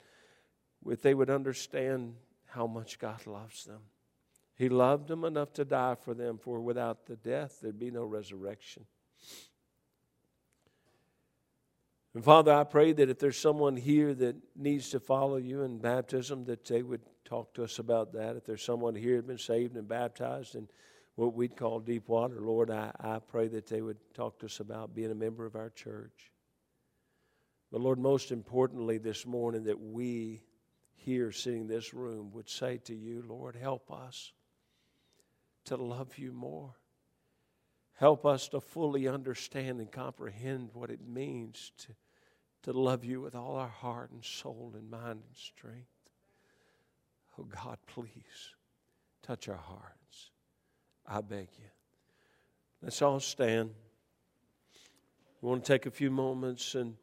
if 0.88 1.02
they 1.02 1.14
would 1.14 1.30
understand 1.30 2.16
how 2.48 2.68
much 2.68 3.00
God 3.00 3.26
loves 3.28 3.64
them. 3.64 3.82
He 4.60 4.68
loved 4.68 5.08
them 5.08 5.24
enough 5.24 5.54
to 5.54 5.64
die 5.64 5.96
for 5.96 6.14
them, 6.14 6.38
for 6.38 6.60
without 6.60 7.06
the 7.06 7.16
death, 7.16 7.60
there'd 7.62 7.80
be 7.80 7.92
no 7.92 8.04
resurrection. 8.04 8.86
And 12.14 12.26
Father, 12.26 12.52
I 12.52 12.66
pray 12.66 12.92
that 12.92 13.10
if 13.10 13.20
there's 13.20 13.40
someone 13.40 13.78
here 13.78 14.14
that 14.16 14.36
needs 14.58 14.90
to 14.90 15.00
follow 15.00 15.38
you 15.38 15.62
in 15.62 15.78
baptism, 15.78 16.44
that 16.46 16.66
they 16.66 16.82
would 16.82 17.00
talk 17.24 17.54
to 17.54 17.64
us 17.64 17.80
about 17.80 18.12
that. 18.14 18.36
If 18.36 18.44
there's 18.44 18.62
someone 18.62 18.96
here 18.96 19.16
who's 19.16 19.24
been 19.24 19.38
saved 19.38 19.78
and 19.78 19.88
baptized 19.88 20.56
and 20.56 20.68
what 21.16 21.36
we'd 21.36 21.56
call 21.56 21.80
deep 21.80 22.10
water. 22.10 22.42
Lord, 22.42 22.70
I, 22.70 22.92
I 23.00 23.20
pray 23.20 23.48
that 23.48 23.68
they 23.68 23.82
would 23.82 23.98
talk 24.14 24.40
to 24.40 24.48
us 24.48 24.60
about 24.60 24.94
being 24.94 25.12
a 25.12 25.16
member 25.16 25.46
of 25.46 25.56
our 25.56 25.70
church. 25.70 26.34
But 27.72 27.80
Lord, 27.80 27.98
most 27.98 28.34
importantly 28.34 28.98
this 28.98 29.26
morning, 29.26 29.64
that 29.66 29.80
we 29.80 30.44
here 30.96 31.32
sitting 31.32 31.62
in 31.62 31.68
this 31.68 31.94
room 31.94 32.32
would 32.34 32.50
say 32.50 32.78
to 32.86 32.94
you, 32.94 33.24
Lord, 33.26 33.56
help 33.56 33.90
us 33.90 34.34
to 35.70 35.78
love 35.78 36.18
you 36.18 36.32
more. 36.32 36.74
Help 37.94 38.26
us 38.26 38.48
to 38.50 38.60
fully 38.60 39.08
understand 39.08 39.80
and 39.80 39.92
comprehend 39.92 40.72
what 40.74 40.90
it 40.90 41.00
means 41.08 41.72
to, 41.78 41.88
to 42.64 42.78
love 42.78 43.06
you 43.06 43.22
with 43.22 43.36
all 43.36 43.56
our 43.56 43.68
heart 43.68 44.10
and 44.12 44.24
soul 44.24 44.74
and 44.76 44.90
mind 44.90 45.22
and 45.28 45.36
strength. 45.36 45.86
Oh 47.38 47.44
God, 47.44 47.78
please 47.86 48.56
touch 49.22 49.48
our 49.48 49.58
hearts. 49.58 50.32
I 51.06 51.22
beg 51.22 51.50
you. 51.58 51.70
Let's 52.82 53.02
all 53.02 53.20
stand. 53.20 53.70
We 55.42 55.50
want 55.50 55.64
to 55.64 55.72
take 55.72 55.86
a 55.86 55.92
few 55.92 56.10
moments 56.10 56.74
and 56.76 56.96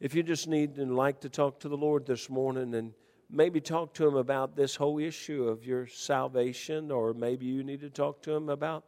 if 0.00 0.14
you 0.14 0.22
just 0.22 0.48
need 0.48 0.78
and 0.78 0.96
like 0.96 1.20
to 1.20 1.28
talk 1.28 1.60
to 1.60 1.68
the 1.68 1.76
Lord 1.76 2.06
this 2.06 2.28
morning 2.28 2.74
and 2.74 2.92
maybe 3.30 3.60
talk 3.60 3.94
to 3.94 4.06
him 4.06 4.16
about 4.16 4.56
this 4.56 4.76
whole 4.76 4.98
issue 4.98 5.48
of 5.48 5.64
your 5.64 5.86
salvation, 5.86 6.90
or 6.90 7.14
maybe 7.14 7.46
you 7.46 7.62
need 7.62 7.80
to 7.80 7.90
talk 7.90 8.22
to 8.22 8.32
him 8.32 8.48
about 8.48 8.84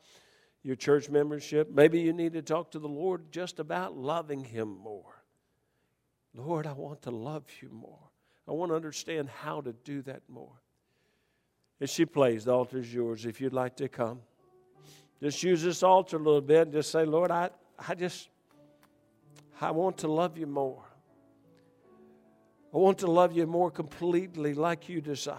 your 0.63 0.77
church 0.77 1.09
membership. 1.09 1.71
Maybe 1.71 2.01
you 2.01 2.13
need 2.13 2.33
to 2.35 2.43
talk 2.43 2.71
to 2.73 2.79
the 2.79 2.89
Lord 2.89 3.33
just 3.33 3.59
about 3.59 3.97
loving 3.97 4.45
him 4.45 4.69
more. 4.69 5.25
Lord, 6.35 6.67
I 6.67 6.73
want 6.73 7.03
to 7.03 7.11
love 7.11 7.45
you 7.61 7.69
more. 7.71 8.11
I 8.47 8.53
want 8.53 8.71
to 8.71 8.77
understand 8.77 9.29
how 9.29 9.61
to 9.63 9.73
do 9.73 10.03
that 10.03 10.23
more. 10.29 10.61
As 11.81 11.91
she 11.91 12.05
plays, 12.05 12.45
the 12.45 12.53
altar 12.53 12.79
is 12.79 12.93
yours 12.93 13.25
if 13.25 13.41
you'd 13.41 13.53
like 13.53 13.77
to 13.77 13.89
come. 13.89 14.21
Just 15.23 15.43
use 15.43 15.63
this 15.63 15.83
altar 15.83 16.17
a 16.17 16.21
little 16.21 16.41
bit 16.41 16.63
and 16.63 16.73
just 16.73 16.91
say, 16.91 17.05
Lord, 17.05 17.31
I, 17.31 17.51
I 17.89 17.95
just, 17.95 18.29
I 19.61 19.71
want 19.71 19.99
to 19.99 20.09
love 20.09 20.37
you 20.37 20.47
more. 20.47 20.83
I 22.73 22.77
want 22.77 22.99
to 22.99 23.11
love 23.11 23.37
you 23.37 23.47
more 23.47 23.71
completely 23.71 24.55
like 24.55 24.89
you 24.89 25.01
desire. 25.01 25.39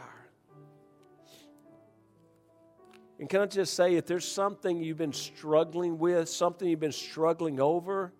And 3.19 3.29
can 3.29 3.41
I 3.41 3.45
just 3.45 3.75
say, 3.75 3.95
if 3.95 4.05
there's 4.05 4.29
something 4.29 4.81
you've 4.81 4.97
been 4.97 5.13
struggling 5.13 5.99
with, 5.99 6.27
something 6.27 6.67
you've 6.67 6.79
been 6.79 6.91
struggling 6.91 7.59
over, 7.59 8.11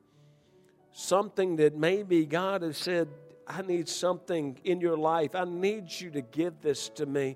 something 0.94 1.56
that 1.58 1.76
maybe 1.76 2.26
God 2.26 2.62
has 2.62 2.78
said, 2.78 3.10
I 3.48 3.64
need 3.64 3.90
something 3.90 4.60
in 4.64 4.80
your 4.80 4.96
life, 4.96 5.36
I 5.36 5.46
need 5.46 5.92
you 5.92 6.12
to 6.12 6.22
give 6.22 6.62
this 6.62 6.88
to 6.90 7.06
me, 7.06 7.36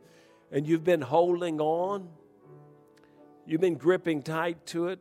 and 0.52 0.68
you've 0.68 0.84
been 0.84 1.02
holding 1.02 1.60
on, 1.60 2.08
you've 3.46 3.62
been 3.62 3.78
gripping 3.78 4.22
tight 4.22 4.66
to 4.68 4.90
it. 4.90 5.00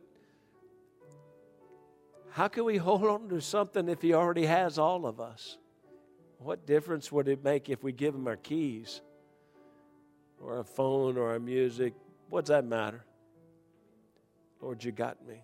How 2.31 2.47
can 2.47 2.65
we 2.65 2.77
hold 2.77 3.05
on 3.05 3.29
to 3.29 3.39
something 3.39 3.87
if 3.87 4.01
He 4.01 4.13
already 4.13 4.47
has 4.47 4.77
all 4.77 5.05
of 5.05 5.21
us? 5.21 5.57
What 6.45 6.67
difference 6.67 7.11
would 7.11 7.27
it 7.27 7.43
make 7.43 7.69
if 7.69 7.81
we 7.81 7.91
give 7.91 8.13
him 8.13 8.27
our 8.27 8.35
keys 8.35 9.01
or 10.39 10.59
a 10.59 10.63
phone 10.63 11.17
or 11.17 11.31
our 11.31 11.39
music? 11.39 11.95
What's 12.29 12.49
that 12.49 12.63
matter? 12.63 13.03
Lord, 14.61 14.83
you 14.83 14.91
got 14.91 15.25
me. 15.27 15.41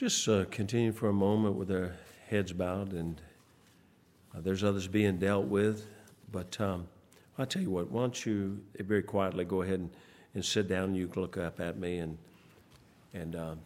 Just 0.00 0.26
uh, 0.30 0.46
continue 0.50 0.92
for 0.92 1.10
a 1.10 1.12
moment 1.12 1.56
with 1.56 1.70
our 1.70 1.92
heads 2.26 2.54
bowed, 2.54 2.94
and 2.94 3.20
uh, 4.34 4.40
there's 4.40 4.64
others 4.64 4.88
being 4.88 5.18
dealt 5.18 5.44
with. 5.44 5.86
But 6.32 6.58
um, 6.58 6.88
I'll 7.36 7.44
tell 7.44 7.60
you 7.60 7.68
what, 7.68 7.90
why 7.90 8.00
don't 8.00 8.24
you 8.24 8.62
very 8.78 9.02
quietly 9.02 9.44
go 9.44 9.60
ahead 9.60 9.80
and, 9.80 9.90
and 10.34 10.42
sit 10.42 10.68
down? 10.68 10.94
You 10.94 11.06
can 11.06 11.20
look 11.20 11.36
up 11.36 11.60
at 11.60 11.76
me, 11.76 11.98
and, 11.98 12.16
and 13.12 13.36
um, 13.36 13.60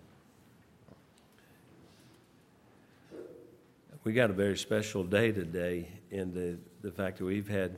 we 4.02 4.12
got 4.12 4.28
a 4.28 4.32
very 4.32 4.58
special 4.58 5.04
day 5.04 5.30
today 5.30 5.86
in 6.10 6.34
the, 6.34 6.58
the 6.82 6.90
fact 6.90 7.18
that 7.18 7.26
we've 7.26 7.48
had 7.48 7.76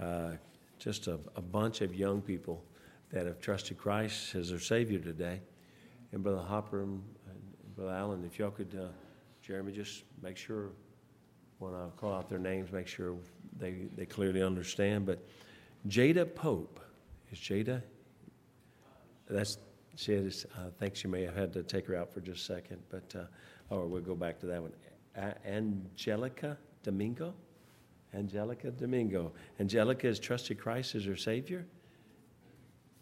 uh, 0.00 0.30
just 0.78 1.08
a, 1.08 1.18
a 1.36 1.42
bunch 1.42 1.82
of 1.82 1.94
young 1.94 2.22
people 2.22 2.62
that 3.12 3.26
have 3.26 3.38
trusted 3.38 3.76
Christ 3.76 4.34
as 4.34 4.48
their 4.48 4.60
Savior 4.60 4.98
today. 4.98 5.42
And 6.12 6.22
Brother 6.22 6.40
Hopper 6.40 6.80
Brother 7.76 7.92
Allen, 7.92 8.24
if 8.24 8.38
y'all 8.38 8.50
could, 8.50 8.74
uh, 8.80 8.88
Jeremy, 9.42 9.72
just 9.72 10.04
make 10.22 10.36
sure 10.36 10.70
when 11.58 11.74
I 11.74 11.88
call 11.96 12.14
out 12.14 12.28
their 12.28 12.38
names, 12.38 12.72
make 12.72 12.86
sure 12.86 13.16
they, 13.58 13.86
they 13.96 14.06
clearly 14.06 14.42
understand. 14.42 15.06
But 15.06 15.26
Jada 15.88 16.32
Pope, 16.34 16.80
is 17.30 17.38
Jada? 17.38 17.82
That's 19.28 19.58
she 19.96 20.12
is, 20.12 20.46
I 20.54 20.68
think 20.78 20.94
she 20.94 21.08
may 21.08 21.22
have 21.22 21.34
had 21.34 21.52
to 21.54 21.62
take 21.62 21.86
her 21.86 21.96
out 21.96 22.12
for 22.12 22.20
just 22.20 22.42
a 22.42 22.54
second, 22.54 22.82
but 22.90 23.14
uh, 23.18 23.74
or 23.74 23.86
we'll 23.86 24.02
go 24.02 24.14
back 24.14 24.38
to 24.40 24.46
that 24.46 24.60
one. 24.60 24.72
A- 25.16 25.34
Angelica 25.48 26.58
Domingo, 26.82 27.34
Angelica 28.14 28.70
Domingo. 28.70 29.32
Angelica 29.58 30.06
has 30.06 30.18
trusted 30.18 30.58
Christ 30.58 30.94
as 30.94 31.04
her 31.06 31.16
Savior. 31.16 31.66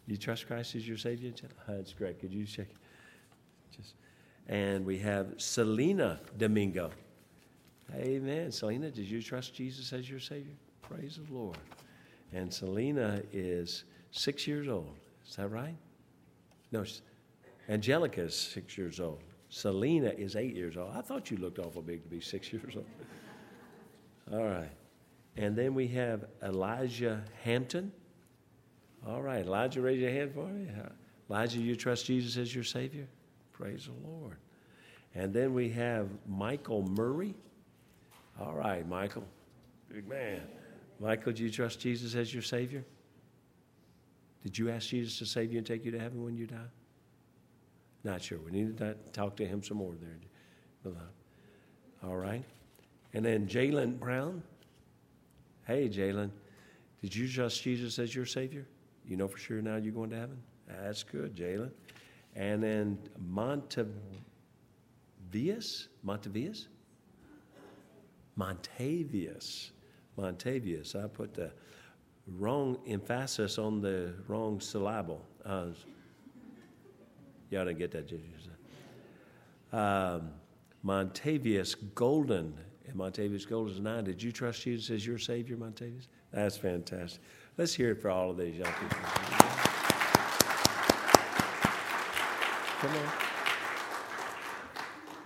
You 0.06 0.16
trust 0.16 0.46
Christ 0.46 0.76
as 0.76 0.86
your 0.86 0.96
Savior? 0.96 1.32
That's 1.66 1.92
great. 1.92 2.20
Could 2.20 2.32
you 2.32 2.46
check? 2.46 2.68
Just 3.76 3.94
and 4.48 4.84
we 4.84 4.98
have 4.98 5.34
Selena 5.38 6.20
Domingo. 6.36 6.90
Amen. 7.94 8.50
Selena, 8.50 8.90
did 8.90 9.08
you 9.08 9.22
trust 9.22 9.54
Jesus 9.54 9.92
as 9.92 10.08
your 10.08 10.20
Savior? 10.20 10.54
Praise 10.82 11.18
the 11.24 11.34
Lord. 11.34 11.58
And 12.32 12.52
Selena 12.52 13.22
is 13.32 13.84
six 14.10 14.46
years 14.46 14.68
old. 14.68 14.94
Is 15.26 15.36
that 15.36 15.48
right? 15.48 15.76
No, 16.72 16.84
Angelica 17.68 18.22
is 18.22 18.34
six 18.34 18.76
years 18.76 19.00
old. 19.00 19.20
Selena 19.48 20.08
is 20.08 20.34
eight 20.36 20.54
years 20.54 20.76
old. 20.76 20.90
I 20.94 21.00
thought 21.00 21.30
you 21.30 21.36
looked 21.36 21.58
awful 21.58 21.82
big 21.82 22.02
to 22.02 22.08
be 22.08 22.20
six 22.20 22.52
years 22.52 22.74
old. 22.76 22.86
All 24.32 24.44
right. 24.44 24.70
And 25.36 25.56
then 25.56 25.74
we 25.74 25.86
have 25.88 26.24
Elijah 26.42 27.22
Hampton. 27.42 27.92
All 29.06 29.22
right. 29.22 29.44
Elijah, 29.44 29.80
raise 29.80 30.00
your 30.00 30.10
hand 30.10 30.32
for 30.34 30.46
me. 30.46 30.68
Elijah, 31.30 31.58
you 31.58 31.76
trust 31.76 32.06
Jesus 32.06 32.36
as 32.36 32.54
your 32.54 32.64
Savior? 32.64 33.06
Praise 33.54 33.86
the 33.86 34.08
Lord. 34.08 34.36
And 35.14 35.32
then 35.32 35.54
we 35.54 35.70
have 35.70 36.08
Michael 36.28 36.82
Murray. 36.82 37.34
All 38.40 38.54
right, 38.54 38.86
Michael. 38.86 39.24
Big 39.92 40.08
man. 40.08 40.42
Michael, 41.00 41.32
do 41.32 41.42
you 41.42 41.50
trust 41.50 41.80
Jesus 41.80 42.14
as 42.14 42.32
your 42.34 42.42
Savior? 42.42 42.84
Did 44.42 44.58
you 44.58 44.70
ask 44.70 44.88
Jesus 44.88 45.18
to 45.18 45.26
save 45.26 45.52
you 45.52 45.58
and 45.58 45.66
take 45.66 45.84
you 45.84 45.90
to 45.92 45.98
heaven 45.98 46.22
when 46.22 46.36
you 46.36 46.46
die? 46.46 46.56
Not 48.02 48.20
sure. 48.20 48.38
We 48.38 48.50
need 48.50 48.76
to 48.78 48.94
talk 49.12 49.36
to 49.36 49.46
him 49.46 49.62
some 49.62 49.78
more 49.78 49.94
there. 50.00 50.92
All 52.04 52.16
right. 52.16 52.44
And 53.14 53.24
then 53.24 53.46
Jalen 53.46 53.98
Brown. 53.98 54.42
Hey, 55.66 55.88
Jalen, 55.88 56.30
did 57.00 57.14
you 57.14 57.26
trust 57.28 57.62
Jesus 57.62 57.98
as 57.98 58.14
your 58.14 58.26
Savior? 58.26 58.66
You 59.06 59.16
know 59.16 59.28
for 59.28 59.38
sure 59.38 59.62
now 59.62 59.76
you're 59.76 59.94
going 59.94 60.10
to 60.10 60.16
heaven? 60.16 60.42
That's 60.68 61.02
good, 61.02 61.34
Jalen. 61.34 61.70
And 62.36 62.62
then 62.62 62.98
Montevious, 63.18 63.88
Montevious? 66.02 66.68
Montavious. 68.38 69.70
Montavious. 70.18 70.96
I 70.96 71.06
put 71.06 71.34
the 71.34 71.52
wrong 72.26 72.78
emphasis 72.86 73.58
on 73.58 73.80
the 73.80 74.14
wrong 74.26 74.60
syllable. 74.60 75.24
Uh, 75.44 75.66
y'all 77.50 77.64
didn't 77.64 77.78
get 77.78 77.90
that, 77.92 78.08
did 78.08 78.20
you? 78.20 78.30
Um, 79.74 80.30
Montavious 80.84 81.74
Golden. 81.94 82.54
And 82.86 82.96
Montavious 82.96 83.48
Golden 83.48 83.72
is 83.74 83.80
nine. 83.80 84.04
Did 84.04 84.22
you 84.22 84.30
trust 84.30 84.62
Jesus 84.62 84.90
as 84.90 85.06
your 85.06 85.18
Savior, 85.18 85.56
Montavious? 85.56 86.06
That's 86.32 86.56
fantastic. 86.56 87.20
Let's 87.56 87.74
hear 87.74 87.92
it 87.92 88.00
for 88.00 88.10
all 88.10 88.30
of 88.30 88.36
these 88.36 88.56
young 88.56 88.72
people. 88.72 88.98
Come 92.84 92.96
on. 92.96 93.08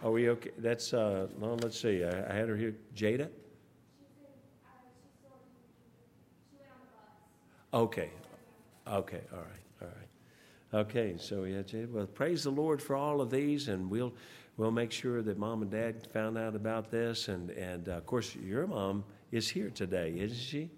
Are 0.04 0.12
we 0.12 0.28
okay? 0.28 0.50
That's, 0.58 0.94
uh, 0.94 1.26
well, 1.40 1.58
let's 1.60 1.80
see, 1.80 2.04
I 2.04 2.30
I 2.30 2.32
had 2.32 2.48
her 2.48 2.56
here, 2.56 2.76
Jada? 2.94 3.28
Okay, 7.74 8.10
okay, 8.86 9.22
all 9.32 9.40
right, 9.40 9.82
all 9.82 9.88
right. 9.88 10.82
Okay, 10.82 11.16
so 11.18 11.42
yeah, 11.42 11.62
Jada, 11.62 11.90
well, 11.90 12.06
praise 12.06 12.44
the 12.44 12.50
Lord 12.50 12.80
for 12.80 12.94
all 12.94 13.20
of 13.20 13.28
these, 13.28 13.66
and 13.66 13.90
we'll, 13.90 14.14
we'll 14.56 14.70
make 14.70 14.92
sure 14.92 15.20
that 15.20 15.36
mom 15.36 15.62
and 15.62 15.70
dad 15.72 16.06
found 16.12 16.38
out 16.38 16.54
about 16.54 16.92
this, 16.92 17.26
and, 17.26 17.50
and 17.50 17.88
uh, 17.88 17.94
of 17.94 18.06
course, 18.06 18.36
your 18.36 18.68
mom 18.68 19.02
is 19.32 19.48
here 19.48 19.70
today, 19.70 20.14
isn't 20.16 20.38
she? 20.38 20.70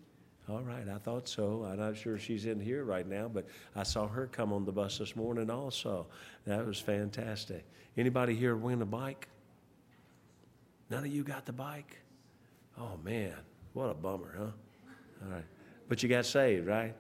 All 0.50 0.62
right, 0.62 0.88
I 0.88 0.98
thought 0.98 1.28
so. 1.28 1.64
I'm 1.70 1.78
not 1.78 1.96
sure 1.96 2.18
she's 2.18 2.44
in 2.44 2.58
here 2.58 2.82
right 2.82 3.06
now, 3.06 3.28
but 3.28 3.46
I 3.76 3.84
saw 3.84 4.08
her 4.08 4.26
come 4.26 4.52
on 4.52 4.64
the 4.64 4.72
bus 4.72 4.98
this 4.98 5.14
morning 5.14 5.48
also. 5.48 6.06
That 6.44 6.66
was 6.66 6.80
fantastic. 6.80 7.64
Anybody 7.96 8.34
here 8.34 8.56
win 8.56 8.82
a 8.82 8.86
bike? 8.86 9.28
None 10.90 11.04
of 11.04 11.12
you 11.12 11.22
got 11.22 11.46
the 11.46 11.52
bike? 11.52 11.98
Oh 12.76 12.98
man, 13.04 13.34
what 13.74 13.90
a 13.90 13.94
bummer, 13.94 14.34
huh? 14.36 15.24
All 15.24 15.32
right. 15.32 15.44
But 15.88 16.02
you 16.02 16.08
got 16.08 16.26
saved, 16.26 16.66
right? 16.66 16.94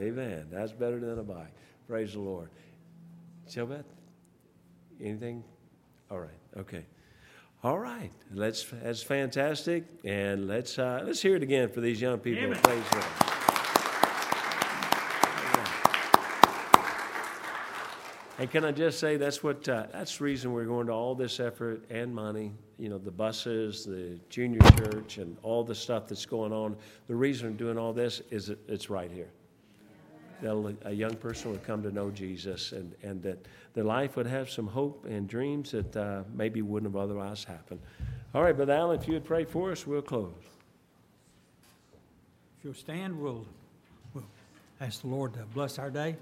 Amen. 0.00 0.46
That's 0.50 0.72
better 0.72 0.98
than 0.98 1.18
a 1.18 1.22
bike. 1.22 1.52
Praise 1.86 2.14
the 2.14 2.20
Lord. 2.20 2.48
Beth, 3.54 3.84
anything? 5.00 5.44
All 6.10 6.20
right. 6.20 6.30
Okay. 6.56 6.86
All 7.66 7.80
right. 7.80 8.12
Let's. 8.32 8.64
That's 8.80 9.02
fantastic. 9.02 9.82
And 10.04 10.46
let's 10.46 10.78
uh, 10.78 11.02
let's 11.04 11.20
hear 11.20 11.34
it 11.34 11.42
again 11.42 11.68
for 11.68 11.80
these 11.80 12.00
young 12.00 12.20
people. 12.20 12.44
Amen. 12.44 12.60
Praise 12.62 12.84
Lord. 12.92 13.04
And 18.38 18.48
can 18.48 18.64
I 18.64 18.70
just 18.70 19.00
say 19.00 19.16
that's 19.16 19.42
what 19.42 19.68
uh, 19.68 19.86
that's 19.92 20.18
the 20.18 20.22
reason 20.22 20.52
we're 20.52 20.64
going 20.64 20.86
to 20.86 20.92
all 20.92 21.16
this 21.16 21.40
effort 21.40 21.84
and 21.90 22.14
money. 22.14 22.52
You 22.78 22.88
know, 22.88 22.98
the 22.98 23.10
buses, 23.10 23.84
the 23.84 24.20
junior 24.28 24.60
church, 24.78 25.18
and 25.18 25.36
all 25.42 25.64
the 25.64 25.74
stuff 25.74 26.06
that's 26.06 26.24
going 26.24 26.52
on. 26.52 26.76
The 27.08 27.16
reason 27.16 27.50
we're 27.50 27.56
doing 27.56 27.78
all 27.78 27.92
this 27.92 28.22
is 28.30 28.48
it's 28.68 28.90
right 28.90 29.10
here. 29.10 29.30
That 30.42 30.76
a 30.84 30.92
young 30.92 31.14
person 31.14 31.50
would 31.52 31.64
come 31.64 31.82
to 31.82 31.90
know 31.90 32.10
Jesus, 32.10 32.72
and 32.72 32.94
and 33.02 33.22
that 33.22 33.38
their 33.74 33.84
life 33.84 34.16
would 34.16 34.26
have 34.26 34.50
some 34.50 34.66
hope 34.66 35.06
and 35.08 35.28
dreams 35.28 35.70
that 35.70 35.96
uh, 35.96 36.22
maybe 36.34 36.62
wouldn't 36.62 36.92
have 36.92 37.00
otherwise 37.00 37.44
happened. 37.44 37.80
All 38.34 38.42
right, 38.42 38.54
Brother 38.54 38.74
Allen, 38.74 39.00
if 39.00 39.06
you 39.06 39.14
would 39.14 39.24
pray 39.24 39.44
for 39.44 39.72
us, 39.72 39.86
we'll 39.86 40.02
close. 40.02 40.32
If 42.58 42.64
you'll 42.64 42.74
stand, 42.74 43.18
we'll, 43.18 43.46
we'll 44.12 44.24
ask 44.80 45.00
the 45.00 45.06
Lord 45.06 45.32
to 45.34 45.40
bless 45.54 45.78
our 45.78 45.90
day. 45.90 46.16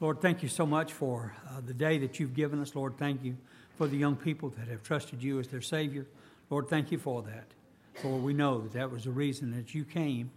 Lord, 0.00 0.20
thank 0.20 0.42
you 0.42 0.48
so 0.48 0.66
much 0.66 0.92
for 0.92 1.34
uh, 1.48 1.60
the 1.66 1.74
day 1.74 1.98
that 1.98 2.18
you've 2.18 2.34
given 2.34 2.60
us. 2.60 2.74
Lord, 2.74 2.98
thank 2.98 3.22
you 3.22 3.36
for 3.76 3.86
the 3.86 3.96
young 3.96 4.16
people 4.16 4.50
that 4.58 4.68
have 4.68 4.82
trusted 4.82 5.22
you 5.22 5.38
as 5.38 5.48
their 5.48 5.60
Savior. 5.60 6.06
Lord, 6.50 6.68
thank 6.68 6.90
you 6.90 6.98
for 6.98 7.22
that. 7.22 7.46
Lord, 8.02 8.22
we 8.22 8.32
know 8.32 8.60
that 8.60 8.72
that 8.72 8.90
was 8.90 9.04
the 9.04 9.10
reason 9.10 9.50
that 9.56 9.74
you 9.74 9.84
came, 9.84 10.30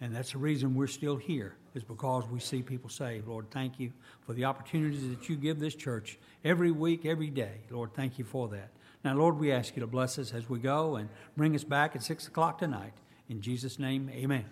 and 0.00 0.14
that's 0.14 0.32
the 0.32 0.38
reason 0.38 0.74
we're 0.74 0.86
still 0.86 1.16
here, 1.16 1.54
is 1.74 1.84
because 1.84 2.26
we 2.26 2.40
see 2.40 2.62
people 2.62 2.90
saved. 2.90 3.28
Lord, 3.28 3.50
thank 3.50 3.78
you 3.78 3.92
for 4.26 4.32
the 4.32 4.44
opportunities 4.44 5.08
that 5.08 5.28
you 5.28 5.36
give 5.36 5.60
this 5.60 5.74
church 5.74 6.18
every 6.44 6.70
week, 6.70 7.06
every 7.06 7.30
day. 7.30 7.60
Lord, 7.70 7.94
thank 7.94 8.18
you 8.18 8.24
for 8.24 8.48
that. 8.48 8.70
Now, 9.04 9.14
Lord, 9.14 9.38
we 9.38 9.52
ask 9.52 9.76
you 9.76 9.80
to 9.80 9.86
bless 9.86 10.18
us 10.18 10.34
as 10.34 10.48
we 10.48 10.58
go 10.58 10.96
and 10.96 11.08
bring 11.36 11.54
us 11.54 11.64
back 11.64 11.96
at 11.96 12.02
6 12.02 12.26
o'clock 12.28 12.58
tonight. 12.58 12.92
In 13.28 13.40
Jesus' 13.40 13.78
name, 13.78 14.10
amen. 14.10 14.44